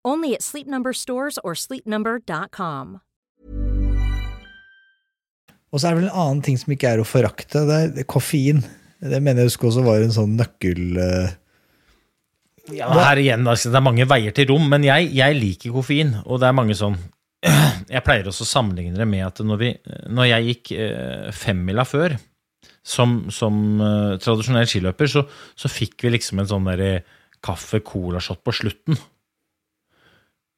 Only 0.00 0.32
at 0.34 0.42
Sleep 0.42 0.66
Number 0.66 0.92
stores 0.92 1.38
or 1.44 1.54
sleepnumber.com. 1.54 3.00
Og 5.70 5.78
så 5.78 5.86
er 5.86 5.94
det 5.94 6.00
vel 6.00 6.08
en 6.08 6.20
annen 6.22 6.40
ting 6.42 6.56
som 6.58 6.72
ikke 6.74 6.88
er 6.88 7.02
å 7.02 7.06
forakte, 7.06 7.62
det 7.68 7.80
er 8.02 8.08
koffein. 8.08 8.64
Det 9.00 9.20
mener 9.22 9.44
jeg 9.44 9.52
husker 9.52 9.70
også 9.70 9.84
var 9.86 10.02
en 10.02 10.14
sånn 10.14 10.34
nøkkel... 10.40 10.82
Uh... 10.96 11.36
Ja, 12.70 12.86
her 12.92 13.18
igjen, 13.18 13.48
altså, 13.50 13.70
Det 13.72 13.78
er 13.80 13.82
mange 13.82 14.04
veier 14.06 14.34
til 14.36 14.46
rom, 14.50 14.68
men 14.70 14.84
jeg, 14.86 15.08
jeg, 15.16 15.36
liker 15.38 15.72
koffein. 15.74 16.12
Og 16.26 16.40
det 16.42 16.48
er 16.48 16.56
mange 16.58 16.76
sånn 16.78 16.98
Jeg 17.94 18.04
pleier 18.06 18.28
også 18.30 18.44
å 18.46 18.50
sammenligne 18.50 18.98
det 18.98 19.06
med 19.10 19.24
at 19.26 19.40
når, 19.42 19.62
vi, 19.62 19.70
når 20.12 20.28
jeg 20.28 20.48
gikk 20.50 20.74
uh, 20.78 21.30
femmila 21.34 21.86
før, 21.88 22.14
som, 22.86 23.24
som 23.34 23.80
uh, 23.82 24.18
tradisjonell 24.22 24.68
skiløper, 24.70 25.10
så, 25.10 25.24
så, 25.58 25.70
fikk 25.72 26.06
vi 26.06 26.14
liksom 26.16 26.42
en 26.42 26.50
sånn 26.50 26.70
kaffe-cola-shot 27.40 28.44
på 28.46 28.54
slutten. 28.54 29.00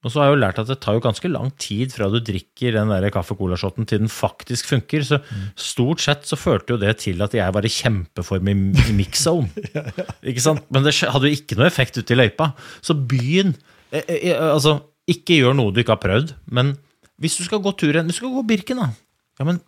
Og 0.03 0.11
så 0.11 0.19
har 0.19 0.29
jeg 0.29 0.35
jo 0.35 0.41
lært 0.43 0.59
at 0.59 0.67
det 0.67 0.81
tar 0.83 0.97
jo 0.97 1.03
ganske 1.05 1.29
lang 1.31 1.51
tid 1.63 1.93
fra 1.95 2.09
du 2.11 2.19
drikker 2.27 2.75
den 2.75 2.91
der 2.91 3.07
kaffe-cola-shoten 3.15 3.87
til 3.87 4.03
den 4.03 4.11
faktisk 4.11 4.73
funker. 4.73 5.05
Så 5.07 5.21
stort 5.55 6.03
sett 6.03 6.27
så 6.27 6.39
førte 6.39 6.75
jo 6.75 6.81
det 6.83 6.97
til 7.05 7.23
at 7.23 7.37
jeg 7.39 7.55
var 7.55 7.67
i 7.67 7.71
kjempeform 7.71 8.51
i, 8.51 8.57
mix-zone. 8.99 9.51
Ikke 10.31 10.43
sant? 10.43 10.67
Men 10.75 10.87
det 10.87 10.97
hadde 11.07 11.31
jo 11.31 11.39
ikke 11.39 11.59
noe 11.61 11.69
effekt 11.71 12.01
ute 12.01 12.17
i 12.17 12.19
løypa. 12.19 12.51
Så 12.83 12.99
byen 12.99 13.55
eh, 13.93 14.03
eh, 14.03 14.33
eh, 14.33 14.43
Altså, 14.51 14.81
ikke 15.11 15.39
gjør 15.39 15.55
noe 15.59 15.75
du 15.75 15.81
ikke 15.83 15.97
har 15.97 16.03
prøvd, 16.03 16.35
men 16.55 16.77
hvis 17.23 17.35
du 17.39 17.43
skal 17.47 17.59
gå 17.63 17.73
turen 17.75 18.07
Hvis 18.07 18.21
du 18.21 18.23
skal 18.23 18.35
gå 18.37 18.45
Birken, 18.47 18.79
da. 18.79 18.93
Ja, 19.39 19.47
men 19.47 19.59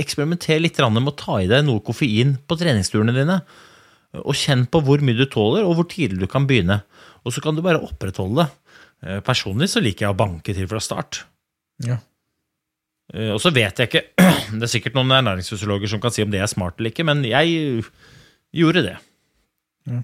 eksperimenter 0.00 0.60
litt 0.60 0.78
med 0.80 1.12
å 1.12 1.16
ta 1.16 1.40
i 1.40 1.48
deg 1.48 1.64
noe 1.64 1.84
koffein 1.84 2.36
på 2.48 2.56
treningsturene 2.58 3.14
dine. 3.16 3.40
Og 4.24 4.34
kjenn 4.34 4.64
på 4.66 4.80
hvor 4.82 5.00
mye 5.04 5.16
du 5.16 5.28
tåler, 5.30 5.64
og 5.64 5.78
hvor 5.78 5.86
tidlig 5.88 6.24
du 6.24 6.30
kan 6.30 6.48
begynne. 6.48 6.80
Og 7.24 7.32
så 7.34 7.44
kan 7.44 7.56
du 7.56 7.62
bare 7.62 7.82
opprettholde 7.84 8.42
det. 8.42 8.69
Eh, 9.06 9.20
personlig 9.24 9.70
så 9.72 9.82
liker 9.82 10.06
jeg 10.06 10.14
å 10.14 10.18
banke 10.18 10.54
til 10.56 10.68
fra 10.70 10.80
start. 10.82 11.22
Ja. 11.86 11.98
Eh, 13.14 13.30
og 13.34 13.40
så 13.42 13.52
vet 13.54 13.80
jeg 13.80 13.90
ikke 13.90 14.04
Det 14.60 14.66
er 14.66 14.72
sikkert 14.72 14.96
noen 14.98 15.14
ernæringsfysiologer 15.14 15.90
som 15.92 16.02
kan 16.02 16.12
si 16.14 16.24
om 16.24 16.32
det 16.32 16.42
er 16.42 16.50
smart 16.50 16.78
eller 16.78 16.92
ikke, 16.92 17.06
men 17.06 17.22
jeg 17.28 17.84
gjorde 18.56 18.84
det. 18.88 18.96
Ja. 19.90 20.02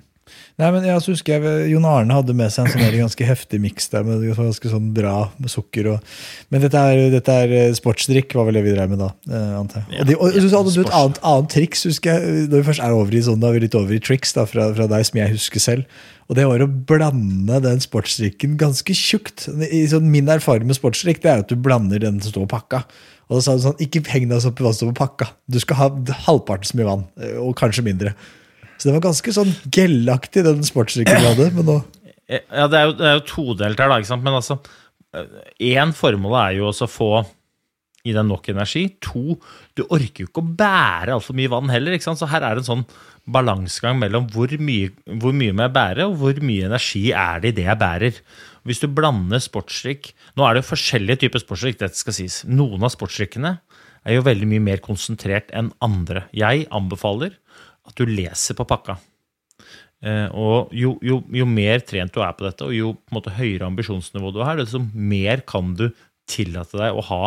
Nei, 0.57 0.71
men 0.75 0.87
jeg 0.89 1.03
husker 1.05 1.37
jeg, 1.37 1.69
Jon 1.71 1.87
Arne 1.89 2.17
hadde 2.17 2.35
med 2.37 2.53
seg 2.53 2.67
en 2.67 2.73
sånn 2.73 2.97
ganske 2.97 3.29
heftig 3.29 3.61
miks 3.63 3.91
der 3.93 4.07
med 4.07 4.25
ganske 4.37 4.73
sånn 4.73 4.89
bra 4.97 5.29
med 5.37 5.53
sukker. 5.53 5.93
Og, 5.93 6.17
men 6.51 6.65
dette 6.65 6.81
er, 6.81 7.03
dette 7.13 7.39
er, 7.45 7.55
eh, 7.55 7.77
sportsdrikk, 7.77 8.35
var 8.39 8.49
vel 8.49 8.59
det 8.59 8.65
vi 8.67 8.75
drev 8.75 8.93
med 8.95 9.03
da. 9.05 9.11
antar 9.61 9.85
jeg. 9.85 10.01
og, 10.01 10.11
de, 10.11 10.19
og, 10.19 10.37
så 10.43 10.61
hadde 10.61 10.75
du 10.75 10.83
et 10.83 10.95
annet, 10.99 11.23
annet 11.33 11.53
triks, 11.55 11.87
husker 11.89 12.17
jeg, 12.17 12.47
når 12.51 12.63
vi 12.63 12.69
først 12.71 12.85
er 12.87 12.97
over 12.97 13.17
i 13.17 13.25
sånn, 13.29 13.41
da 13.43 13.51
er 13.51 13.59
vi 13.59 13.65
litt 13.67 13.79
over 13.79 13.97
i 13.97 14.03
triks 14.03 14.37
da, 14.37 14.47
fra, 14.51 14.71
fra 14.77 14.89
deg, 14.91 15.09
som 15.09 15.21
jeg 15.23 15.35
husker 15.37 15.63
selv. 15.63 16.05
Og 16.27 16.39
det 16.39 16.47
var 16.49 16.63
å 16.65 16.71
blande 16.89 17.61
den 17.63 17.83
sportsdrikken 17.83 18.57
ganske 18.59 18.97
tjukt. 18.99 19.47
I, 19.69 19.85
sånn, 19.91 20.09
min 20.11 20.31
erfaring 20.33 20.67
med 20.67 20.79
sportsdrikk 20.79 21.23
det 21.23 21.33
er 21.33 21.45
at 21.45 21.53
du 21.53 21.61
blander 21.61 22.03
den 22.03 22.19
som 22.23 22.33
står 22.33 22.49
på 22.49 22.57
pakka. 22.57 22.83
Og 23.29 23.39
da 23.39 23.45
sa 23.45 23.55
du 23.55 23.63
sånn, 23.63 23.79
Ikke 23.83 24.03
heng 24.11 24.29
deg 24.31 24.49
opp 24.49 24.59
i 24.61 24.67
hva 24.67 24.73
som 24.73 24.87
står 24.87 24.95
på 24.95 25.03
pakka. 25.05 25.31
Du 25.51 25.61
skal 25.63 25.79
ha 25.81 25.89
halvparten 26.27 26.71
så 26.71 26.79
mye 26.79 26.89
vann. 26.89 27.07
Eh, 27.21 27.39
og 27.43 27.55
kanskje 27.59 27.87
mindre. 27.87 28.15
Så 28.77 28.89
det 28.89 28.97
var 28.97 29.07
ganske 29.09 29.33
sånn 29.33 29.55
gellaktig, 29.73 30.45
den 30.47 30.65
sportsdrikken 30.67 31.23
du 31.23 31.31
hadde. 31.31 31.51
men 31.57 31.71
nå... 31.71 31.79
Ja, 32.27 32.67
Det 32.67 32.79
er 32.79 32.89
jo, 32.89 32.95
det 32.99 33.07
er 33.07 33.17
jo 33.21 33.25
todelt 33.29 33.81
her, 33.81 33.91
da. 33.93 33.99
ikke 34.03 34.11
sant? 34.11 34.25
Men 34.27 34.37
altså, 34.41 34.59
én 35.63 35.93
formål 35.97 36.39
er 36.43 36.57
jo 36.59 36.71
å 36.73 36.89
få 36.91 37.11
gi 38.07 38.15
deg 38.15 38.27
nok 38.27 38.49
energi. 38.53 38.85
To, 39.03 39.37
du 39.79 39.85
orker 39.87 40.25
jo 40.25 40.31
ikke 40.31 40.43
å 40.43 40.55
bære 40.59 41.15
altfor 41.17 41.37
mye 41.39 41.51
vann 41.51 41.71
heller. 41.73 41.97
ikke 41.97 42.07
sant? 42.07 42.21
Så 42.21 42.29
her 42.31 42.45
er 42.45 42.57
det 42.59 42.65
en 42.65 42.71
sånn 42.71 42.85
balansegang 43.27 43.99
mellom 43.99 44.29
hvor 44.31 44.53
mye, 44.63 44.93
hvor 45.23 45.35
mye 45.35 45.55
må 45.57 45.67
jeg 45.67 45.75
bære, 45.75 46.07
og 46.07 46.19
hvor 46.21 46.43
mye 46.47 46.69
energi 46.69 47.09
er 47.11 47.43
det 47.43 47.55
i 47.55 47.57
det 47.61 47.67
jeg 47.67 47.81
bærer. 47.83 48.21
Hvis 48.67 48.83
du 48.83 48.89
blander 48.91 49.39
sportsdrikk 49.43 50.09
Nå 50.37 50.43
er 50.43 50.57
det 50.57 50.65
jo 50.65 50.71
forskjellige 50.73 51.21
typer 51.23 51.43
sportsdrikk, 51.43 51.79
dette 51.81 51.99
skal 51.99 52.15
sies. 52.17 52.41
Noen 52.51 52.83
av 52.87 52.91
sportsdrikkene 52.95 53.57
er 54.07 54.19
jo 54.19 54.25
veldig 54.27 54.49
mye 54.51 54.63
mer 54.63 54.83
konsentrert 54.85 55.51
enn 55.57 55.73
andre. 55.83 56.27
Jeg 56.37 56.67
anbefaler 56.75 57.35
at 57.87 57.95
du 57.99 58.09
leser 58.09 58.57
på 58.59 58.67
pakka. 58.69 58.99
Eh, 60.05 60.29
og 60.37 60.73
jo, 60.77 60.97
jo, 61.05 61.21
jo, 61.33 61.49
mer 61.49 61.81
trent 61.87 62.13
du 62.13 62.21
er 62.23 62.35
på 62.37 62.47
dette, 62.47 62.67
og 62.67 62.77
jo 62.77 62.93
måte, 63.15 63.33
høyere 63.39 63.69
ambisjonsnivå 63.71 64.33
du 64.35 64.43
har, 64.45 64.59
desto 64.61 64.83
mer 64.93 65.43
kan 65.49 65.73
du 65.79 65.89
tillate 66.29 66.79
deg 66.81 66.97
å 66.97 67.05
ha 67.09 67.23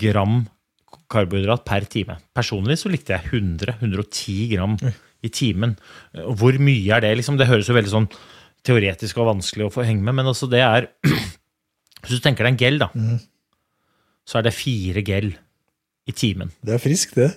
gram 0.00 0.44
karbohydrat 1.12 1.66
per 1.66 1.86
time. 1.90 2.16
Personlig 2.34 2.78
så 2.80 2.90
likte 2.90 3.14
jeg 3.14 3.42
100-110 3.42 4.54
gram 4.54 4.76
i 5.22 5.30
timen. 5.30 5.76
Hvor 6.38 6.56
mye 6.62 6.96
er 6.96 7.04
det? 7.04 7.12
Liksom, 7.20 7.38
det 7.38 7.48
høres 7.50 7.68
jo 7.70 7.76
veldig 7.76 7.92
sånn 7.92 8.08
teoretisk 8.66 9.20
og 9.20 9.30
vanskelig 9.30 9.68
å 9.68 9.74
få 9.74 9.84
henge 9.86 10.02
med, 10.06 10.16
men 10.18 10.30
altså 10.32 10.48
det 10.50 10.62
er 10.64 10.90
Hvis 12.06 12.20
du 12.20 12.22
tenker 12.22 12.46
deg 12.46 12.52
en 12.52 12.58
gel, 12.60 12.76
da, 12.78 12.86
mm. 12.94 13.16
så 14.28 14.38
er 14.38 14.44
det 14.46 14.52
fire 14.54 15.02
gel 15.02 15.32
i 16.06 16.12
timen. 16.14 16.52
Det 16.62 16.76
er 16.76 16.82
friskt, 16.82 17.16
det. 17.18 17.32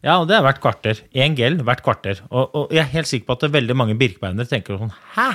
Ja, 0.00 0.16
og 0.16 0.30
det 0.30 0.38
er 0.38 0.44
hvert 0.44 0.62
kvarter. 0.62 1.02
Én 1.12 1.36
gel 1.36 1.58
hvert 1.64 1.84
kvarter. 1.84 2.22
Og, 2.30 2.54
og, 2.56 2.72
jeg 2.72 2.82
er 2.82 2.92
helt 2.94 3.10
sikker 3.10 3.28
på 3.28 3.36
at 3.36 3.52
veldig 3.52 3.76
mange 3.76 3.96
birkebeinere 4.00 4.48
tenker 4.48 4.80
sånn 4.80 4.92
Hæ? 5.16 5.28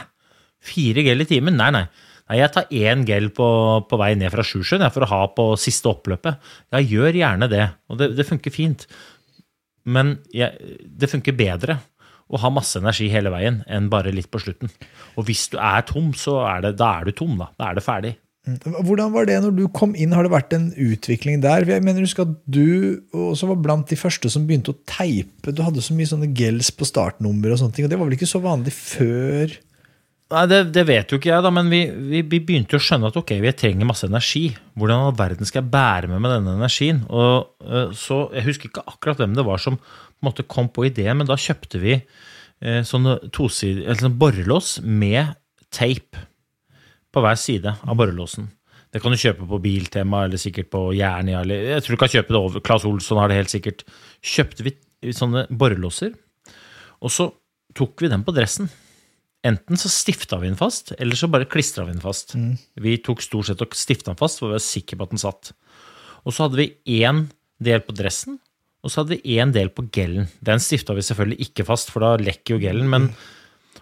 Fire 0.65 1.03
gel 1.05 1.21
i 1.21 1.27
timen? 1.29 1.57
Nei, 1.59 1.69
nei. 1.75 1.83
nei 2.29 2.39
jeg 2.39 2.53
tar 2.55 2.71
én 2.73 3.03
gel 3.05 3.29
på, 3.35 3.47
på, 3.85 3.99
vei 4.01 4.15
ned 4.17 4.33
fra 4.33 4.45
Sjusjøen 4.45 4.87
for 4.89 5.05
å 5.05 5.11
ha 5.11 5.19
på 5.37 5.51
siste 5.61 5.91
oppløpet. 5.91 6.41
Ja, 6.73 6.81
gjør 6.81 7.21
gjerne 7.21 7.49
det. 7.51 7.67
Og 7.91 8.01
det, 8.01 8.15
det 8.17 8.25
funker 8.25 8.53
fint. 8.53 8.87
Men 9.85 10.17
jeg, 10.33 10.57
det 10.81 11.11
funker 11.11 11.37
bedre 11.37 11.77
å 12.25 12.41
ha 12.41 12.49
masse 12.49 12.79
energi 12.81 13.11
hele 13.13 13.29
veien 13.29 13.61
enn 13.69 13.91
bare 13.91 14.13
litt 14.15 14.31
på 14.33 14.41
slutten. 14.41 14.71
Og 15.13 15.27
hvis 15.27 15.45
du 15.53 15.59
er 15.61 15.85
tom, 15.85 16.09
så 16.17 16.39
er 16.49 16.65
det, 16.65 16.77
da 16.81 16.95
er 16.97 17.05
du 17.05 17.13
tom. 17.13 17.37
Da, 17.37 17.51
da 17.53 17.69
er 17.69 17.77
det 17.77 17.85
ferdig. 17.85 18.15
Mm. 18.45 18.57
Hvordan 18.85 19.13
var 19.13 19.25
det 19.25 19.39
når 19.41 19.53
du 19.57 19.63
kom 19.73 19.95
inn? 19.97 20.13
Har 20.13 20.25
det 20.25 20.33
vært 20.33 20.53
en 20.53 20.67
utvikling 20.71 21.41
der? 21.41 21.65
Jeg 21.65 21.81
mener 21.85 22.05
Husk 22.05 22.21
at 22.21 22.33
du 22.45 23.01
også 23.09 23.49
var 23.49 23.61
blant 23.63 23.89
de 23.89 23.97
første 23.97 24.29
som 24.29 24.45
begynte 24.45 24.75
å 24.75 24.81
teipe. 24.89 25.53
Du 25.53 25.63
hadde 25.65 25.83
så 25.83 25.97
mye 25.97 26.09
sånne 26.09 26.29
gels 26.37 26.69
på 26.69 26.87
startnummer, 26.87 27.53
og 27.53 27.61
sånne 27.61 27.77
ting, 27.77 27.87
og 27.87 27.93
det 27.93 27.97
var 27.99 28.09
vel 28.09 28.17
ikke 28.19 28.29
så 28.29 28.43
vanlig 28.43 28.75
før? 28.77 29.55
Nei, 30.33 30.43
Det, 30.49 30.59
det 30.73 30.83
vet 30.89 31.11
jo 31.11 31.19
ikke 31.19 31.29
jeg, 31.29 31.45
da, 31.45 31.51
men 31.53 31.71
vi, 31.73 31.81
vi, 31.89 32.21
vi, 32.25 32.41
begynte 32.41 32.77
å 32.77 32.81
skjønne 32.81 33.11
at 33.11 33.17
ok, 33.19 33.35
vi 33.41 33.55
trenger 33.57 33.89
masse 33.89 34.09
energi. 34.09 34.47
Hvordan 34.77 35.07
all 35.07 35.17
verden 35.17 35.49
skal 35.49 35.63
jeg 35.63 35.73
bære 35.73 36.09
med 36.11 36.21
med 36.21 36.33
denne 36.35 36.55
energien? 36.59 37.03
Og, 37.09 37.49
uh, 37.65 37.89
så 37.97 38.27
Jeg 38.33 38.49
husker 38.49 38.69
ikke 38.69 38.85
akkurat 38.89 39.21
hvem 39.21 39.35
det 39.37 39.45
var 39.45 39.61
som 39.61 39.77
på 39.77 40.29
måte 40.29 40.45
kom 40.49 40.69
på 40.73 40.87
ideen, 40.87 41.17
men 41.19 41.29
da 41.29 41.37
kjøpte 41.37 41.81
vi 41.81 41.97
eh, 41.97 42.81
sånne 42.87 43.17
tosid, 43.35 43.81
eller 43.83 43.99
sånne 43.99 44.17
borrelås 44.17 44.77
med 44.81 45.35
tape 45.75 46.23
på 47.15 47.23
hver 47.23 47.39
side 47.39 47.71
av 47.71 47.97
borrelåsen. 47.97 48.49
Det 48.93 49.01
kan 49.03 49.11
du 49.11 49.19
kjøpe 49.19 49.47
på 49.49 49.59
Biltema 49.59 50.23
eller 50.23 50.39
sikkert 50.39 50.69
på 50.71 50.85
Jernia. 50.95 51.41
Eller 51.43 51.73
jeg 51.73 51.83
tror 51.83 51.97
du 51.97 52.01
kan 52.03 52.11
kjøpe 52.13 52.31
det 52.31 52.39
over. 52.39 52.63
Claes 52.63 52.85
Olsson 52.87 53.19
har 53.19 53.31
det 53.31 53.39
helt 53.41 53.51
sikkert. 53.51 53.83
Kjøpte 54.23 54.63
vi 54.63 54.75
sånne 55.15 55.45
borrelåser, 55.51 56.13
og 57.03 57.11
så 57.13 57.27
tok 57.75 58.05
vi 58.05 58.09
dem 58.11 58.23
på 58.25 58.33
dressen. 58.35 58.69
Enten 59.45 59.77
så 59.77 59.91
stifta 59.91 60.39
vi 60.41 60.47
den 60.47 60.57
fast, 60.57 60.93
eller 60.95 61.19
så 61.19 61.27
bare 61.29 61.45
klistra 61.49 61.83
vi 61.85 61.93
den 61.93 62.01
fast. 62.01 62.33
Mm. 62.39 62.55
Vi 62.81 62.95
tok 63.05 63.21
stort 63.21 63.51
sett 63.51 63.61
og 63.61 63.75
stifta 63.77 64.13
den 64.13 64.21
fast, 64.21 64.39
for 64.39 64.49
vi 64.49 64.57
var 64.57 64.63
sikre 64.63 64.97
på 64.97 65.05
at 65.05 65.13
den 65.13 65.21
satt. 65.21 65.51
Og 66.23 66.33
så 66.33 66.47
hadde 66.47 66.61
vi 66.63 66.71
én 67.03 67.25
del 67.61 67.83
på 67.85 67.93
dressen, 67.99 68.39
og 68.81 68.93
så 68.93 69.03
hadde 69.03 69.19
vi 69.19 69.37
én 69.37 69.51
del 69.53 69.69
på 69.75 69.85
gellen. 69.93 70.31
Den 70.45 70.63
stifta 70.63 70.95
vi 70.97 71.05
selvfølgelig 71.05 71.49
ikke 71.49 71.67
fast, 71.67 71.91
for 71.93 72.01
da 72.01 72.15
lekker 72.21 72.55
jo 72.55 72.63
gellen, 72.63 72.89
men 72.89 73.09
mm 73.11 73.33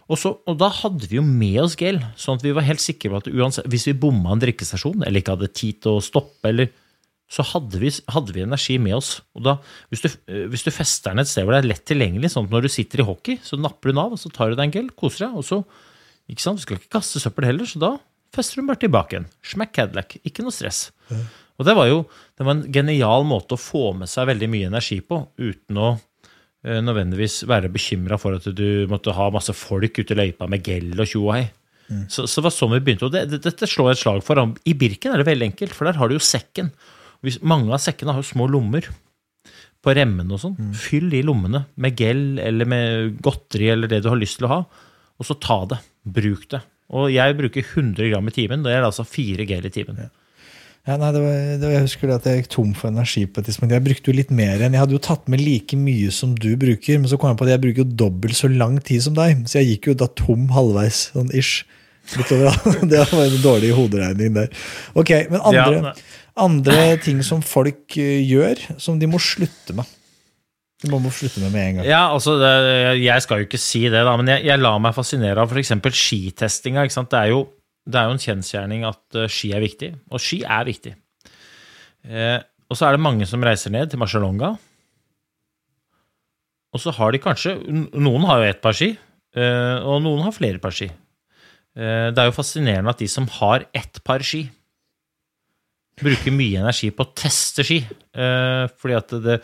og, 0.09 0.19
så, 0.19 0.33
og, 0.35 0.55
da 0.59 0.67
hadde 0.81 1.07
vi 1.07 1.17
jo 1.19 1.23
med 1.25 1.61
oss 1.63 1.77
gel, 1.79 2.01
sånn 2.19 2.39
at 2.39 2.45
vi 2.45 2.53
var 2.55 2.65
helt 2.67 2.83
sikre 2.83 3.11
på 3.11 3.21
at 3.21 3.29
uansett, 3.31 3.67
hvis 3.71 3.87
vi 3.87 3.95
bomma 4.03 4.33
en 4.33 4.41
drikkestasjon 4.41 5.05
eller 5.05 5.21
ikke 5.21 5.37
hadde 5.37 5.51
tid 5.55 5.79
til 5.85 5.97
å 5.97 6.03
stoppe, 6.03 6.49
eller, 6.49 6.71
så 7.31 7.45
hadde 7.53 7.79
vi, 7.81 7.89
hadde 8.13 8.35
vi, 8.35 8.43
energi 8.43 8.75
med 8.83 8.97
oss. 8.97 9.15
Og 9.37 9.45
da, 9.47 9.55
hvis 9.93 10.03
du, 10.03 10.09
hvis 10.51 10.65
du 10.67 10.73
fester 10.75 11.13
den 11.13 11.23
et 11.23 11.31
sted 11.31 11.47
hvor 11.47 11.55
det 11.55 11.63
er 11.63 11.71
lett 11.71 11.85
tilgjengelig, 11.89 12.33
sånn 12.33 12.49
at 12.49 12.55
når 12.55 12.67
du 12.67 12.73
sitter 12.73 13.01
i 13.01 13.07
hockey, 13.07 13.39
så 13.45 13.57
napper 13.57 13.89
du 13.89 13.95
den 13.95 14.03
av, 14.03 14.15
og 14.15 14.21
så 14.21 14.31
tar 14.33 14.51
du 14.51 14.59
deg 14.59 14.67
en 14.67 14.75
gel, 14.75 14.91
koser 14.99 15.29
deg, 15.29 15.39
og 15.39 15.47
så 15.47 15.63
ikke 16.31 16.43
sant, 16.43 16.59
Du 16.59 16.63
skal 16.63 16.77
ikke 16.79 16.93
kaste 16.99 17.19
søppel 17.19 17.49
heller, 17.49 17.67
så 17.67 17.79
da 17.81 17.95
fester 18.35 18.59
du 18.59 18.63
den 18.63 18.69
bare 18.69 18.83
tilbake 18.83 19.15
igjen. 19.15 19.31
Smack 19.43 19.73
Cadillac. 19.75 20.15
Ikke 20.23 20.45
noe 20.45 20.55
stress. 20.55 20.85
Og 21.59 21.67
det 21.67 21.75
var 21.75 21.89
jo 21.89 22.05
det 22.39 22.47
var 22.47 22.55
en 22.55 22.63
genial 22.73 23.27
måte 23.27 23.57
å 23.57 23.61
få 23.61 23.89
med 23.97 24.09
seg 24.09 24.29
veldig 24.31 24.47
mye 24.49 24.69
energi 24.71 25.01
på 25.03 25.19
uten 25.43 25.81
å 25.83 25.91
Eh, 25.93 26.11
nødvendigvis 26.63 27.41
være 27.49 27.71
bekymra 27.73 28.17
for 28.21 28.37
at 28.37 28.47
du 28.55 28.85
måtte 28.91 29.15
ha 29.15 29.27
masse 29.33 29.51
folk 29.57 29.99
ute 29.99 30.15
i 30.15 30.19
løypa 30.19 30.47
med 30.51 30.63
gell 30.63 30.93
og 30.95 31.09
tjohei. 31.09 31.43
Mm. 31.89 32.05
Så, 32.11 32.25
så, 32.31 32.43
var 32.43 32.53
sånn 32.55 32.71
vi 32.77 32.81
begynte. 32.85 33.09
Og 33.09 33.13
det, 33.13 33.25
det, 33.31 33.41
dette 33.43 33.67
slår 33.69 33.91
jeg 33.91 33.97
et 33.97 34.03
slag 34.03 34.21
for. 34.25 34.39
I 34.39 34.75
Birken 34.79 35.13
er 35.13 35.21
det 35.21 35.27
veldig 35.27 35.49
enkelt, 35.51 35.75
for 35.75 35.89
der 35.89 35.99
har 35.99 36.09
du 36.09 36.15
jo 36.15 36.23
sekken. 36.23 36.71
Hvis, 37.23 37.41
mange 37.43 37.71
av 37.73 37.83
sekkene 37.83 38.15
har 38.15 38.23
jo 38.23 38.31
små 38.31 38.47
lommer 38.51 38.87
på 39.83 39.95
remmene 39.97 40.35
og 40.35 40.41
sånn. 40.41 40.55
Mm. 40.55 40.73
Fyll 40.79 41.09
de 41.11 41.23
lommene 41.27 41.65
med 41.83 41.99
gell 41.99 42.39
eller 42.41 42.69
med 42.69 43.17
godteri 43.23 43.69
eller 43.73 43.91
det 43.91 44.03
du 44.03 44.09
har 44.11 44.19
lyst 44.19 44.39
til 44.39 44.47
å 44.47 44.53
ha, 44.53 44.61
og 45.19 45.27
så 45.27 45.35
ta 45.39 45.59
det. 45.73 45.81
Bruk 46.03 46.47
det. 46.51 46.63
Og 46.93 47.09
jeg 47.11 47.35
bruker 47.39 47.63
100 47.63 48.11
gram 48.11 48.27
i 48.27 48.35
timen. 48.35 48.63
Det 48.65 48.73
er 48.73 48.85
altså 48.85 49.05
4 49.07 49.47
gel 49.49 49.67
i 49.67 49.73
timen. 49.73 50.03
Ja. 50.05 50.11
Ja, 50.83 50.97
nei, 50.99 51.13
det 51.15 51.19
var, 51.23 51.35
det 51.61 51.63
var, 51.63 51.73
jeg 51.77 51.85
husker 51.85 52.09
at 52.11 52.25
jeg 52.27 52.41
gikk 52.41 52.49
tom 52.51 52.71
for 52.75 52.91
energi 52.91 53.21
på 53.23 53.39
et 53.39 53.45
tidspunkt. 53.47 53.71
Jeg 53.71 53.85
brukte 53.85 54.11
jo 54.11 54.17
litt 54.17 54.33
mer 54.35 54.59
enn 54.59 54.73
Jeg 54.75 54.81
hadde 54.81 54.97
jo 54.97 55.03
tatt 55.05 55.29
med 55.31 55.39
like 55.39 55.77
mye 55.79 56.09
som 56.11 56.33
du 56.35 56.49
bruker, 56.59 56.99
men 56.99 57.07
så 57.07 57.15
kom 57.19 57.31
jeg 57.31 57.39
på 57.39 57.47
at 57.47 57.53
jeg 57.53 57.61
bruker 57.63 57.85
jo 57.85 57.95
dobbelt 58.03 58.35
så 58.35 58.49
lang 58.51 58.75
tid 58.83 59.05
som 59.05 59.15
deg. 59.15 59.45
Så 59.47 59.61
jeg 59.61 59.69
gikk 59.69 59.87
jo 59.93 59.95
da 60.01 60.09
tom 60.19 60.49
halvveis, 60.51 61.05
sånn 61.15 61.31
ish. 61.31 61.63
Utover, 62.19 62.51
det 62.91 62.99
var 63.13 63.23
en 63.23 63.39
dårlig 63.45 63.71
hoderegning 63.77 64.35
der. 64.35 64.51
Ok, 64.99 65.13
Men 65.31 65.47
andre, 65.47 65.93
andre 66.35 66.77
ting 66.99 67.23
som 67.23 67.39
folk 67.39 67.95
eh, 67.95 68.19
gjør, 68.27 68.59
som 68.75 68.99
de 68.99 69.07
må 69.07 69.23
slutte 69.23 69.77
med. 69.77 69.87
De 70.83 70.91
må, 70.91 70.99
må 70.99 71.13
slutte 71.15 71.39
med 71.39 71.55
med 71.55 71.63
en 71.63 71.79
gang. 71.79 71.87
Ja, 71.87 72.03
altså, 72.11 72.35
det, 72.41 72.51
Jeg 72.99 73.23
skal 73.23 73.39
jo 73.39 73.47
ikke 73.47 73.61
si 73.71 73.85
det, 73.87 74.03
da, 74.03 74.17
men 74.19 74.35
jeg, 74.35 74.49
jeg 74.51 74.59
lar 74.59 74.83
meg 74.83 74.99
fascinere 74.99 75.47
av 75.47 75.55
f.eks. 75.55 75.77
skitestinga. 75.95 76.83
Det 76.91 77.21
er 77.21 77.31
jo 77.31 77.45
det 77.83 77.99
er 77.99 78.07
jo 78.07 78.15
en 78.15 78.21
kjensgjerning 78.25 78.85
at 78.87 79.17
uh, 79.19 79.27
ski 79.31 79.51
er 79.55 79.63
viktig, 79.63 79.91
og 80.11 80.21
ski 80.23 80.43
er 80.47 80.67
viktig. 80.67 80.93
Eh, 82.03 82.39
og 82.67 82.77
så 82.77 82.87
er 82.87 82.95
det 82.95 83.03
mange 83.03 83.27
som 83.29 83.43
reiser 83.43 83.71
ned 83.73 83.91
til 83.91 84.01
Marcialonga. 84.01 84.53
Og 86.73 86.81
så 86.81 86.93
har 86.97 87.13
de 87.13 87.21
kanskje 87.21 87.53
Noen 87.69 88.25
har 88.27 88.41
jo 88.41 88.49
ett 88.49 88.63
par 88.63 88.75
ski, 88.77 88.93
eh, 89.37 89.77
og 89.85 90.01
noen 90.03 90.23
har 90.25 90.35
flere 90.35 90.61
par 90.63 90.73
ski. 90.75 90.89
Eh, 90.89 92.09
det 92.13 92.19
er 92.19 92.29
jo 92.29 92.35
fascinerende 92.35 92.91
at 92.93 93.01
de 93.01 93.09
som 93.09 93.29
har 93.39 93.67
ett 93.73 94.01
par 94.03 94.25
ski, 94.25 94.47
bruker 96.01 96.33
mye 96.33 96.57
energi 96.57 96.89
på 96.89 97.05
å 97.05 97.13
teste 97.13 97.65
ski. 97.65 97.83
Eh, 97.85 98.65
fordi 98.81 98.97
at 98.97 99.13
det, 99.21 99.39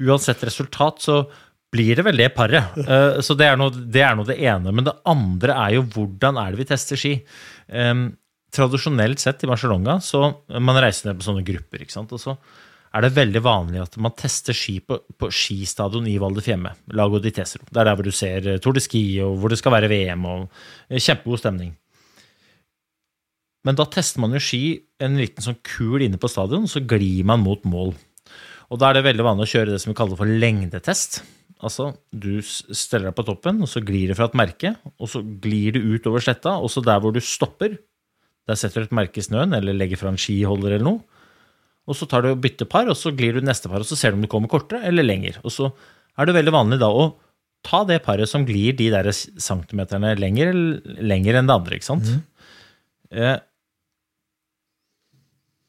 uansett 0.00 0.46
resultat 0.48 1.04
så 1.04 1.20
blir 1.70 1.98
det 1.98 2.04
vel 2.06 2.18
det 2.18 2.32
paret. 2.34 2.74
Uh, 2.82 3.20
så 3.22 3.36
det 3.38 3.46
er, 3.46 3.58
noe, 3.58 3.70
det 3.70 4.02
er, 4.02 4.16
noe, 4.18 4.26
det 4.26 4.40
ene. 4.42 4.72
Men 4.74 4.88
det 4.88 4.96
andre 5.08 5.54
er 5.54 5.76
jo 5.76 5.84
hvordan 5.94 6.40
er 6.42 6.50
det 6.50 6.58
vi 6.64 6.66
tester 6.66 6.98
ski. 6.98 7.12
Um, 7.70 8.08
tradisjonelt 8.50 9.22
sett 9.22 9.44
i 9.44 9.50
Barcelona 9.50 10.00
så 10.02 10.24
man 10.58 10.78
reiser 10.82 11.10
ned 11.10 11.20
på 11.20 11.28
sånne 11.28 11.46
grupper. 11.46 11.84
ikke 11.84 11.94
sant? 11.94 12.12
Og 12.16 12.22
så 12.22 12.34
er 12.90 13.04
det 13.04 13.12
veldig 13.14 13.42
vanlig 13.44 13.82
at 13.84 13.96
man 14.02 14.14
tester 14.18 14.56
ski 14.56 14.80
på, 14.82 14.98
på 15.14 15.30
skistadion 15.30 16.08
i 16.10 16.16
Val 16.18 16.34
di 16.34 16.42
Fiemme. 16.42 16.72
Lago 16.98 17.20
di 17.22 17.30
Tesero. 17.34 17.68
Det 17.70 17.78
er 17.78 17.86
der 17.86 17.98
hvor 17.98 18.08
du 18.08 18.14
ser 18.14 18.48
eh, 18.50 18.58
Tour 18.62 18.74
de 18.74 18.82
Ski, 18.82 19.04
og 19.22 19.38
hvor 19.38 19.52
det 19.52 19.60
skal 19.60 19.76
være 19.76 19.90
VM. 19.92 20.26
og 20.26 20.48
eh, 20.88 20.98
Kjempegod 20.98 21.42
stemning. 21.42 21.76
Men 23.66 23.76
da 23.76 23.86
tester 23.92 24.22
man 24.24 24.34
jo 24.34 24.40
ski 24.42 24.80
en 25.04 25.18
liten 25.20 25.44
sånn 25.44 25.60
kul 25.66 26.02
inne 26.02 26.18
på 26.18 26.30
stadion, 26.32 26.66
så 26.70 26.82
glir 26.82 27.26
man 27.28 27.44
mot 27.44 27.62
mål. 27.68 27.92
Og 28.70 28.80
da 28.80 28.88
er 28.88 28.98
det 28.98 29.06
veldig 29.06 29.26
vanlig 29.26 29.46
å 29.46 29.52
kjøre 29.52 29.74
det 29.74 29.82
som 29.82 29.92
vi 29.92 29.98
kaller 29.98 30.18
for 30.18 30.40
lengdetest. 30.42 31.20
Altså, 31.60 31.90
du 32.08 32.40
steller 32.40 33.10
deg 33.10 33.16
på 33.18 33.26
toppen, 33.28 33.60
og 33.60 33.68
så 33.68 33.82
glir 33.84 34.08
det 34.08 34.16
fra 34.16 34.30
et 34.30 34.36
merke, 34.38 34.74
og 34.96 35.10
så 35.12 35.20
glir 35.20 35.76
du 35.76 35.92
ut 35.92 36.06
over 36.08 36.22
sletta, 36.24 36.56
og 36.56 36.72
så 36.72 36.82
der 36.84 37.00
hvor 37.02 37.12
du 37.12 37.20
stopper, 37.20 37.76
der 38.48 38.58
setter 38.58 38.80
du 38.80 38.88
et 38.88 38.96
merke 38.96 39.20
i 39.20 39.24
snøen, 39.24 39.52
eller 39.56 39.76
legger 39.76 40.00
fra 40.00 40.12
en 40.12 40.20
skiholder 40.20 40.78
eller 40.78 40.86
noe. 40.86 41.20
Og 41.90 41.96
så 41.98 42.08
tar 42.08 42.24
du 42.24 42.30
og 42.32 42.40
bytter 42.40 42.68
par, 42.70 42.88
og 42.88 42.96
så 42.96 43.12
glir 43.16 43.36
du 43.36 43.44
neste 43.44 43.68
par, 43.68 43.82
og 43.82 43.88
så 43.88 43.98
ser 43.98 44.12
du 44.12 44.20
om 44.20 44.24
du 44.24 44.30
kommer 44.30 44.50
kortere 44.52 44.86
eller 44.88 45.04
lenger. 45.04 45.36
Og 45.44 45.52
så 45.52 45.68
er 46.16 46.28
det 46.28 46.36
veldig 46.38 46.54
vanlig 46.54 46.80
da 46.80 46.88
å 46.92 47.10
ta 47.66 47.82
det 47.84 48.00
paret 48.06 48.28
som 48.30 48.46
glir 48.48 48.72
de 48.76 48.88
der 48.92 49.10
centimeterne 49.12 50.14
lenger, 50.16 50.54
lenger 50.96 51.38
enn 51.40 51.50
det 51.50 51.56
andre, 51.56 51.76
ikke 51.76 51.90
sant? 51.90 52.08
Mm. 52.08 52.22
Eh, 53.20 53.36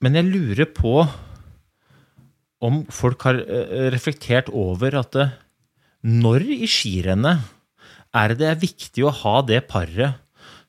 men 0.02 0.18
jeg 0.18 0.30
lurer 0.32 0.72
på 0.72 0.96
om 2.62 2.84
folk 2.94 3.26
har 3.28 3.42
eh, 3.42 3.89
reflektert 3.94 4.52
over 4.56 4.96
at 5.02 5.16
det, 5.18 5.28
når 6.02 6.45
i 6.56 6.68
skirennet 6.70 7.45
er 8.18 8.34
det 8.36 8.56
viktig 8.64 9.06
å 9.06 9.14
ha 9.22 9.39
det 9.45 9.62
paret 9.70 10.18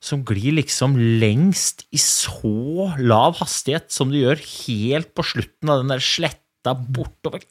som 0.03 0.25
glir 0.27 0.57
liksom 0.59 0.97
lengst 1.23 1.85
i 1.95 2.01
så 2.01 2.91
lav 2.99 3.39
hastighet 3.39 3.93
som 3.95 4.11
du 4.11 4.19
gjør 4.19 4.41
helt 4.43 5.13
på 5.15 5.25
slutten 5.27 5.71
av 5.71 5.83
den 5.83 5.93
der 5.95 6.03
sletta 6.03 6.75
bortover. 6.75 7.45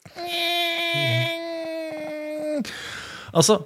Altså, 3.32 3.62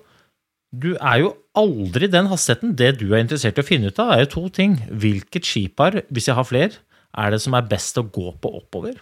du 0.70 0.92
er 0.94 1.22
jo 1.24 1.32
aldri 1.58 2.08
den 2.10 2.30
hastigheten. 2.30 2.76
Det 2.78 2.92
du 3.00 3.08
er 3.10 3.24
interessert 3.24 3.58
i 3.58 3.64
å 3.64 3.66
finne 3.66 3.90
ut 3.90 4.00
av, 4.02 4.14
er 4.14 4.22
jo 4.22 4.32
to 4.36 4.44
ting. 4.54 4.78
Hvilket 4.86 5.48
skipar, 5.48 5.98
hvis 6.06 6.30
jeg 6.30 6.38
har 6.38 6.46
flere, 6.46 6.78
er 7.16 7.34
det 7.34 7.42
som 7.42 7.56
er 7.58 7.66
best 7.66 7.98
å 7.98 8.06
gå 8.06 8.30
på 8.38 8.54
oppover? 8.60 9.00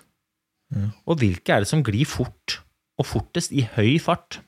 Og 1.05 1.21
hvilke 1.21 1.53
er 1.53 1.65
det 1.65 1.71
som 1.71 1.85
glir 1.85 2.09
fort 2.09 2.61
og 2.99 3.09
fortest 3.11 3.53
i 3.53 3.67
høy 3.77 3.99
fart? 4.03 4.41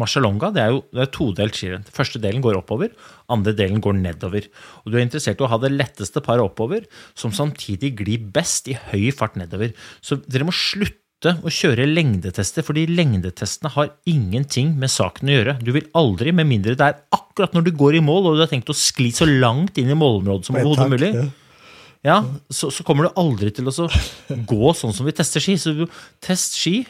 Marcialonga 0.00 0.52
det 0.54 0.62
er 0.62 0.72
jo 0.74 0.80
det 0.92 1.04
er 1.04 1.10
todelt 1.12 1.58
skirenn. 1.58 1.84
Første 1.92 2.20
delen 2.22 2.44
går 2.44 2.58
oppover, 2.60 2.92
andre 3.32 3.54
delen 3.56 3.82
går 3.84 3.98
nedover. 3.98 4.48
Og 4.84 4.92
Du 4.92 4.98
er 4.98 5.04
interessert 5.04 5.40
i 5.40 5.46
å 5.46 5.50
ha 5.52 5.60
det 5.60 5.72
letteste 5.74 6.22
paret 6.24 6.44
oppover, 6.44 6.86
som 7.18 7.34
samtidig 7.34 7.94
glir 8.00 8.24
best 8.32 8.70
i 8.72 8.78
høy 8.90 9.10
fart 9.14 9.36
nedover. 9.40 9.74
Så 10.00 10.20
dere 10.24 10.48
må 10.48 10.54
slutte 10.56 11.36
å 11.44 11.52
kjøre 11.52 11.86
lengdetester, 11.86 12.64
fordi 12.66 12.88
lengdetestene 12.90 13.70
har 13.76 13.92
ingenting 14.10 14.72
med 14.80 14.90
saken 14.90 15.30
å 15.30 15.36
gjøre. 15.36 15.58
Du 15.62 15.70
vil 15.76 15.86
aldri, 15.98 16.32
med 16.34 16.48
mindre 16.50 16.74
det 16.78 16.88
er 16.88 16.98
akkurat 17.14 17.54
når 17.54 17.68
du 17.68 17.76
går 17.78 18.00
i 18.00 18.02
mål 18.04 18.32
og 18.32 18.40
du 18.40 18.42
har 18.42 18.50
tenkt 18.50 18.72
å 18.72 18.76
skli 18.76 19.12
så 19.14 19.28
langt 19.28 19.78
inn 19.78 19.92
i 19.92 19.98
målområdet 19.98 20.48
som 20.48 20.58
overhodet 20.58 20.90
mulig, 20.90 21.12
ja, 22.02 22.18
så, 22.50 22.72
så, 22.74 22.82
kommer 22.82 23.06
du 23.06 23.20
aldri 23.20 23.52
til 23.54 23.70
å 23.70 23.86
gå 24.50 24.74
sånn 24.74 24.94
som 24.94 25.06
vi 25.06 25.14
tester 25.14 25.42
ski. 25.42 25.54
Så 25.60 25.86
test 26.22 26.58
ski 26.58 26.80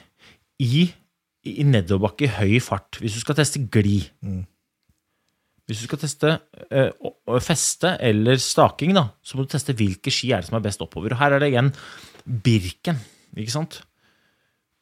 i 0.62 0.86
i 1.48 1.64
nedoverbakke 1.66 2.26
i 2.28 2.32
høy 2.36 2.56
fart. 2.62 3.00
Hvis 3.02 3.16
du 3.18 3.22
skal 3.24 3.38
teste 3.38 3.62
gli. 3.72 3.98
Mm. 4.22 4.42
Hvis 5.66 5.82
du 5.82 5.86
skal 5.86 6.00
teste 6.02 6.34
uh, 6.74 7.38
feste 7.42 7.94
eller 8.02 8.38
staking, 8.42 8.94
da, 8.98 9.08
så 9.22 9.38
må 9.38 9.46
du 9.46 9.52
teste 9.52 9.74
hvilke 9.78 10.12
ski 10.12 10.32
er 10.34 10.42
det 10.42 10.50
som 10.50 10.58
er 10.58 10.64
best 10.64 10.82
oppover. 10.84 11.14
Og 11.14 11.22
Her 11.22 11.36
er 11.36 11.42
det 11.42 11.52
igjen 11.52 11.72
Birken. 12.22 13.00
ikke 13.36 13.54
sant? 13.54 13.80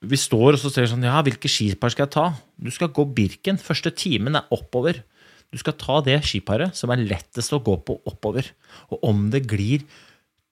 Vi 0.00 0.16
står 0.16 0.56
og 0.56 0.60
så 0.62 0.70
ser 0.72 0.88
sånn 0.88 1.04
Ja, 1.04 1.18
hvilke 1.24 1.48
skipar 1.52 1.92
skal 1.92 2.06
jeg 2.06 2.14
ta? 2.16 2.26
Du 2.56 2.70
skal 2.72 2.92
gå 2.96 3.04
Birken. 3.16 3.60
Første 3.60 3.92
timen 3.92 4.38
er 4.38 4.48
oppover. 4.52 5.02
Du 5.50 5.58
skal 5.60 5.76
ta 5.76 5.98
det 6.06 6.20
skiparet 6.28 6.76
som 6.78 6.92
er 6.94 7.02
lettest 7.02 7.52
å 7.52 7.60
gå 7.64 7.74
på 7.84 7.98
oppover. 8.08 8.48
Og 8.94 9.04
om 9.10 9.28
det 9.32 9.44
glir 9.50 9.84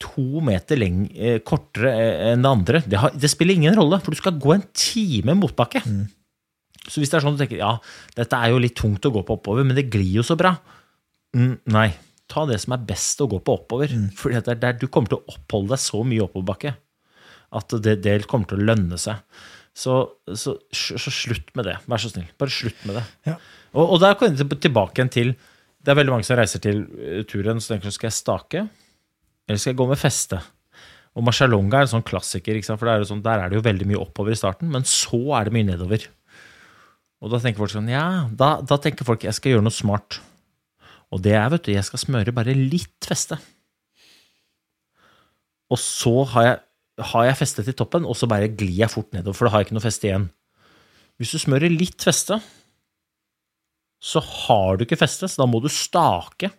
to 0.03 0.43
meter 0.45 0.81
eh, 0.83 1.41
kortere 1.47 1.93
eh, 1.93 2.33
enn 2.33 2.45
det 2.45 2.51
andre. 2.51 2.83
Det, 2.87 2.99
har, 3.03 3.15
det, 3.15 3.31
spiller 3.33 3.59
ingen 3.59 3.77
rolle, 3.79 4.01
for 4.03 4.15
du 4.15 4.21
skal 4.21 4.39
gå 4.41 4.55
en 4.55 4.67
time 4.77 5.35
motbakke. 5.39 5.83
Mm. 5.85 6.07
Så 6.89 7.03
hvis 7.03 7.13
det 7.13 7.19
er 7.19 7.25
sånn 7.27 7.37
du 7.37 7.43
tenker 7.43 7.61
ja, 7.61 7.75
dette 8.17 8.39
er 8.39 8.53
jo 8.53 8.61
litt 8.63 8.77
tungt 8.79 9.05
å 9.05 9.13
gå 9.13 9.25
på 9.27 9.39
oppover, 9.41 9.67
men 9.67 9.77
det 9.77 9.91
glir 9.93 10.21
jo 10.21 10.25
så 10.25 10.39
bra 10.39 10.55
mm, 11.37 11.69
Nei. 11.75 11.91
Ta 12.29 12.43
det 12.45 12.59
som 12.61 12.75
er 12.77 12.83
best 12.85 13.23
å 13.25 13.27
gå 13.31 13.39
på 13.41 13.55
oppover. 13.57 13.89
Mm. 13.89 14.11
For 14.17 14.35
det 14.35 14.53
er 14.53 14.59
der 14.61 14.75
du 14.77 14.85
kommer 14.93 15.09
til 15.09 15.23
å 15.23 15.33
oppholde 15.33 15.73
deg 15.73 15.81
så 15.81 16.03
mye 16.05 16.27
oppoverbakke 16.27 16.75
at 17.57 17.73
det, 17.81 17.95
det, 18.05 18.19
kommer 18.29 18.51
til 18.51 18.61
å 18.61 18.67
lønne 18.69 18.99
seg. 19.01 19.23
Så, 19.73 19.95
så, 20.37 20.59
så, 20.75 21.13
slutt 21.15 21.55
med 21.57 21.69
det. 21.71 21.79
Vær 21.89 22.03
så 22.03 22.11
snill. 22.13 22.27
Bare 22.41 22.53
slutt 22.53 22.83
med 22.89 22.99
det. 22.99 23.05
Ja. 23.31 23.39
Og, 23.73 23.95
og 23.95 24.03
der 24.03 24.19
kommer 24.19 24.37
jeg 24.37 24.61
tilbake 24.65 25.07
til 25.13 25.33
Det 25.79 25.93
er 25.93 25.99
veldig 26.01 26.13
mange 26.17 26.27
som 26.27 26.37
reiser 26.37 26.61
til 26.61 26.83
eh, 26.99 27.23
turen 27.29 27.63
så 27.63 27.75
tenker 27.75 27.95
skal 27.95 28.11
jeg 28.11 28.19
stake. 28.19 28.65
Eller 29.49 29.61
skal 29.61 29.73
jeg 29.73 29.81
gå 29.81 29.89
med 29.89 30.01
feste? 30.01 30.39
Og 31.17 31.25
Marcialonga 31.27 31.81
er 31.81 31.87
en 31.87 31.95
sånn 31.97 32.07
klassiker, 32.07 32.59
for 32.69 32.91
er 32.93 33.07
sånn, 33.09 33.25
der 33.25 33.43
er 33.43 33.51
det 33.51 33.59
jo 33.59 33.65
veldig 33.67 33.89
mye 33.91 34.01
oppover 34.05 34.35
i 34.35 34.39
starten, 34.39 34.71
men 34.71 34.85
så 34.87 35.19
er 35.39 35.49
det 35.49 35.55
mye 35.57 35.67
nedover. 35.73 36.05
Og 37.19 37.33
da 37.33 37.41
tenker 37.43 37.65
folk 37.65 37.73
sånn 37.73 37.91
Ja, 37.91 38.29
da, 38.31 38.59
da 38.63 38.79
tenker 38.79 39.09
folk 39.09 39.25
jeg 39.27 39.35
skal 39.35 39.57
gjøre 39.57 39.67
noe 39.67 39.75
smart. 39.75 40.21
Og 41.11 41.25
det 41.25 41.35
er, 41.35 41.49
vet 41.51 41.65
du, 41.67 41.73
jeg 41.73 41.87
skal 41.89 42.03
smøre 42.05 42.35
bare 42.37 42.55
litt 42.55 43.09
feste. 43.09 43.41
Og 45.73 45.81
så 45.81 46.13
har 46.35 46.47
jeg, 46.47 46.61
har 47.11 47.27
jeg 47.29 47.41
festet 47.41 47.67
til 47.69 47.77
toppen, 47.81 48.07
og 48.07 48.17
så 48.19 48.29
bare 48.31 48.53
glir 48.53 48.77
jeg 48.85 48.93
fort 48.93 49.11
nedover, 49.17 49.37
for 49.37 49.49
da 49.49 49.55
har 49.55 49.65
jeg 49.65 49.71
ikke 49.71 49.79
noe 49.81 49.89
feste 49.89 50.09
igjen. 50.11 50.29
Hvis 51.19 51.35
du 51.35 51.43
smører 51.43 51.73
litt 51.73 52.05
feste, 52.05 52.39
så 53.99 54.23
har 54.23 54.79
du 54.79 54.85
ikke 54.87 55.01
feste, 55.01 55.27
så 55.27 55.43
da 55.43 55.49
må 55.51 55.59
du 55.65 55.71
stake 55.73 56.53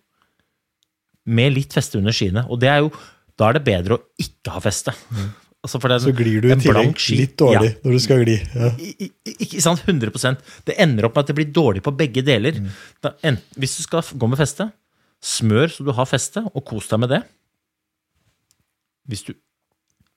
med 1.29 1.53
litt 1.55 1.75
feste 1.75 1.99
under 1.99 2.15
skiene. 2.15 2.45
Og 2.49 2.59
det 2.61 2.71
er 2.71 2.81
jo, 2.83 2.89
da 3.39 3.49
er 3.49 3.59
det 3.59 3.67
bedre 3.67 3.97
å 3.97 4.03
ikke 4.21 4.55
ha 4.55 4.63
feste. 4.63 4.93
Mm. 5.13 5.29
Altså 5.59 5.79
så 5.99 6.13
glir 6.15 6.39
du 6.39 6.47
i 6.47 6.55
tillegg 6.55 7.01
litt 7.17 7.33
dårlig 7.39 7.67
ja. 7.67 7.77
når 7.83 7.95
du 7.97 7.99
skal 7.99 8.21
gli. 8.23 8.37
Ja. 8.55 8.69
Ikke 9.43 9.59
sant? 9.59 9.81
100% 9.83 10.45
Det 10.69 10.77
ender 10.79 11.09
opp 11.09 11.17
med 11.17 11.25
at 11.25 11.31
det 11.33 11.35
blir 11.35 11.49
dårlig 11.51 11.83
på 11.83 11.91
begge 11.99 12.23
deler. 12.23 12.61
Mm. 12.63 12.69
Da, 13.03 13.11
en, 13.27 13.39
hvis 13.59 13.75
du 13.75 13.83
skal 13.83 14.05
gå 14.07 14.29
med 14.31 14.39
feste, 14.39 14.69
smør 15.19 15.67
så 15.73 15.83
du 15.83 15.91
har 15.97 16.07
feste, 16.07 16.45
og 16.47 16.63
kos 16.69 16.87
deg 16.87 17.03
med 17.03 17.11
det. 17.11 17.19
Hvis 19.11 19.25
du 19.27 19.33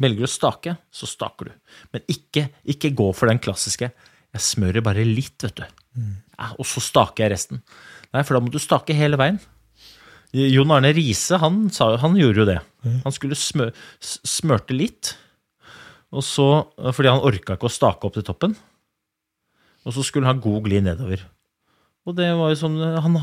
velger 0.03 0.29
å 0.29 0.31
stake, 0.31 0.77
så 0.95 1.11
staker 1.11 1.51
du. 1.51 1.57
Men 1.95 2.07
ikke, 2.15 2.47
ikke 2.63 2.95
gå 2.95 3.11
for 3.17 3.31
den 3.31 3.43
klassiske 3.43 3.91
'jeg 4.33 4.41
smører 4.47 4.81
bare 4.81 5.05
litt', 5.05 5.43
vet 5.45 5.59
du. 5.59 5.65
Mm. 5.99 6.15
Ja, 6.39 6.55
og 6.57 6.65
så 6.65 6.81
staker 6.81 7.27
jeg 7.27 7.35
resten. 7.35 7.63
Nei, 8.15 8.23
for 8.23 8.37
da 8.37 8.41
må 8.41 8.53
du 8.53 8.59
stake 8.63 8.95
hele 8.97 9.19
veien. 9.21 9.41
Jon 10.33 10.72
Arne 10.72 10.93
Riise 10.97 11.37
han, 11.43 11.66
han, 12.01 12.14
gjorde 12.16 12.41
jo 12.41 12.49
det. 12.49 12.61
Han 13.05 13.14
skulle 13.14 13.37
smø, 13.37 13.68
smørte 14.01 14.76
litt, 14.76 15.12
og 16.12 16.24
så, 16.24 16.47
fordi 16.93 17.11
han 17.12 17.24
orka 17.24 17.57
ikke 17.57 17.68
å 17.68 17.72
stake 17.72 18.09
opp 18.09 18.16
til 18.16 18.24
toppen. 18.24 18.57
Og 19.85 19.95
så 19.97 20.05
skulle 20.07 20.28
han 20.28 20.41
god 20.43 20.64
glid 20.66 20.87
nedover. 20.87 21.24
Og 22.03 22.16
det 22.18 22.26
var 22.35 22.51
jo 22.51 22.59
sånn, 22.59 22.80
han, 22.80 23.16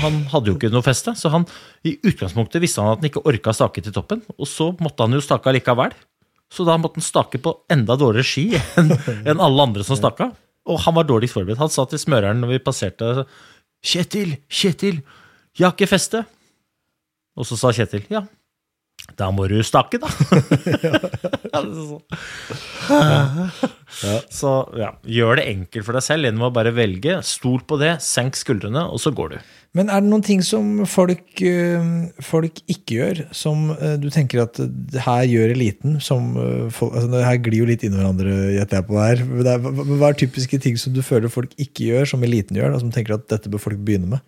han, 0.00 0.18
hadde 0.32 0.50
jo 0.50 0.56
ikke 0.56 0.72
noe 0.72 0.82
feste, 0.82 1.14
så 1.14 1.30
han, 1.30 1.44
i 1.86 1.94
utgangspunktet 1.94 2.62
visste 2.62 2.82
han 2.82 2.96
at 2.96 3.02
han 3.02 3.08
ikke 3.10 3.22
orka 3.28 3.54
stake 3.54 3.84
til 3.84 3.94
toppen. 3.94 4.24
Og 4.34 4.48
så 4.50 4.72
måtte 4.82 5.06
han 5.06 5.14
jo 5.14 5.22
stake 5.22 5.54
likevel. 5.54 5.94
Så 6.52 6.66
da 6.66 6.76
måtte 6.78 7.00
han 7.00 7.06
stake 7.06 7.40
på 7.42 7.52
enda 7.72 7.96
dårligere 7.98 8.26
ski 8.26 8.46
enn 8.78 8.92
en 9.30 9.42
alle 9.42 9.68
andre 9.68 9.86
som 9.86 9.98
staka. 9.98 10.32
Og 10.66 10.80
han 10.82 10.96
var 10.96 11.06
dårligst 11.06 11.36
forberedt. 11.36 11.62
Han 11.62 11.70
sa 11.70 11.86
til 11.86 12.02
smøreren 12.02 12.42
når 12.42 12.56
vi 12.56 12.64
passerte 12.64 13.26
Kjetil, 13.86 14.34
Kjetil, 14.50 15.02
jeg 15.56 15.68
har 15.68 15.74
ikke 15.76 15.88
feste. 15.90 16.24
Og 17.36 17.48
så 17.48 17.58
sa 17.60 17.72
Kjetil 17.76 18.06
ja, 18.12 18.24
da 19.14 19.28
må 19.30 19.46
du 19.48 19.60
stakke, 19.64 20.00
da. 20.02 20.08
Så 24.36 24.50
ja, 24.76 24.90
gjør 25.08 25.38
det 25.38 25.44
enkelt 25.48 25.86
for 25.86 25.96
deg 25.96 26.04
selv 26.04 26.26
gjennom 26.26 26.48
å 26.48 26.52
bare 26.52 26.72
velge. 26.74 27.20
Stol 27.24 27.62
på 27.68 27.78
det, 27.80 27.94
senk 28.04 28.36
skuldrene, 28.36 28.82
og 28.90 29.00
så 29.00 29.12
går 29.14 29.36
du. 29.36 29.38
Men 29.78 29.92
er 29.92 30.02
det 30.02 30.10
noen 30.10 30.24
ting 30.26 30.42
som 30.44 30.82
folk, 30.88 31.40
eh, 31.44 31.86
folk 32.24 32.60
ikke 32.72 32.98
gjør, 32.98 33.22
som 33.36 33.70
eh, 33.76 33.96
du 34.00 34.08
tenker 34.12 34.42
at 34.44 34.60
her 35.06 35.24
gjør 35.30 35.54
eliten? 35.54 35.98
Som, 36.02 36.34
eh, 36.40 36.66
altså 36.68 37.08
det 37.12 37.24
her 37.24 37.40
glir 37.46 37.62
jo 37.62 37.70
litt 37.70 37.86
inn 37.86 37.94
i 37.94 38.00
hverandre, 38.00 38.36
gjetter 38.56 38.80
jeg 38.80 38.88
på 38.90 39.00
her. 39.00 39.24
Hva 39.38 40.10
er 40.10 40.20
typiske 40.24 40.60
ting 40.66 40.80
som 40.80 40.96
du 40.96 41.02
føler 41.06 41.32
folk 41.32 41.54
ikke 41.60 41.88
gjør, 41.92 42.10
som 42.12 42.26
eliten 42.26 42.58
gjør, 42.58 42.74
Da, 42.74 42.82
som 42.82 42.92
tenker 42.92 43.16
at 43.16 43.28
dette 43.32 43.52
bør 43.52 43.62
folk 43.70 43.80
begynne 43.86 44.16
med? 44.16 44.24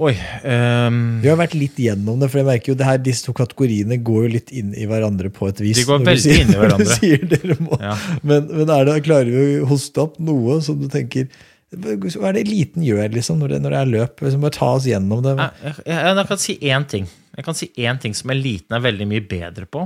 Oi. 0.00 0.14
Um, 0.48 1.20
vi 1.20 1.28
har 1.28 1.36
vært 1.36 1.54
litt 1.58 1.76
gjennom 1.80 2.22
det, 2.22 2.30
for 2.32 2.40
jeg 2.40 2.48
merker 2.48 2.72
jo 2.72 2.76
det 2.80 2.86
her, 2.88 3.00
disse 3.04 3.26
to 3.26 3.34
kategoriene 3.36 3.98
går 4.00 4.24
jo 4.24 4.32
litt 4.38 4.52
inn 4.56 4.72
i 4.72 4.86
hverandre 4.88 5.28
på 5.34 5.50
et 5.50 5.60
vis. 5.60 5.76
De 5.76 5.84
går 5.88 6.00
veldig 6.06 6.24
sier, 6.24 6.40
inn 6.40 6.54
i 6.54 6.58
hverandre. 6.62 6.96
sier 7.02 7.26
dere 7.28 7.56
må. 7.60 7.76
Ja. 7.76 7.92
Men, 8.24 8.48
men 8.48 8.72
er 8.72 8.88
det, 8.88 8.96
klarer 9.04 9.28
vi 9.28 9.60
å 9.60 9.68
hoste 9.68 10.06
opp 10.06 10.16
noe 10.24 10.56
som 10.64 10.80
du 10.80 10.88
tenker 10.92 11.28
Hva 11.70 12.30
er 12.30 12.38
det 12.38 12.46
eliten 12.46 12.82
gjør 12.86 13.12
liksom, 13.12 13.42
når 13.44 13.54
det, 13.54 13.60
når 13.66 13.76
det 13.76 13.82
er 13.82 13.92
løp? 13.92 14.24
Liksom 14.24 14.48
bare 14.48 14.56
ta 14.56 14.72
oss 14.78 14.88
gjennom 14.88 15.20
det. 15.26 15.36
Jeg, 15.36 15.76
jeg, 15.84 16.00
jeg, 16.08 16.26
kan 16.32 16.42
si 16.46 16.58
én 16.72 16.88
ting. 16.96 17.12
Jeg 17.36 17.46
kan 17.46 17.60
si 17.60 17.70
én 17.84 18.00
ting 18.00 18.16
som 18.16 18.32
eliten 18.32 18.78
er 18.78 18.86
veldig 18.88 19.10
mye 19.12 19.26
bedre 19.36 19.68
på 19.68 19.84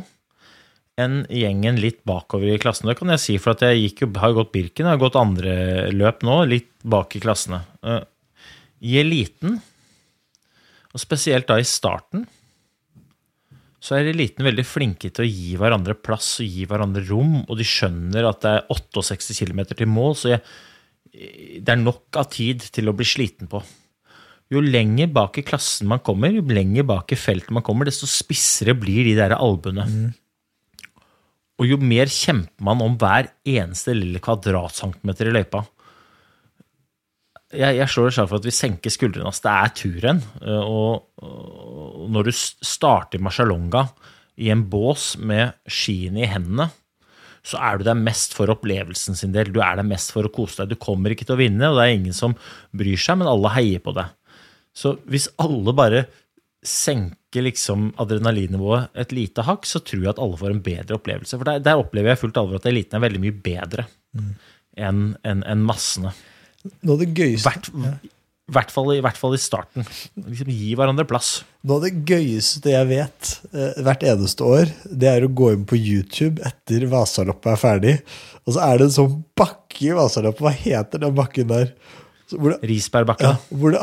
enn 1.01 1.25
gjengen 1.27 1.79
litt 1.83 2.05
bakover 2.07 2.55
i 2.55 2.59
klassen. 2.63 2.87
Det 2.87 2.95
kan 3.01 3.11
jeg 3.11 3.23
si, 3.23 3.35
for 3.43 3.59
jeg 3.59 3.91
jo, 3.99 4.13
har 4.23 4.35
gått 4.37 4.53
Birken, 4.55 4.87
jeg 4.87 4.95
har 4.95 5.03
gått 5.03 5.19
andre 5.19 5.55
løp 5.91 6.23
nå, 6.23 6.45
litt 6.47 6.71
bak 6.87 7.17
i 7.19 7.23
klassene. 7.25 7.65
Eh, 7.83 8.05
I 8.87 9.01
eliten 9.03 9.59
og 10.95 11.03
spesielt 11.03 11.49
da 11.51 11.59
i 11.59 11.67
starten 11.67 12.25
så 13.85 13.99
er 13.99 14.09
eliten 14.09 14.47
veldig 14.47 14.65
flinke 14.65 15.11
til 15.13 15.27
å 15.27 15.29
gi 15.29 15.57
hverandre 15.61 15.97
plass 15.99 16.39
og 16.41 16.49
gi 16.49 16.65
hverandre 16.69 17.03
rom, 17.11 17.43
og 17.43 17.59
de 17.59 17.67
skjønner 17.69 18.25
at 18.31 18.41
det 18.41 18.53
er 18.57 18.69
68 18.73 19.35
km 19.37 19.61
til 19.75 19.91
mål, 19.93 20.15
så 20.17 20.31
jeg, 20.33 20.41
det 21.61 21.75
er 21.75 21.83
nok 21.83 22.17
av 22.17 22.31
tid 22.33 22.65
til 22.73 22.89
å 22.89 22.95
bli 22.97 23.05
sliten 23.05 23.51
på. 23.51 23.61
Jo 24.53 24.63
lenger 24.65 25.11
bak 25.13 25.37
i 25.41 25.45
klassen 25.45 25.91
man 25.91 26.01
kommer, 26.05 26.33
jo 26.33 26.45
lenger 26.49 26.87
bak 26.89 27.13
i 27.13 27.19
feltet 27.19 27.53
man 27.53 27.65
kommer, 27.67 27.89
desto 27.89 28.09
spissere 28.09 28.73
blir 28.79 29.05
de 29.05 29.19
der 29.19 29.37
albuene. 29.37 29.85
Mm. 29.85 30.09
Og 31.61 31.69
jo 31.69 31.79
mer 31.79 32.09
kjemper 32.11 32.65
man 32.67 32.81
om 32.83 32.97
hver 32.99 33.29
eneste 33.45 33.93
lille 33.95 34.23
kvadratcentimeter 34.25 35.29
i 35.29 35.37
løypa 35.37 35.61
jeg, 37.59 37.79
jeg 37.79 37.91
slår 37.91 38.11
et 38.11 38.17
slag 38.17 38.31
for 38.31 38.41
at 38.41 38.49
vi 38.49 38.55
senker 38.55 38.93
skuldrene. 38.93 39.31
Altså, 39.31 39.45
det 39.47 39.55
er 39.55 39.75
turen. 39.81 40.23
Eh, 40.43 40.63
og, 40.63 41.25
og 41.25 42.09
når 42.15 42.29
du 42.29 42.33
starter 42.35 43.23
Marcialonga 43.23 43.87
i 44.43 44.51
en 44.53 44.65
bås 44.71 45.15
med 45.23 45.55
skiene 45.71 46.25
i 46.25 46.31
hendene, 46.31 46.71
så 47.45 47.61
er 47.61 47.79
du 47.79 47.85
der 47.85 47.99
mest 47.99 48.33
for 48.37 48.49
opplevelsen 48.53 49.19
sin 49.19 49.35
del. 49.35 49.53
Du 49.53 49.61
er 49.61 49.77
der 49.77 49.87
mest 49.87 50.15
for 50.15 50.25
å 50.25 50.33
kose 50.33 50.63
deg. 50.63 50.73
Du 50.73 50.81
kommer 50.81 51.13
ikke 51.13 51.27
til 51.29 51.37
å 51.37 51.43
vinne, 51.43 51.69
og 51.69 51.77
det 51.77 51.85
er 51.87 51.97
ingen 51.99 52.17
som 52.17 52.37
bryr 52.73 53.01
seg, 53.01 53.21
men 53.21 53.29
alle 53.29 53.53
heier 53.53 53.83
på 53.85 53.93
deg. 53.97 54.15
Så 54.75 54.97
hvis 55.11 55.29
alle 55.43 55.75
bare 55.77 56.07
senker 56.65 57.45
liksom 57.45 57.91
adrenalinnivået 58.01 58.97
et 59.05 59.13
lite 59.13 59.45
hakk, 59.45 59.69
så 59.69 59.83
tror 59.85 60.01
jeg 60.01 60.13
at 60.15 60.23
alle 60.25 60.41
får 60.41 60.55
en 60.55 60.63
bedre 60.65 60.97
opplevelse. 60.97 61.37
For 61.37 61.47
der, 61.51 61.61
der 61.63 61.81
opplever 61.83 62.15
jeg 62.15 62.23
fullt 62.23 62.41
alvor 62.41 62.63
at 62.63 62.69
eliten 62.71 62.97
er 62.97 63.05
veldig 63.05 63.21
mye 63.21 63.37
bedre 63.45 63.85
mm. 64.17 64.31
enn 64.89 65.03
en, 65.29 65.45
en 65.45 65.67
massene. 65.69 66.15
Noe 66.85 66.97
av 66.97 67.01
det 67.03 67.13
gøyeste 67.13 67.51
Hvert. 67.51 67.71
I 68.45 68.53
hvert, 68.53 68.73
fall, 68.75 68.91
I 68.93 69.01
hvert, 69.01 69.17
fall, 69.17 69.33
i 69.33 69.41
starten. 69.41 69.87
Liksom 70.21 70.51
Gi 70.53 70.75
hverandre 70.77 71.07
plass. 71.09 71.39
Noe 71.65 71.79
av 71.79 71.87
det 71.87 72.05
gøyeste 72.11 72.75
jeg 72.75 72.89
vet 72.91 73.31
eh, 73.55 73.79
hvert 73.87 74.05
eneste 74.05 74.45
år, 74.45 74.73
det 74.85 75.09
er 75.09 75.25
å 75.25 75.33
gå 75.33 75.49
inn 75.55 75.65
på 75.69 75.79
YouTube 75.81 76.45
etter 76.45 76.85
Vasaloppet 76.93 77.55
er 77.55 77.63
ferdig. 77.63 77.95
Og 78.45 78.57
så 78.57 78.67
er 78.67 78.81
det 78.81 78.91
en 78.91 78.97
sånn 78.99 79.15
bakke 79.41 79.87
i 79.89 79.95
Vasaloppet. 79.97 80.45
Hva 80.45 80.53
heter 80.53 81.07
den 81.07 81.17
bakken 81.17 81.49
der? 81.55 81.73
Det, 82.25 82.57
Risbergbakken. 82.65 83.27
Ja, 83.27 83.59
hvor 83.61 83.75
det, 83.75 83.81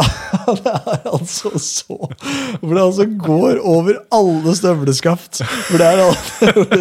det, 0.66 0.72
er 0.96 1.04
altså 1.14 1.52
så 1.62 1.98
Hvor 1.98 2.74
det 2.74 2.82
altså 2.82 3.06
går 3.06 3.60
over 3.62 4.00
alle 4.18 4.56
støvleskaft. 4.58 5.44
Hvor 5.70 5.78
det 5.78 5.90
er 5.90 6.02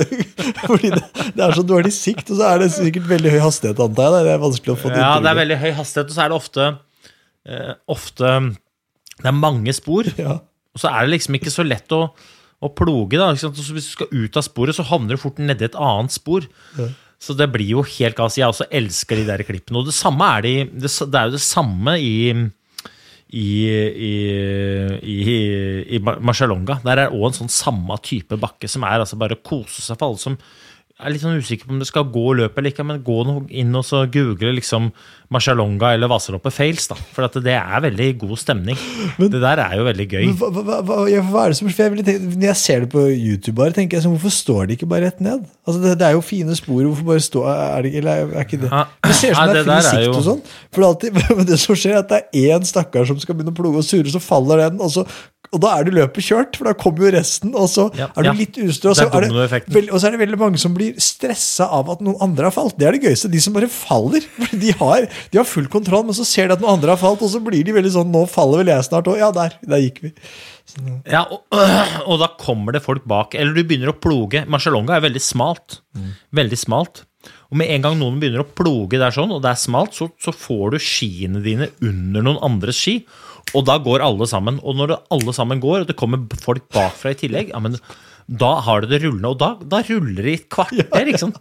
Fordi 0.71 0.93
det, 0.95 1.03
det, 1.37 1.45
er 1.45 1.53
så 1.57 1.65
dårlig 1.67 1.93
sikt, 1.93 2.31
og 2.31 2.41
så 2.41 2.49
er 2.49 2.65
det 2.65 2.71
sikkert 2.73 3.11
veldig 3.11 3.35
høy 3.35 3.43
hastighet, 3.45 3.83
antar 3.85 4.09
jeg. 4.09 4.27
Det 4.27 4.33
er 4.33 4.43
vanskelig 4.47 4.75
å 4.75 4.79
få 4.81 4.95
Ja, 4.95 5.13
det 5.21 5.33
er 5.33 5.41
veldig 5.43 5.61
høy 5.61 5.71
hastighet, 5.77 6.09
og 6.09 6.17
så 6.17 6.25
er 6.25 6.33
det 6.33 6.39
ofte 6.41 6.71
eh, 7.45 7.75
ofte 7.93 8.33
Det 9.21 9.29
er 9.29 9.37
mange 9.37 9.77
spor, 9.77 10.09
ja. 10.25 10.41
og 10.41 10.83
så 10.83 10.95
er 10.95 11.05
det 11.05 11.19
liksom 11.19 11.39
ikke 11.39 11.53
så 11.53 11.67
lett 11.67 11.93
å, 11.93 12.07
å 12.65 12.73
ploge. 12.73 13.21
da, 13.21 13.35
Så 13.37 13.53
Hvis 13.53 13.93
du 13.93 13.95
skal 13.99 14.13
ut 14.17 14.41
av 14.41 14.49
sporet, 14.49 14.81
så 14.81 14.89
havner 14.89 15.21
du 15.21 15.25
fort 15.29 15.41
nedi 15.43 15.69
et 15.69 15.79
annet 15.79 16.17
spor. 16.17 16.49
Ja. 16.81 16.89
Så 17.21 17.37
det 17.37 17.51
blir 17.53 17.69
jo 17.77 17.85
helt 17.85 18.17
gass. 18.17 18.39
Jeg 18.41 18.49
også 18.49 18.69
elsker 18.73 19.21
de 19.21 19.27
der 19.29 19.45
klippene. 19.45 19.83
Og 19.83 19.91
det 19.91 19.97
samme 19.97 20.25
er 20.39 20.47
de, 20.47 20.55
det, 20.73 20.89
det 20.89 21.21
er 21.21 21.29
jo 21.29 21.37
det 21.37 21.45
samme 21.45 21.99
i 22.01 22.17
i, 23.31 23.69
i, 23.71 24.15
i, 25.07 25.35
i 25.95 26.01
Marcialonga. 26.03 26.81
Der 26.83 27.05
er 27.05 27.15
òg 27.15 27.29
en 27.29 27.37
sånn 27.43 27.53
samme 27.53 27.95
type 28.03 28.39
bakke, 28.41 28.67
som 28.71 28.83
er 28.87 29.05
altså 29.05 29.19
bare 29.21 29.39
å 29.39 29.45
kose 29.47 29.85
seg 29.85 30.01
for 30.01 30.11
alle 30.11 30.23
som 30.23 30.39
er 31.01 31.13
litt 31.13 31.23
sånn 31.23 31.41
usikker 31.41 31.69
på 31.69 31.75
om 31.75 31.81
det 31.81 31.89
skal 31.89 32.09
gå 32.13 32.27
løpet 32.39 32.61
eller 32.61 32.75
ikke, 32.75 32.87
men 32.87 33.01
gå 33.05 33.19
inn 33.63 33.75
og 33.79 33.87
så 33.87 34.05
google 34.13 34.53
liksom 34.57 34.91
Marcialonga 35.31 35.93
eller 35.95 36.11
Vasaloppet 36.11 36.55
fails, 36.55 36.89
da. 36.91 36.97
For 37.15 37.41
det 37.45 37.55
er 37.55 37.85
veldig 37.85 38.09
god 38.25 38.41
stemning. 38.41 38.79
Men, 39.15 39.29
det 39.31 39.43
der 39.45 39.63
er 39.63 39.77
jo 39.79 39.85
veldig 39.87 40.07
gøy. 40.11 40.25
Hva, 40.41 40.49
hva, 40.57 40.79
hva, 40.83 40.99
hva 41.07 41.45
er 41.45 41.55
det 41.55 41.59
som 41.61 41.71
skjer? 41.71 41.95
Når 42.01 42.47
jeg 42.49 42.59
ser 42.59 42.85
det 42.85 42.91
på 42.91 43.05
YouTube, 43.13 43.55
bare, 43.61 43.75
tenker 43.77 43.99
jeg 43.99 44.07
sånn, 44.07 44.17
hvorfor 44.17 44.35
står 44.35 44.71
de 44.71 44.79
ikke 44.79 44.91
bare 44.91 45.07
rett 45.07 45.23
ned? 45.23 45.45
Altså, 45.63 45.79
det, 45.85 45.95
det 46.01 46.09
er 46.09 46.17
jo 46.17 46.25
fine 46.27 46.57
spor, 46.59 46.83
hvorfor 46.83 47.11
bare 47.13 47.23
stå 47.23 47.45
er 47.53 47.87
det, 47.87 47.95
Eller 48.01 48.25
er 48.35 48.49
ikke 48.49 48.59
det? 48.65 48.73
Det 49.07 49.17
ser 49.21 49.37
ut 49.37 49.39
som 49.39 49.55
det 49.55 49.61
er 49.61 49.71
fin 49.71 49.87
sikt 49.91 50.17
og 50.17 50.27
sånn. 50.27 50.43
For 50.75 50.83
det, 50.83 50.91
alltid, 50.91 51.21
men 51.39 51.51
det 51.53 51.61
som 51.63 51.79
skjer, 51.79 51.95
er 51.95 52.03
at 52.03 52.11
det 52.11 52.23
er 52.27 52.59
én 52.59 52.67
stakkar 52.67 53.07
som 53.07 53.23
skal 53.23 53.39
begynne 53.39 53.55
å 53.55 53.61
ploge 53.61 53.85
og 53.85 53.87
surre, 53.87 54.11
så 54.11 54.23
faller 54.25 54.67
den, 54.67 54.83
og 54.83 54.91
så 54.99 55.07
og 55.51 55.59
da 55.65 55.73
er 55.75 55.87
du 55.87 55.91
løpet 55.97 56.23
kjørt, 56.23 56.55
for 56.59 56.69
da 56.69 56.77
kommer 56.79 57.09
jo 57.09 57.11
resten, 57.17 57.55
og 57.59 57.67
så 57.73 57.89
ja, 57.99 58.07
er 58.15 58.23
du 58.23 58.29
ja. 58.29 58.35
litt 58.39 58.59
ustø. 58.63 58.93
Og, 58.93 58.99
så 58.99 59.09
er 59.09 59.25
det, 59.27 59.81
og 59.91 59.97
så 59.99 60.07
er 60.07 60.15
det 60.15 60.21
veldig 60.21 60.39
mange 60.39 60.61
som 60.63 60.77
blir 60.77 60.95
stressa 61.03 61.67
av 61.75 61.91
at 61.91 62.05
noen 62.07 62.21
andre 62.23 62.47
har 62.47 62.55
falt. 62.55 62.77
Det 62.79 62.87
er 62.87 62.95
det 62.95 63.09
gøyeste. 63.09 63.33
De 63.33 63.43
som 63.43 63.57
bare 63.57 63.71
faller. 63.71 64.27
De 64.63 64.71
har, 64.79 65.09
de 65.33 65.39
har, 65.41 65.49
full 65.49 65.67
kontroll, 65.73 66.05
men 66.07 66.15
så 66.17 66.27
ser 66.29 66.51
de 66.51 66.55
at 66.55 66.63
noen 66.63 66.77
andre 66.77 66.95
har 66.95 67.01
falt, 67.01 67.23
og 67.25 67.33
så 67.33 67.41
blir 67.43 67.65
de 67.67 67.75
veldig 67.75 67.93
sånn 67.95 68.11
Nå 68.15 68.25
faller 68.31 68.63
vel 68.63 68.71
jeg 68.73 68.87
snart 68.87 69.11
òg. 69.11 69.19
Ja, 69.19 69.31
der. 69.35 69.57
Der 69.67 69.83
gikk 69.83 70.03
vi. 70.05 70.11
Så. 70.71 70.83
Ja, 71.11 71.25
og, 71.27 71.43
og, 72.09 72.17
da 72.23 72.31
kommer 72.39 72.77
det 72.77 72.85
folk 72.85 73.07
bak. 73.11 73.35
Eller 73.35 73.57
du 73.57 73.65
begynner 73.65 73.91
å 73.91 73.99
ploge. 73.99 74.45
Marcialonga 74.51 74.99
er 74.99 75.07
veldig 75.09 75.23
smalt. 75.25 75.81
Mm. 75.99 76.13
Veldig 76.43 76.61
smalt. 76.61 77.05
Og 77.51 77.59
med 77.59 77.73
en 77.75 77.89
gang 77.89 77.99
noen 77.99 78.21
begynner 78.23 78.45
å 78.45 78.51
ploge 78.55 79.01
der 79.01 79.15
sånn, 79.15 79.33
og 79.35 79.43
det 79.45 79.51
er 79.51 79.59
smalt, 79.61 79.97
så, 79.99 80.07
så 80.23 80.33
får 80.35 80.77
du 80.77 80.79
skiene 80.83 81.43
dine 81.45 81.73
under 81.83 82.25
noen 82.25 82.39
andres 82.47 82.79
ski. 82.79 83.01
Og 83.57 83.67
da 83.67 83.79
går 83.83 84.05
alle 84.05 84.27
sammen. 84.31 84.61
Og 84.63 84.77
når 84.79 84.97
alle 85.13 85.35
sammen 85.37 85.61
går, 85.63 85.83
og 85.83 85.91
det 85.91 85.99
kommer 85.99 86.23
folk 86.43 86.69
bakfra 86.73 87.15
i 87.15 87.21
tillegg, 87.25 87.53
ja, 87.55 87.61
men 87.63 87.79
da 88.31 88.53
har 88.63 88.83
du 88.83 88.87
det 88.91 89.01
rullende. 89.03 89.33
Og 89.33 89.39
da, 89.41 89.49
da 89.59 89.81
ruller 89.89 90.23
det 90.23 90.31
i 90.31 90.39
et 90.39 90.49
kvarter. 90.53 90.87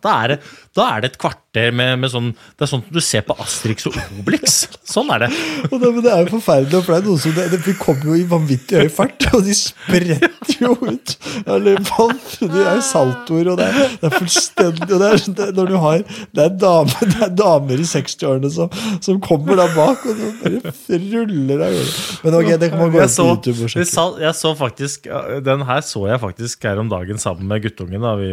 Da 0.01 0.15
er 0.23 0.33
det, 0.33 0.39
da 0.77 0.87
er 0.95 1.03
det 1.03 1.11
et 1.11 1.19
kvarter 1.21 1.48
med, 1.49 1.97
med, 1.97 2.11
sånn 2.11 2.27
Det 2.57 2.65
er 2.65 2.69
sånn 2.69 2.83
du 2.93 2.99
ser 3.01 3.23
på 3.25 3.33
Asterix 3.41 3.87
og 3.89 3.95
Obelix. 4.19 4.67
Sånn 4.85 5.09
er 5.15 5.25
det. 5.25 5.29
og 5.71 5.79
det, 5.81 5.89
men 5.95 6.03
det 6.05 6.11
er 6.13 6.21
jo 6.21 6.35
forferdelig, 6.35 6.81
for 6.85 6.93
det 6.93 6.99
er 6.99 7.07
noe 7.07 7.21
som 7.23 7.33
det, 7.33 7.47
det 7.65 7.75
kommer 7.79 8.11
jo 8.11 8.17
i 8.19 8.25
vanvittig 8.29 8.83
høy 8.83 8.91
fart, 8.93 9.25
og 9.33 9.41
de 9.47 9.55
spretter 9.57 10.53
jo 10.61 10.75
ut. 10.77 11.15
Eller 11.45 11.81
Det 11.81 12.65
er 12.69 12.83
saltoer, 12.85 13.49
og 13.53 13.57
det 13.59 13.65
er, 13.65 13.97
det 13.97 14.11
er 14.11 14.15
fullstendig 14.15 14.89
og 14.89 15.01
det 15.01 15.09
er, 15.09 15.25
det, 15.39 15.49
når 15.57 15.73
du 15.73 15.75
har, 15.81 16.05
det 16.37 16.45
er, 16.45 16.55
dame, 16.61 17.09
det 17.13 17.19
er 17.25 17.35
damer 17.41 17.81
i 17.81 17.89
60-årene 17.95 18.53
som, 18.53 18.79
som, 19.01 19.19
kommer 19.25 19.57
da 19.59 19.67
bak, 19.73 20.05
og 20.05 20.21
de 20.21 20.31
bare 20.45 21.01
ruller 21.01 21.65
av 21.65 21.75
gårde. 21.75 21.97
Men 22.23 22.39
ok, 22.39 22.53
det 22.61 22.71
kan 22.71 22.83
man 22.83 22.93
gå 22.93 23.03
inn 23.03 23.13
på 23.17 23.27
YouTube 23.33 23.65
og 23.65 23.73
sjekke. 23.73 24.07
Jeg 24.21 24.37
så 24.37 24.55
faktisk, 24.59 25.09
Den 25.45 25.65
her 25.69 25.85
så 25.85 26.05
jeg 26.09 26.21
faktisk 26.21 26.69
her 26.69 26.81
om 26.81 26.89
dagen 26.91 27.21
sammen 27.21 27.49
med 27.49 27.65
guttungen. 27.65 28.01
da 28.05 28.15
vi 28.19 28.31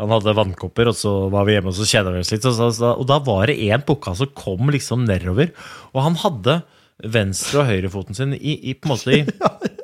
han 0.00 0.10
hadde 0.10 0.34
vannkopper, 0.34 0.90
og 0.90 0.96
så 0.98 1.12
var 1.30 1.46
vi 1.46 1.54
hjemme 1.54 1.70
og 1.70 1.76
så 1.78 1.86
kjeda 1.86 2.14
vi 2.14 2.22
oss 2.24 2.32
litt. 2.34 2.46
Og, 2.50 2.56
så, 2.74 2.90
og, 2.90 3.04
da 3.06 3.20
var 3.22 3.46
det 3.50 3.60
én 3.62 3.84
pukka 3.86 4.16
som 4.18 4.32
kom 4.34 4.72
liksom 4.74 5.04
nedover. 5.06 5.52
Og 5.94 6.00
han 6.02 6.18
hadde 6.24 6.60
venstre- 7.14 7.62
og 7.62 7.68
høyrefoten 7.70 8.18
sin 8.18 8.34
i, 8.34 8.56
i 8.70 8.74
på 8.74 8.88
en 8.88 8.94
måte 8.94 9.14
i, 9.14 9.22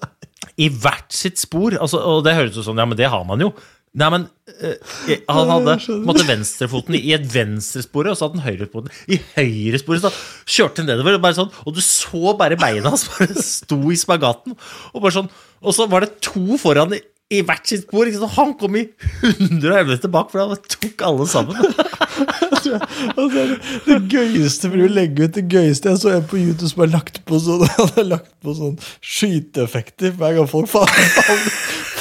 i 0.67 0.71
hvert 0.71 1.15
sitt 1.15 1.39
spor. 1.39 1.79
Altså, 1.79 2.03
og 2.03 2.25
det 2.27 2.35
høres 2.39 2.59
jo 2.59 2.67
sånn 2.67 2.83
ja, 2.83 2.89
men 2.91 2.99
det 2.99 3.11
har 3.13 3.23
man 3.29 3.47
jo. 3.47 3.53
Nei, 3.91 4.07
men 4.15 4.25
øh, 4.63 5.15
Han 5.35 5.49
hadde 5.51 5.73
måte 6.07 6.23
venstrefoten 6.29 6.95
i 6.95 7.11
et 7.17 7.25
venstrespor, 7.27 8.07
og 8.07 8.19
så 8.19 8.29
hadde 8.29 8.39
han 8.39 8.53
høyrefoten 8.53 8.93
i 9.11 9.19
høyresporet. 9.35 10.05
Så 10.05 10.59
kjørte 10.59 10.85
nedover, 10.87 11.19
og, 11.19 11.25
bare 11.25 11.39
sånn, 11.39 11.51
og 11.67 11.75
du 11.75 11.83
så 11.83 12.35
bare 12.39 12.59
beina 12.59 12.93
hans 12.93 13.09
bare 13.11 13.35
sto 13.47 13.81
i 13.91 13.99
spagaten. 13.99 14.55
Og, 14.93 15.01
bare 15.01 15.17
sånn, 15.19 15.31
og 15.63 15.75
så 15.75 15.89
var 15.91 16.07
det 16.07 16.21
to 16.23 16.59
foran 16.63 16.95
i 17.31 17.41
hvert 17.47 17.69
sitt 17.71 17.85
spor. 17.87 18.09
Ikke 18.09 18.21
sant? 18.25 18.35
Han 18.37 18.55
kom 18.59 18.77
i 18.81 18.85
111 19.23 20.01
tilbake, 20.03 20.33
for 20.33 20.43
han 20.43 20.71
tok 20.75 21.05
alle 21.07 21.27
sammen. 21.31 21.59
altså, 23.21 23.45
det 23.87 23.99
gøyeste 24.11 24.71
for 24.71 24.83
å 24.83 24.91
legge 24.91 25.29
ut 25.29 25.37
det 25.39 25.47
gøyeste 25.49 25.93
Jeg 25.93 26.01
så 26.03 26.11
en 26.13 26.27
på 26.29 26.41
YouTube 26.41 26.69
som 26.69 26.83
har 26.85 26.91
lagt 26.93 27.23
på 27.29 27.39
sånn 27.41 27.63
Han 27.79 27.93
har 27.97 28.09
lagt 28.17 28.35
på 28.45 28.55
sånn 28.59 28.75
skyteeffekter 29.01 30.13
hver 30.19 30.37
gang 30.39 30.51
folk 30.51 30.69
faller. 30.73 31.41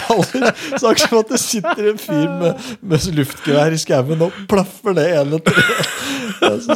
Faller. 0.10 0.52
Snakk 0.76 1.04
som 1.06 1.20
at 1.22 1.34
det 1.34 1.42
sitter 1.44 1.92
en 1.94 2.02
fyr 2.02 2.28
med, 2.42 2.68
med 2.82 3.08
luftgevær 3.20 3.76
i 3.76 3.80
skauen 3.82 4.28
og 4.28 4.44
plaffer 4.52 4.98
det 4.98 5.08
ene 5.20 5.42
treet. 5.46 5.96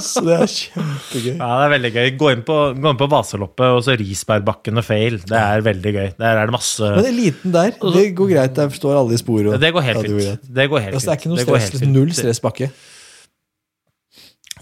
Så 0.04 0.24
det 0.26 0.38
er 0.38 0.50
kjempegøy. 0.52 1.36
Ja, 1.38 1.50
det 1.50 1.66
er 1.66 1.74
veldig 1.74 1.92
gøy. 1.96 2.08
Gå 2.20 2.32
inn 2.34 2.46
på, 2.48 2.58
gå 2.78 2.94
inn 2.94 3.00
på 3.00 3.10
Vaseloppet 3.12 3.78
og 3.78 3.84
så 3.86 3.98
Risbergbakken 4.00 4.82
og 4.82 4.88
Fail. 4.88 5.20
Det 5.24 5.40
er 5.40 5.64
veldig 5.66 5.94
gøy. 5.98 6.10
Der 6.20 6.42
er 6.42 6.50
det 6.50 6.56
masse 6.56 6.90
Men 6.98 7.12
eliten 7.12 7.56
der, 7.56 7.76
det 7.98 8.08
går 8.18 8.34
greit. 8.34 8.58
Der 8.58 8.74
står 8.74 8.98
alle 9.02 9.16
i 9.18 9.22
sporet. 9.22 9.56
Det 9.62 9.72
går 9.76 9.88
helt 9.90 10.10
fint. 10.10 10.50
Det 10.60 10.68
går 10.72 10.88
helt 10.88 10.98
altså, 10.98 11.10
det 11.10 11.16
er 11.16 11.22
ikke 11.22 11.34
noe 11.34 11.48
stress, 11.48 11.88
null 11.88 12.12
stressbakke. 12.18 12.74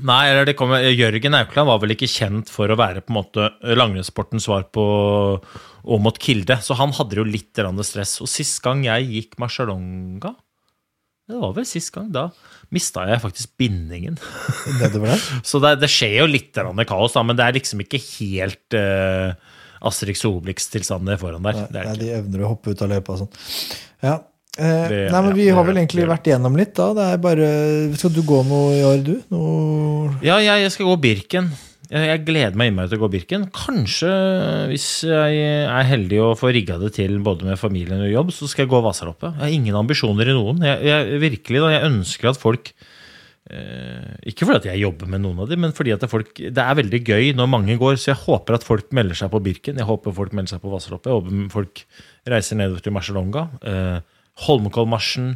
Nei, 0.01 0.21
eller 0.31 0.47
det 0.47 0.55
kommer, 0.57 0.81
Jørgen 0.87 1.35
Aukland 1.37 1.67
var 1.69 1.81
vel 1.83 1.93
ikke 1.93 2.09
kjent 2.09 2.49
for 2.49 2.71
å 2.71 2.77
være 2.79 3.03
på 3.03 3.11
en 3.11 3.17
måte 3.19 3.49
langrennssportens 3.77 4.47
svar 4.47 4.63
på 4.73 4.85
Åmot 5.83 6.19
Kilde, 6.21 6.59
så 6.61 6.77
han 6.79 6.93
hadde 6.97 7.17
jo 7.19 7.25
litt 7.25 7.59
stress. 7.87 8.19
Og 8.21 8.29
sist 8.29 8.61
gang 8.63 8.85
jeg 8.85 9.09
gikk 9.09 9.37
Marcialonga, 9.41 10.35
det 11.31 11.39
var 11.39 11.53
vel 11.55 11.67
sist 11.69 11.93
gang, 11.95 12.09
da 12.11 12.29
mista 12.71 13.03
jeg 13.09 13.19
faktisk 13.19 13.55
bindingen. 13.59 14.17
så 15.49 15.59
det, 15.63 15.75
det, 15.81 15.91
skjer 15.91 16.21
jo 16.21 16.29
litt 16.31 16.55
kaos, 16.87 17.17
da, 17.17 17.23
men 17.27 17.35
det 17.39 17.47
er 17.47 17.57
liksom 17.59 17.83
ikke 17.83 17.99
helt 17.99 18.77
uh, 18.79 19.35
Asterix 19.83 20.23
Obelix-tilstander 20.29 21.19
foran 21.19 21.43
der. 21.43 21.65
Nei, 21.67 21.85
nei, 21.89 21.95
de 21.99 22.11
evner 22.21 22.45
å 22.45 22.53
hoppe 22.53 22.71
ut 22.71 22.83
av 22.85 22.93
løypa 22.93 23.17
og 23.17 23.25
sånn. 23.25 23.33
Ja, 24.01 24.19
Eh, 24.59 24.87
det, 24.91 24.97
nei, 25.13 25.19
men 25.23 25.35
Vi 25.37 25.45
ja, 25.47 25.55
har 25.55 25.63
vel 25.63 25.77
egentlig 25.79 26.03
vært 26.09 26.25
igjennom 26.27 26.57
litt. 26.59 26.73
da 26.75 26.89
Det 26.91 27.07
er 27.13 27.19
bare, 27.23 27.45
Skal 27.95 28.11
du 28.11 28.21
gå 28.27 28.41
noe 28.43 28.73
i 28.75 28.81
år, 28.83 29.03
du? 29.05 29.13
Noe... 29.31 30.09
Ja, 30.25 30.41
jeg, 30.43 30.65
jeg 30.65 30.73
skal 30.75 30.89
gå 30.89 30.97
Birken. 31.05 31.47
Jeg, 31.91 32.21
gleder 32.23 32.55
meg 32.55 32.69
innmari 32.71 32.87
til 32.87 33.01
å 33.01 33.03
gå 33.03 33.09
Birken. 33.11 33.49
Kanskje, 33.51 34.11
hvis 34.71 34.87
jeg 35.03 35.41
er 35.67 35.89
heldig 35.89 36.21
å 36.23 36.29
få 36.39 36.53
rigga 36.55 36.77
det 36.79 36.93
til 36.95 37.17
både 37.23 37.49
med 37.49 37.59
familien 37.59 37.99
og 38.05 38.11
jobb, 38.13 38.31
så 38.31 38.47
skal 38.47 38.63
jeg 38.63 38.71
gå 38.71 38.79
Vasaloppet. 38.85 39.33
Jeg 39.35 39.43
har 39.43 39.55
ingen 39.57 39.75
ambisjoner 39.75 40.31
i 40.31 40.35
noen. 40.37 40.61
Jeg, 40.63 40.79
jeg 40.87 41.19
virkelig 41.25 41.63
da, 41.65 41.71
jeg 41.73 41.89
ønsker 41.89 42.29
at 42.31 42.39
folk 42.39 42.71
eh, 43.51 44.13
Ikke 44.31 44.47
fordi 44.47 44.61
at 44.61 44.69
jeg 44.69 44.83
jobber 44.85 45.11
med 45.11 45.23
noen 45.25 45.41
av 45.43 45.51
dem, 45.51 45.59
men 45.65 45.75
fordi 45.75 45.91
at 45.91 46.05
det, 46.05 46.07
folk, 46.13 46.31
det 46.39 46.63
er 46.63 46.77
veldig 46.79 47.01
gøy 47.03 47.33
når 47.35 47.49
mange 47.51 47.75
går. 47.81 47.99
Så 47.99 48.13
jeg 48.13 48.21
håper 48.23 48.55
at 48.55 48.67
folk 48.67 48.87
melder 48.95 49.19
seg 49.19 49.33
på 49.33 49.41
Birken. 49.49 49.81
Jeg 49.81 49.89
håper 49.89 50.15
folk 50.15 50.37
melder 50.37 50.55
seg 50.55 50.63
på 50.63 50.71
Vasaloppet. 50.71 51.11
Jeg 51.11 51.19
håper 51.19 51.51
folk 51.57 51.83
reiser 52.31 52.59
nedover 52.61 52.85
til 52.85 52.95
Marcialonga. 52.95 53.43
Eh, 53.67 53.97
Holmenkollmarsjen. 54.45 55.33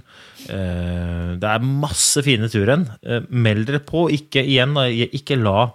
Eh, 0.48 1.36
det 1.42 1.52
er 1.52 1.68
masse 1.68 2.24
fine 2.24 2.48
turrenn. 2.48 2.88
Eh, 3.04 3.28
meld 3.28 3.68
dere 3.68 3.84
på. 3.84 4.08
Ikke 4.16 4.40
igjen, 4.46 4.80
ikke 5.12 5.36
la 5.42 5.66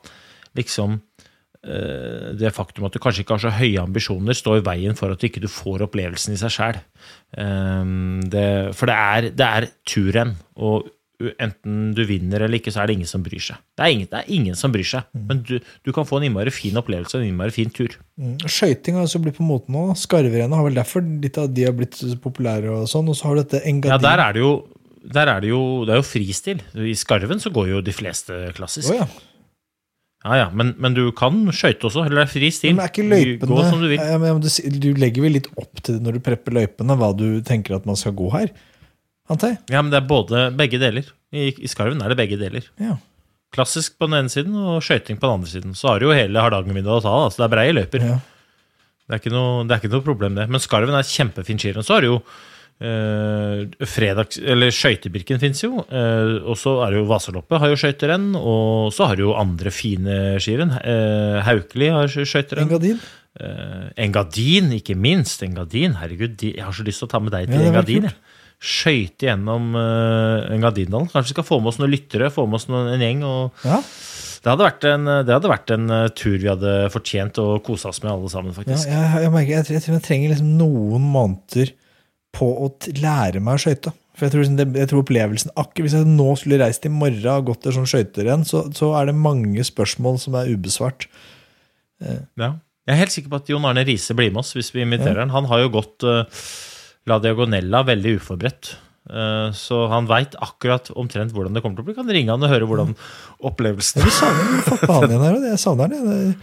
liksom 0.58 1.00
eh, 1.62 2.30
det 2.40 2.54
faktum 2.56 2.88
at 2.88 2.94
du 2.96 3.00
kanskje 3.02 3.24
ikke 3.24 3.36
har 3.38 3.44
så 3.46 3.56
høye 3.58 3.82
ambisjoner, 3.82 4.36
står 4.36 4.60
i 4.60 4.66
veien 4.70 4.98
for 4.98 5.12
at 5.12 5.20
du 5.20 5.28
ikke 5.28 5.50
får 5.50 5.86
opplevelsen 5.88 6.36
i 6.36 6.40
seg 6.40 6.54
sjæl. 6.56 6.80
For 7.30 8.90
det 8.90 8.96
er, 8.96 9.28
det 9.34 9.50
er 9.50 9.68
turen. 9.88 10.34
Og 10.60 10.88
enten 11.40 11.92
du 11.96 12.02
vinner 12.08 12.44
eller 12.44 12.60
ikke, 12.60 12.72
så 12.72 12.82
er 12.82 12.90
det 12.90 12.96
ingen 12.98 13.10
som 13.10 13.22
bryr 13.24 13.42
seg. 13.44 13.60
Det 13.76 13.84
er 13.84 13.94
ingen, 13.94 14.08
det 14.10 14.20
er 14.20 14.32
ingen 14.36 14.58
som 14.58 14.72
bryr 14.72 14.88
seg, 14.88 15.06
mm. 15.12 15.22
men 15.28 15.42
du, 15.46 15.54
du, 15.60 15.92
kan 15.96 16.08
få 16.08 16.20
en 16.20 16.28
innmari 16.30 16.52
fin 16.54 16.76
opplevelse 16.80 17.18
og 17.18 17.24
en 17.24 17.30
innmari 17.32 17.54
fin 17.54 17.72
tur. 17.74 17.96
Mm. 18.20 18.36
Skøyting 18.46 18.98
har 18.98 19.08
også 19.08 19.22
blitt 19.22 19.38
på 19.38 19.46
moten 19.46 19.76
nå. 19.76 19.86
Skarverennet 20.00 20.56
har 20.56 20.66
vel 20.66 20.78
derfor 20.80 21.04
litt 21.04 21.40
av 21.40 21.50
de 21.52 21.66
har 21.68 21.76
blitt 21.76 21.98
populære. 22.24 22.72
Og 22.72 22.90
sånn, 22.90 23.10
og 23.10 23.18
så 23.18 23.28
har 23.28 23.36
du 23.36 23.44
dette 23.44 23.64
engadin. 23.68 23.96
Ja, 23.96 24.02
der 24.02 24.24
er 24.24 24.36
det 24.36 24.44
jo, 24.44 24.52
er 25.10 25.34
det 25.44 25.52
jo, 25.52 25.64
det 25.88 25.96
er 25.96 26.00
jo 26.00 26.06
fristil. 26.08 26.62
I 26.74 26.96
skarven 26.98 27.42
så 27.42 27.52
går 27.54 27.74
jo 27.74 27.82
de 27.84 27.96
fleste 27.96 28.40
klassisk. 28.56 28.94
Oh, 28.94 29.02
ja. 29.02 29.08
Ja, 30.20 30.36
ja, 30.36 30.48
men, 30.52 30.74
men 30.76 30.92
du 30.92 31.06
kan 31.16 31.46
skøyte 31.48 31.86
også, 31.88 32.02
eller 32.04 32.20
det 32.20 32.24
er 32.26 32.32
fri 32.32 32.50
stil. 32.52 32.74
Men 32.76 32.84
er 32.84 32.90
ikke 32.92 33.06
løypene, 33.08 33.68
du 33.80 33.86
vil. 33.88 33.96
Ja, 33.96 34.18
men 34.20 34.42
du, 34.44 34.50
du 34.82 34.90
legger 35.00 35.24
vel 35.24 35.38
litt 35.38 35.48
opp 35.56 35.80
til 35.80 35.96
det 35.96 36.04
når 36.04 36.18
du 36.18 36.24
prepper 36.26 36.58
løypene, 36.58 36.96
hva 37.00 37.14
du 37.16 37.28
tenker 37.46 37.78
at 37.78 37.88
man 37.88 37.96
skal 37.96 38.12
gå 38.18 38.28
her? 38.34 38.50
Antar 39.30 39.54
jeg? 39.54 39.60
Ja, 39.72 39.80
men 39.80 39.92
det 39.94 40.00
er 40.02 40.10
både 40.10 40.42
begge 40.58 40.80
deler. 40.82 41.08
I, 41.32 41.48
i 41.54 41.70
skarven 41.70 42.02
er 42.04 42.12
det 42.12 42.18
begge 42.18 42.36
deler. 42.40 42.66
Ja. 42.82 42.98
Klassisk 43.54 43.96
på 43.98 44.10
den 44.10 44.18
ene 44.18 44.32
siden 44.32 44.58
og 44.58 44.82
skøyting 44.84 45.16
på 45.16 45.24
den 45.24 45.38
andre 45.38 45.50
siden. 45.50 45.72
Så 45.78 45.88
har 45.88 46.02
du 46.02 46.10
jo 46.10 46.14
hele 46.14 46.42
Hardangervidda 46.44 46.98
å 46.98 47.02
ta, 47.04 47.14
av. 47.24 47.32
så 47.32 47.40
det 47.40 47.46
er 47.48 47.54
breie 47.54 47.76
løyper. 47.78 48.06
Ja. 48.10 48.18
Det, 49.10 49.22
er 49.24 49.34
noe, 49.34 49.64
det, 49.64 49.74
er 49.74 49.80
ikke 49.80 49.94
noe, 49.94 50.06
problem, 50.06 50.36
det. 50.36 50.50
Men 50.50 50.62
skarven 50.62 50.98
er 50.98 51.06
kjempefin 51.06 51.58
skirenn. 51.62 51.86
Så 51.86 51.96
har 51.96 52.04
du 52.04 52.10
jo 52.10 52.20
Eh, 52.80 53.66
fredags, 53.84 54.38
eller 54.40 54.72
Skøytebirken 54.72 55.36
fins 55.42 55.60
jo. 55.60 55.82
uh, 55.84 56.38
og 56.48 56.56
så 56.56 56.78
er 56.80 56.94
det 56.94 57.02
jo 57.02 57.08
Vasaloppet 57.10 57.60
har 57.60 57.68
jo 57.68 57.76
skøyterenn. 57.76 58.30
Og 58.38 58.88
så 58.96 59.10
har 59.10 59.18
du 59.18 59.26
jo 59.26 59.36
andre 59.36 59.72
fine 59.74 60.38
skirenn. 60.40 60.72
Uh, 60.80 61.40
Haukeli 61.44 61.90
har 61.92 62.08
skøyterenn. 62.08 62.70
Engadin. 62.70 63.02
Engadin, 64.00 64.72
ikke 64.78 64.96
minst. 64.96 65.44
Engadin, 65.44 65.98
herregud, 66.00 66.40
jeg 66.40 66.64
har 66.64 66.72
så 66.74 66.86
lyst 66.86 67.04
til 67.04 67.10
å 67.10 67.12
ta 67.12 67.20
med 67.22 67.34
deg 67.36 67.50
til 67.52 67.60
ja, 67.60 67.68
Engadin. 67.68 68.08
Skøyte 68.60 69.28
gjennom 69.28 69.76
uh, 69.76 70.48
Engadindalen. 70.48 71.12
Kanskje 71.12 71.34
vi 71.34 71.36
skal 71.36 71.48
få 71.50 71.60
med 71.60 71.74
oss 71.74 71.82
noen 71.82 71.92
lyttere, 71.92 72.32
få 72.32 72.46
med 72.48 72.62
oss 72.62 72.66
noen, 72.72 72.94
en 72.94 73.04
gjeng. 73.04 73.22
og 73.28 73.68
ja. 73.68 73.82
Det 74.40 74.48
hadde 74.48 74.64
vært 74.64 74.84
en, 74.88 75.04
hadde 75.28 75.52
vært 75.52 75.74
en 75.76 75.92
uh, 75.92 76.06
tur 76.16 76.38
vi 76.40 76.48
hadde 76.48 76.72
fortjent 76.96 77.42
å 77.44 77.46
kose 77.60 77.92
oss 77.92 78.00
med, 78.00 78.14
alle 78.14 78.32
sammen. 78.32 78.56
faktisk. 78.56 78.88
Ja, 78.88 79.04
jeg, 79.04 79.26
jeg, 79.26 79.34
merker, 79.36 79.58
jeg, 79.58 79.68
jeg, 79.76 79.86
jeg 79.92 80.04
trenger 80.08 80.32
liksom 80.32 80.56
noen 80.56 81.04
måneder 81.12 81.76
på 82.36 82.46
å 82.64 82.70
lære 83.00 83.42
meg 83.42 83.58
å 83.58 83.64
skøyte. 83.64 83.92
For 84.16 84.26
jeg 84.26 84.34
tror, 84.34 84.44
liksom 84.44 84.76
jeg 84.76 84.90
tror, 84.90 85.02
opplevelsen 85.04 85.52
akkurat 85.54 85.86
Hvis 85.86 85.94
jeg 85.96 86.08
nå 86.10 86.26
skulle 86.36 86.58
reist 86.60 86.84
i 86.84 86.92
morgen 86.92 87.28
og 87.32 87.46
gått 87.48 87.62
til 87.64 87.76
sånn 87.76 87.88
skøyterenn, 87.88 88.44
så, 88.48 88.66
så 88.76 88.90
er 88.98 89.08
det 89.08 89.16
mange 89.16 89.64
spørsmål 89.64 90.18
som 90.20 90.36
er 90.36 90.50
ubesvart. 90.52 91.06
Eh. 92.04 92.20
Ja. 92.40 92.52
Jeg 92.88 92.96
er 92.96 93.00
helt 93.04 93.14
sikker 93.14 93.32
på 93.32 93.40
at 93.40 93.50
Jon 93.52 93.66
Arne 93.68 93.84
Riise 93.86 94.16
blir 94.18 94.32
med 94.32 94.42
oss 94.42 94.52
hvis 94.56 94.72
vi 94.74 94.84
inviterer 94.84 95.22
ja. 95.22 95.24
han. 95.24 95.34
Han 95.36 95.48
har 95.50 95.64
jo 95.64 95.72
gått 95.78 96.06
uh, 96.08 96.24
La 97.08 97.20
Diagonella 97.22 97.84
veldig 97.86 98.16
uforberedt. 98.18 98.74
Uh, 99.10 99.48
så 99.56 99.86
han 99.90 100.08
veit 100.10 100.34
akkurat 100.42 100.90
omtrent 100.98 101.32
hvordan 101.34 101.56
det 101.56 101.62
kommer 101.64 101.78
til 101.78 101.86
å 101.86 101.88
bli. 101.88 101.96
Kan 101.96 102.10
ringe 102.12 102.34
han 102.34 102.44
og 102.44 102.52
høre 102.52 102.68
hvordan 102.68 102.92
opplevelsen 103.46 104.04
Jeg 104.04 104.16
savner 104.18 105.16
han 105.16 105.46
Jeg 105.48 105.62
savner 105.62 105.94
han. 105.96 106.34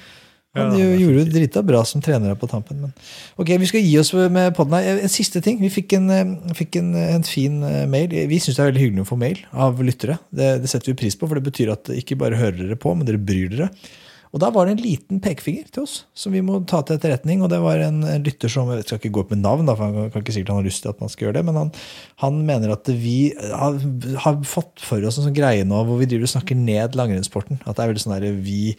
Han 0.55 0.73
ja, 0.79 0.87
gjorde 0.97 1.25
det 1.25 1.33
drita 1.35 1.61
bra 1.65 1.83
som 1.85 2.01
trener 2.01 2.35
på 2.39 2.47
tampen. 2.49 2.79
Men. 2.81 2.93
Ok, 3.35 3.51
Vi 3.59 3.69
skal 3.69 3.83
gi 3.83 3.97
oss 3.99 4.13
med 4.13 4.55
podden 4.57 4.77
her. 4.77 5.03
En 5.03 5.11
siste 5.11 5.41
ting. 5.43 5.59
Vi 5.61 5.69
fikk 5.73 5.93
en, 5.99 6.09
eh, 6.09 6.53
fikk 6.57 6.79
en, 6.81 6.95
en 6.95 7.27
fin 7.27 7.61
eh, 7.63 7.85
mail. 7.89 8.09
Vi 8.31 8.39
syns 8.39 8.57
det 8.57 8.63
er 8.63 8.71
veldig 8.71 8.85
hyggelig 8.85 9.05
å 9.05 9.11
få 9.11 9.19
mail 9.21 9.43
av 9.53 9.83
lyttere. 9.83 10.17
Det, 10.31 10.55
det, 10.63 10.71
setter 10.71 10.93
vi 10.93 10.99
pris 11.03 11.19
på, 11.19 11.29
for 11.29 11.37
det 11.37 11.45
betyr 11.49 11.75
at 11.75 11.93
ikke 11.93 12.19
bare 12.19 12.39
hører 12.39 12.63
dere 12.63 12.79
på, 12.79 12.95
men 12.95 13.07
dere 13.07 13.21
bryr 13.21 13.53
dere. 13.53 13.71
Og 14.35 14.41
da 14.43 14.49
var 14.51 14.67
det 14.67 14.75
en 14.75 14.83
liten 14.83 15.21
pekefinger 15.23 15.69
til 15.71 15.85
oss 15.85 15.93
som 16.17 16.33
vi 16.35 16.43
må 16.43 16.59
ta 16.67 16.81
til 16.85 16.97
etterretning. 16.97 17.41
Og 17.43 17.51
det 17.51 17.59
var 17.63 17.79
en, 17.83 18.01
en 18.05 18.25
lytter 18.25 18.51
som 18.51 18.69
Jeg 18.75 18.85
skal 18.85 18.99
ikke 18.99 19.13
gå 19.15 19.23
opp 19.23 19.31
med 19.33 19.41
navn, 19.43 19.67
da, 19.69 19.75
for 19.77 19.87
han 19.87 20.11
kan 20.11 20.23
ikke 20.23 20.35
sikkert 20.35 20.51
han 20.53 20.61
har 20.61 20.67
lyst 20.67 20.83
til 20.83 20.91
at 20.91 21.01
man 21.03 21.11
skal 21.13 21.27
gjøre 21.27 21.37
det, 21.39 21.45
men 21.47 21.59
han, 21.61 21.71
han 22.23 22.41
mener 22.47 22.73
at 22.75 22.91
vi 22.91 23.17
har, 23.37 23.79
har, 24.25 24.39
fått 24.47 24.83
for 24.83 25.03
oss 25.07 25.19
en 25.19 25.29
sånn 25.29 25.37
greie 25.37 25.65
nå 25.67 25.79
hvor 25.87 26.01
vi 26.01 26.09
driver 26.09 26.27
og 26.27 26.33
snakker 26.35 26.59
ned 26.59 26.97
langrennssporten. 26.99 27.61
At 27.63 27.77
det 27.77 27.85
er 27.85 27.93
veldig 27.93 28.03
sånn 28.03 28.17
der, 28.17 28.41
vi 28.43 28.75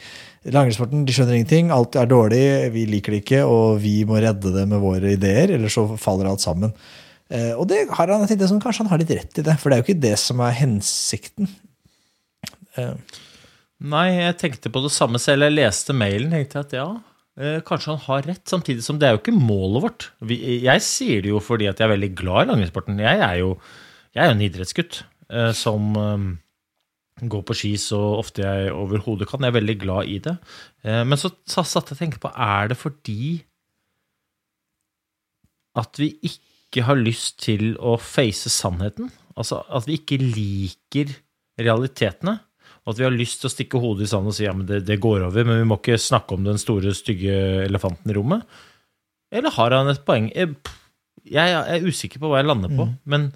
Langrennssporten 0.54 1.04
de 1.06 1.14
skjønner 1.14 1.36
ingenting, 1.36 1.72
alt 1.74 1.96
er 1.98 2.08
dårlig, 2.08 2.42
vi 2.74 2.86
liker 2.88 3.14
det 3.14 3.22
ikke, 3.22 3.42
og 3.48 3.80
vi 3.82 4.00
må 4.08 4.20
redde 4.22 4.52
det 4.54 4.64
med 4.70 4.82
våre 4.82 5.14
ideer, 5.16 5.54
eller 5.56 5.72
så 5.72 5.84
faller 6.00 6.30
alt 6.30 6.44
sammen. 6.44 6.74
Eh, 7.28 7.52
og 7.52 7.66
det 7.68 7.84
har 7.92 8.08
han, 8.08 8.24
jeg 8.24 8.32
tenkte, 8.32 8.48
sånn, 8.50 8.62
kanskje 8.62 8.86
han 8.86 8.92
har 8.92 9.02
litt 9.02 9.14
rett 9.18 9.40
i 9.40 9.44
det, 9.44 9.56
for 9.60 9.68
det 9.68 9.76
er 9.76 9.82
jo 9.82 9.88
ikke 9.88 10.04
det 10.06 10.14
som 10.20 10.40
er 10.44 10.56
hensikten. 10.56 11.50
Eh. 12.80 12.94
Nei, 13.92 14.06
jeg 14.16 14.38
tenkte 14.40 14.72
på 14.74 14.82
det 14.82 14.94
samme 14.94 15.20
selv. 15.22 15.46
Jeg 15.46 15.58
leste 15.58 15.94
mailen 15.94 16.32
tenkte 16.34 16.64
at 16.64 16.72
ja, 16.74 16.88
eh, 17.38 17.60
kanskje 17.66 17.94
han 17.94 18.02
har 18.08 18.26
rett. 18.32 18.44
Samtidig 18.50 18.82
som 18.86 18.98
det 18.98 19.06
er 19.06 19.14
jo 19.14 19.22
ikke 19.22 19.36
målet 19.36 19.84
vårt. 19.84 20.08
Jeg 20.32 20.82
sier 20.86 21.22
det 21.22 21.30
jo 21.30 21.42
fordi 21.44 21.68
at 21.70 21.78
jeg 21.78 21.86
er 21.86 21.94
veldig 21.94 22.10
glad 22.18 22.48
i 22.48 22.50
langrennssporten. 22.52 22.98
Jeg 23.04 23.22
jo 23.44 23.54
jeg 24.16 24.24
er 24.24 24.32
en 24.32 24.42
idrettsgutt 24.42 25.02
som 25.54 25.92
eh, 27.18 27.28
går 27.30 27.44
på 27.46 27.56
ski 27.58 27.74
så 27.80 27.98
ofte 28.18 28.46
jeg 28.46 28.72
overhodet 28.74 29.28
kan. 29.30 29.42
Jeg 29.42 29.52
er 29.52 29.58
veldig 29.58 29.78
glad 29.82 30.10
i 30.10 30.18
det. 30.24 30.36
Men 30.84 31.18
så 31.18 31.32
satt 31.44 31.90
jeg 31.90 31.96
og 31.96 32.00
tenkte 32.00 32.22
på 32.22 32.30
er 32.32 32.70
det 32.70 32.78
fordi 32.78 33.22
at 35.78 35.98
vi 36.00 36.12
ikke 36.26 36.84
har 36.86 36.98
lyst 36.98 37.40
til 37.44 37.72
å 37.78 37.96
face 38.00 38.50
sannheten? 38.52 39.10
Altså 39.38 39.62
at 39.68 39.86
vi 39.88 39.98
ikke 39.98 40.20
liker 40.22 41.12
realitetene? 41.58 42.38
Og 42.88 42.94
at 42.94 43.00
vi 43.02 43.04
har 43.04 43.12
lyst 43.12 43.42
til 43.42 43.50
å 43.50 43.52
stikke 43.52 43.80
hodet 43.82 44.06
i 44.06 44.10
sanden 44.10 44.32
og 44.32 44.36
si 44.36 44.46
ja, 44.46 44.54
men 44.56 44.64
det, 44.68 44.80
det, 44.88 44.96
går 45.02 45.26
over, 45.26 45.44
men 45.44 45.60
vi 45.60 45.68
må 45.68 45.76
ikke 45.76 45.98
snakke 46.00 46.38
om 46.38 46.46
den 46.46 46.60
store, 46.60 46.94
stygge 46.96 47.34
elefanten 47.66 48.08
i 48.08 48.16
rommet? 48.16 48.46
Eller 49.28 49.52
har 49.58 49.76
han 49.76 49.92
et 49.92 50.00
poeng? 50.08 50.30
Jeg, 50.32 50.54
jeg 51.28 51.56
er 51.58 51.84
usikker 51.84 52.22
på 52.22 52.30
hva 52.30 52.40
jeg 52.40 52.48
lander 52.48 52.72
på, 52.72 52.88
mm. 52.88 52.94
men 53.12 53.28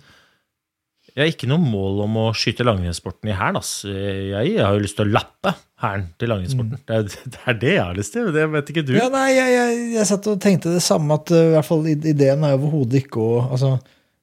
jeg 1.13 1.21
har 1.21 1.29
ikke 1.29 1.49
noe 1.51 1.61
mål 1.61 1.99
om 2.07 2.15
å 2.23 2.27
skyte 2.37 2.65
langrennssporten 2.65 3.29
i 3.29 3.35
hæren. 3.37 3.59
Jeg, 3.61 4.53
har 4.57 4.77
jo 4.77 4.81
lyst 4.81 4.97
til 4.97 5.11
å 5.11 5.13
lappe 5.13 5.53
hæren 5.83 6.07
til 6.17 6.33
langrennssporten. 6.33 6.79
Mm. 6.79 6.85
Det, 6.89 7.01
det, 7.35 7.41
er 7.45 7.59
det 7.61 7.73
jeg 7.75 7.83
har 7.85 7.99
lyst 7.99 8.17
til. 8.17 8.31
Det 8.33 8.47
vet 8.55 8.73
ikke 8.73 8.85
du. 8.89 8.95
Ja, 8.97 9.09
nei, 9.13 9.27
jeg, 9.37 9.53
jeg, 9.53 9.83
jeg 9.99 10.09
satt 10.09 10.29
og 10.33 10.41
tenkte 10.41 10.73
det 10.73 10.85
samme, 10.85 11.19
at 11.21 11.35
uh, 11.35 11.43
i 11.51 11.53
hvert 11.53 11.69
fall 11.69 11.85
ideen 11.93 12.47
er 12.49 12.57
overhodet 12.57 13.03
ikke 13.03 13.21
å 13.21 13.43
altså, 13.45 13.75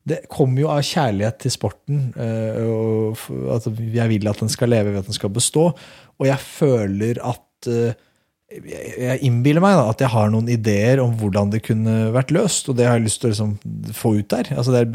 det 0.09 0.23
kommer 0.33 0.63
jo 0.63 0.71
av 0.73 0.81
kjærlighet 0.87 1.37
til 1.43 1.53
sporten. 1.53 2.03
Uh, 2.17 2.57
og 2.73 3.53
at 3.53 3.69
jeg 3.69 4.13
vil 4.15 4.33
at 4.33 4.41
den 4.41 4.49
skal 4.49 4.73
leve, 4.73 4.95
ved 4.95 5.03
at 5.03 5.11
den 5.11 5.19
skal 5.19 5.33
bestå. 5.35 5.69
Og 6.19 6.27
jeg 6.27 6.41
føler 6.41 7.21
at 7.23 7.69
eh, 7.71 7.93
jeg 8.49 9.21
innbiller 9.27 9.61
meg 9.61 9.75
da, 9.77 9.83
at 9.91 9.99
jeg 10.01 10.09
har 10.09 10.31
noen 10.33 10.47
ideer 10.49 10.97
om 11.03 11.11
hvordan 11.19 11.51
det 11.53 11.59
kunne 11.67 12.09
vært 12.15 12.31
løst. 12.33 12.65
Og 12.71 12.75
det 12.79 12.87
har 12.87 12.95
jeg 12.97 13.05
lyst 13.05 13.19
til 13.21 13.29
å 13.29 13.33
liksom 13.33 13.51
få 13.93 14.09
ut 14.17 14.29
der. 14.33 14.45
Altså 14.57 14.71
Det 14.73 14.85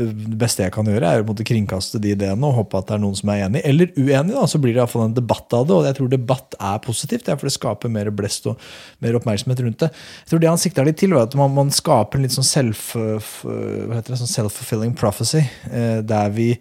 beste 0.41 0.65
jeg 0.65 0.75
kan 0.75 0.89
gjøre, 0.91 1.07
er 1.07 1.23
å 1.23 1.37
kringkaste 1.39 2.03
de 2.03 2.11
ideene 2.17 2.47
og 2.49 2.57
håpe 2.59 2.75
at 2.81 2.89
det 2.91 2.97
er 2.97 3.05
noen 3.05 3.19
som 3.19 3.29
er 3.31 3.45
enig. 3.47 3.63
Eller 3.63 3.87
uenig, 3.95 4.35
så 4.51 4.59
blir 4.59 4.75
det 4.75 4.81
iallfall 4.83 5.07
en 5.07 5.15
debatt 5.15 5.47
av 5.55 5.63
det. 5.69 5.75
Og 5.77 5.87
jeg 5.87 5.97
tror 6.01 6.09
debatt 6.11 6.51
er 6.59 6.79
positivt, 6.83 7.31
for 7.31 7.47
det 7.47 7.55
skaper 7.55 7.95
mer 7.95 8.11
blest 8.11 8.43
og 8.51 8.59
mer 9.05 9.15
oppmerksomhet 9.21 9.63
rundt 9.63 9.81
det. 9.87 9.91
Jeg 10.25 10.31
tror 10.33 10.41
Det 10.45 10.51
han 10.51 10.65
sikta 10.65 10.87
litt 10.87 10.99
til, 11.01 11.13
var 11.15 11.25
at 11.29 11.37
man, 11.39 11.51
man 11.55 11.71
skaper 11.75 12.17
en 12.19 12.25
litt 12.27 12.35
sånn 12.35 12.51
self-fulfilling 12.51 14.93
self 14.95 15.01
prophecy, 15.01 15.43
eh, 15.71 15.99
der 16.03 16.29
vi 16.35 16.59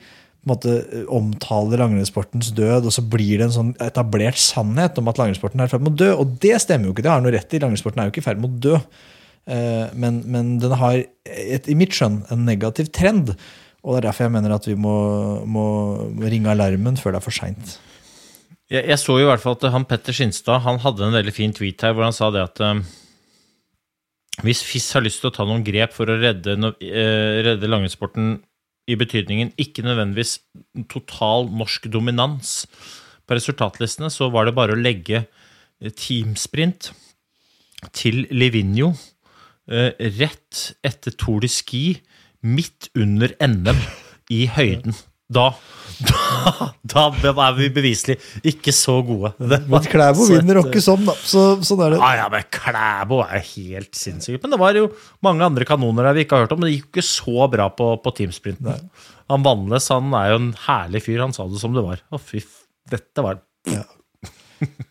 måte, 0.49 0.75
omtaler 1.13 1.79
langrennssportens 1.79 2.51
død, 2.57 2.89
og 2.89 2.93
så 2.95 3.03
blir 3.07 3.39
det 3.39 3.47
en 3.47 3.55
sånn 3.55 3.73
etablert 3.83 4.39
sannhet 4.41 4.97
om 4.99 5.09
at 5.11 5.19
langrennssporten 5.21 5.63
er 5.63 5.69
i 5.69 5.73
ferd 5.73 5.85
med 5.85 5.95
å 5.95 6.01
dø. 6.03 6.11
Og 6.19 6.37
det 6.43 6.57
stemmer 6.63 6.89
jo 6.89 6.95
ikke. 6.95 7.05
Det 7.05 7.13
har 7.13 7.23
noe 7.23 7.35
rett 7.35 7.55
i. 7.55 7.61
Langrennssporten 7.63 8.03
er 8.03 8.09
jo 8.09 8.15
ikke 8.15 8.23
i 8.23 8.27
ferd 8.27 8.41
med 8.43 8.51
å 8.51 8.63
dø. 8.67 8.79
Eh, 9.43 9.85
men, 9.99 10.21
men 10.31 10.55
den 10.63 10.75
har, 10.79 11.01
et, 11.27 11.69
i 11.71 11.77
mitt 11.79 11.95
skjønn, 11.95 12.21
en 12.33 12.45
negativ 12.47 12.91
trend. 12.95 13.33
Og 13.83 13.95
det 13.95 14.01
er 14.01 14.07
derfor 14.09 14.27
jeg 14.27 14.35
mener 14.37 14.55
at 14.55 14.67
vi 14.67 14.77
må, 14.79 14.97
må, 15.43 15.65
ringe 16.23 16.51
alarmen 16.51 16.99
før 16.99 17.15
det 17.15 17.21
er 17.21 17.25
for 17.25 17.35
seint. 17.35 17.77
Jeg, 18.71 18.85
jeg, 18.87 18.99
så 18.99 19.17
jo 19.19 19.25
i 19.25 19.29
hvert 19.29 19.43
fall 19.43 19.57
at 19.59 19.67
han 19.73 19.87
Petter 19.87 20.15
Skinstad 20.15 20.63
han 20.63 20.79
hadde 20.83 21.03
en 21.07 21.17
veldig 21.17 21.33
fin 21.35 21.51
tweet 21.55 21.83
her 21.83 21.95
hvor 21.95 22.07
han 22.07 22.15
sa 22.15 22.29
det 22.33 22.45
at 22.45 22.61
um, 22.63 22.79
hvis 24.41 24.63
FIS 24.65 24.87
har 24.95 25.03
lyst 25.03 25.19
til 25.21 25.29
å 25.29 25.35
ta 25.35 25.45
noen 25.45 25.65
grep 25.67 25.91
for 25.93 26.09
å 26.09 26.15
redde, 26.17 26.55
uh, 26.55 27.35
redde 27.43 27.69
langrennssporten 27.69 28.37
i 28.87 28.97
betydningen 28.99 29.53
ikke 29.59 29.85
nødvendigvis 29.85 30.39
total 30.91 31.47
norsk 31.51 31.87
dominans 31.93 32.65
på 33.27 33.37
resultatlistene, 33.37 34.11
så 34.11 34.29
var 34.33 34.47
det 34.47 34.55
bare 34.57 34.75
å 34.75 34.79
legge 34.79 35.23
eh, 35.23 35.91
teamsprint 35.91 36.91
til 37.95 38.25
Livigno 38.31 38.91
eh, 39.71 39.95
rett 40.19 40.65
etter 40.83 41.15
Tour 41.15 41.43
de 41.43 41.51
Ski 41.51 41.85
midt 42.43 42.89
under 42.99 43.31
NM 43.39 43.79
i 44.31 44.45
høyden. 44.51 44.95
Da, 45.33 45.47
da, 46.93 47.03
da 47.21 47.33
er 47.47 47.55
vi 47.57 47.69
beviselig 47.73 48.17
ikke 48.53 48.73
så 48.75 48.97
gode. 49.05 49.33
Men 49.39 49.87
Klæbo 49.87 50.27
vinner 50.29 50.59
jo 50.59 50.65
ikke 50.67 50.83
sånn, 50.83 51.05
da. 51.07 51.15
Så, 51.15 51.45
sånn 51.65 51.83
er 51.85 51.95
det. 51.95 52.01
Ja, 52.01 52.11
ja, 52.23 52.27
men 52.33 52.45
Klæbo 52.53 53.21
er 53.25 53.43
helt 53.53 53.93
sinnssykt. 53.97 54.41
Men 54.43 54.55
det 54.55 54.61
var 54.61 54.77
jo 54.77 54.89
mange 55.25 55.47
andre 55.47 55.67
kanoner 55.69 56.09
der 56.09 56.17
vi 56.17 56.25
ikke 56.27 56.39
har 56.39 56.47
hørt 56.47 56.55
om, 56.55 56.63
men 56.63 56.69
det 56.69 56.77
gikk 56.77 56.87
jo 56.89 56.93
ikke 56.97 57.07
så 57.09 57.49
bra 57.53 57.69
på, 57.73 57.93
på 58.03 58.15
teamsprinten. 58.19 58.89
Han 59.31 59.45
Vannes 59.45 59.89
han 59.93 60.11
er 60.19 60.33
jo 60.33 60.41
en 60.41 60.51
herlig 60.65 61.05
fyr. 61.05 61.23
Han 61.23 61.35
sa 61.35 61.47
det 61.49 61.61
som 61.61 61.75
det 61.75 61.85
var. 61.85 62.03
Å, 62.11 62.19
fy, 62.21 62.43
dette 62.91 63.25
var 63.25 63.41
ja. 63.71 63.85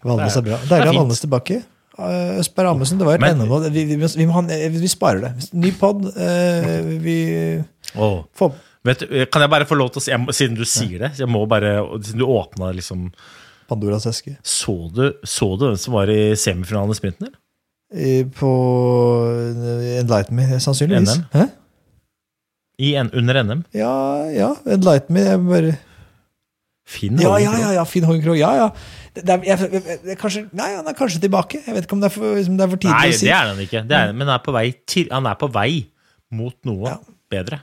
Vannes 0.05 0.41
er 0.41 0.49
bra. 0.49 0.59
Deilig 0.69 0.91
å 0.91 0.95
ha 0.95 0.99
Vannes 1.05 1.23
tilbake. 1.23 1.63
Østberg 1.93 2.71
Amundsen, 2.71 2.99
det 2.99 3.07
var 3.07 3.21
et 3.21 3.37
NM. 3.37 3.51
Vi, 3.69 3.85
vi, 3.91 3.97
vi, 4.01 4.69
vi, 4.79 4.91
sparer 4.91 5.27
det. 5.27 5.51
Ny 5.53 5.75
pod. 5.77 6.07
Eh, 6.17 6.79
vi 7.05 7.17
oh. 8.01 8.23
får 8.39 8.55
Vet 8.83 9.05
kan 9.31 9.45
jeg 9.45 9.53
bare 9.53 9.69
få 9.69 9.79
lov 9.79 9.93
til 9.95 10.03
å 10.03 10.05
si, 10.05 10.11
jeg, 10.11 10.35
siden 10.35 10.59
du 10.59 10.65
sier 10.67 11.05
det, 11.05 11.13
jeg 11.21 11.31
må 11.31 11.45
bare, 11.51 11.77
siden 12.03 12.23
du 12.23 12.27
åpna 12.27 12.73
liksom 12.75 13.11
Pandoras 13.71 14.09
eske. 14.11 14.35
Så 14.43 14.75
du, 14.93 15.05
så 15.23 15.53
du 15.57 15.69
hvem 15.69 15.79
som 15.81 15.95
var 15.95 16.11
i 16.13 16.35
semifinalen 16.39 16.93
i 16.93 16.99
sprinten? 16.99 17.31
eller? 17.31 17.39
På 18.37 18.51
Enlighten 20.01 20.37
Me, 20.37 20.49
sannsynligvis. 20.61 21.15
NM? 21.15 21.25
Hæ? 21.33 21.47
I 22.83 22.95
en, 22.99 23.11
under 23.15 23.43
NM? 23.43 23.65
Ja, 23.77 23.95
ja. 24.33 24.51
Enlighten 24.67 25.15
Me. 25.15 25.25
Jeg 25.29 25.41
bare 25.47 25.73
Finn 26.93 27.21
ja, 27.23 27.37
ja, 27.39 27.53
ja, 27.57 27.69
ja, 27.77 27.83
Finn 27.87 28.05
Horgenkrog. 28.05 28.37
Ja, 28.37 28.51
ja. 28.59 28.69
Det, 29.15 29.23
det, 29.23 29.35
er, 29.35 29.45
jeg, 29.47 29.99
jeg, 30.09 30.17
kanskje, 30.19 30.43
nei, 30.57 30.73
han 30.75 30.89
er 30.89 30.97
kanskje 30.99 31.21
tilbake. 31.23 31.61
Jeg 31.63 31.77
vet 31.77 31.87
ikke 31.87 31.95
om 31.97 32.03
det 32.03 32.09
er 32.11 32.15
for, 32.17 32.35
liksom, 32.37 32.57
det 32.59 32.65
er 32.65 32.73
for 32.73 32.83
tidlig 32.83 32.97
nei, 32.97 33.13
å 33.13 33.19
si. 33.21 33.29
Nei, 33.29 33.31
det 33.31 33.37
er 33.37 33.51
han 33.53 33.63
ikke. 33.63 33.83
Er, 33.87 34.15
men 34.17 34.27
han 34.27 34.35
er, 34.35 34.43
på 34.43 34.55
vei 34.57 34.67
han 35.13 35.29
er 35.31 35.39
på 35.39 35.49
vei 35.55 35.71
mot 36.35 36.57
noe 36.69 36.91
ja. 36.91 36.97
bedre. 37.33 37.61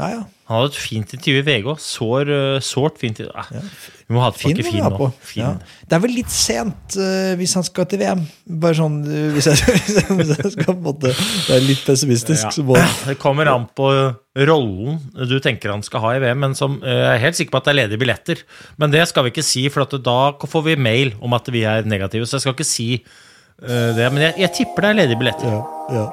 Ja, 0.00 0.08
ja. 0.14 0.20
Han 0.50 0.64
hadde 0.64 0.72
et 0.72 0.78
fint 0.80 1.12
intervju 1.14 1.38
i 1.38 1.44
VG 1.46 1.66
òg. 1.68 1.80
Sår, 1.84 2.30
uh, 2.32 2.56
sårt 2.64 2.96
fint. 2.98 3.20
Eh, 3.22 3.28
ja. 3.28 3.60
Vi 4.08 4.16
må 4.16 4.22
ha 4.24 4.30
et 4.32 4.38
Finn, 4.40 4.58
fin 4.66 4.80
nå. 4.82 5.10
Ja. 5.38 5.52
Det 5.86 5.94
er 5.94 6.02
vel 6.02 6.16
litt 6.16 6.32
sent 6.34 6.96
uh, 6.98 7.36
hvis 7.38 7.54
han 7.58 7.66
skal 7.66 7.86
til 7.90 8.00
VM. 8.02 8.24
Bare 8.64 8.78
sånn 8.80 8.96
uh, 9.04 9.28
hvis, 9.36 9.46
jeg, 9.46 9.76
hvis, 10.16 10.32
jeg, 10.32 10.54
skal 10.56 10.72
på 10.72 10.74
en 10.74 10.82
måte 10.88 11.12
være 11.12 11.62
litt 11.68 11.84
pessimistisk, 11.86 12.50
så 12.56 12.66
må 12.66 12.80
Det 13.10 13.18
kommer 13.22 13.52
an 13.52 13.68
på 13.76 13.92
rollen 14.46 14.98
du 15.28 15.36
tenker 15.42 15.72
han 15.74 15.82
skal 15.84 16.02
ha 16.04 16.12
i 16.16 16.20
VM, 16.22 16.38
men 16.40 16.52
som, 16.56 16.78
jeg 16.86 17.08
er 17.12 17.18
helt 17.20 17.36
sikker 17.36 17.52
på 17.52 17.60
at 17.60 17.66
det 17.68 17.72
er 17.72 17.80
ledige 17.82 18.00
billetter. 18.00 18.44
Men 18.80 18.94
det 18.94 19.04
skal 19.10 19.26
vi 19.26 19.34
ikke 19.34 19.46
si, 19.46 19.68
for 19.70 19.98
da 20.00 20.20
får 20.40 20.70
vi 20.70 20.78
mail 20.80 21.12
om 21.20 21.34
at 21.36 21.50
vi 21.52 21.66
er 21.68 21.86
negative. 21.86 22.26
Så 22.26 22.38
jeg 22.38 22.48
skal 22.48 22.58
ikke 22.58 22.72
si 22.74 22.92
Uh, 23.60 23.92
det, 23.92 24.06
men 24.08 24.22
jeg, 24.24 24.32
jeg, 24.40 24.50
tipper 24.56 24.86
det 24.86 24.90
er 24.90 24.98
ledige 25.02 25.20
billetter. 25.20 25.50
Ja, 25.52 25.79
ja, 25.90 26.04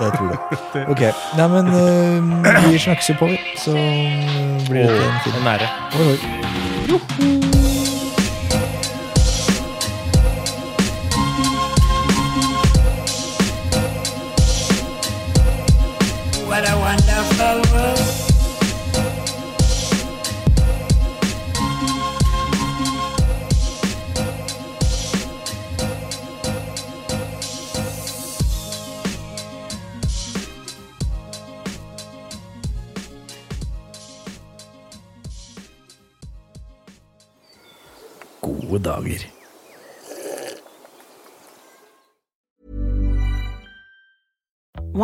jeg 0.00 0.12
tror 0.16 0.28
det. 0.32 0.38
Ok. 0.92 1.02
Nei, 1.38 1.48
men 1.48 1.72
uh, 1.72 2.70
vi 2.70 2.78
snakkes 2.78 3.12
jo 3.12 3.18
på, 3.20 3.30
vi. 3.32 3.40
Så 3.56 3.76
uh, 3.76 4.68
blir 4.68 4.90
det 4.90 5.00
en 5.08 5.20
fin 5.24 5.40
En 5.40 5.50
ære. 5.54 5.72
Oi, 6.00 6.12
oi. 6.12 6.52
What 6.92 7.51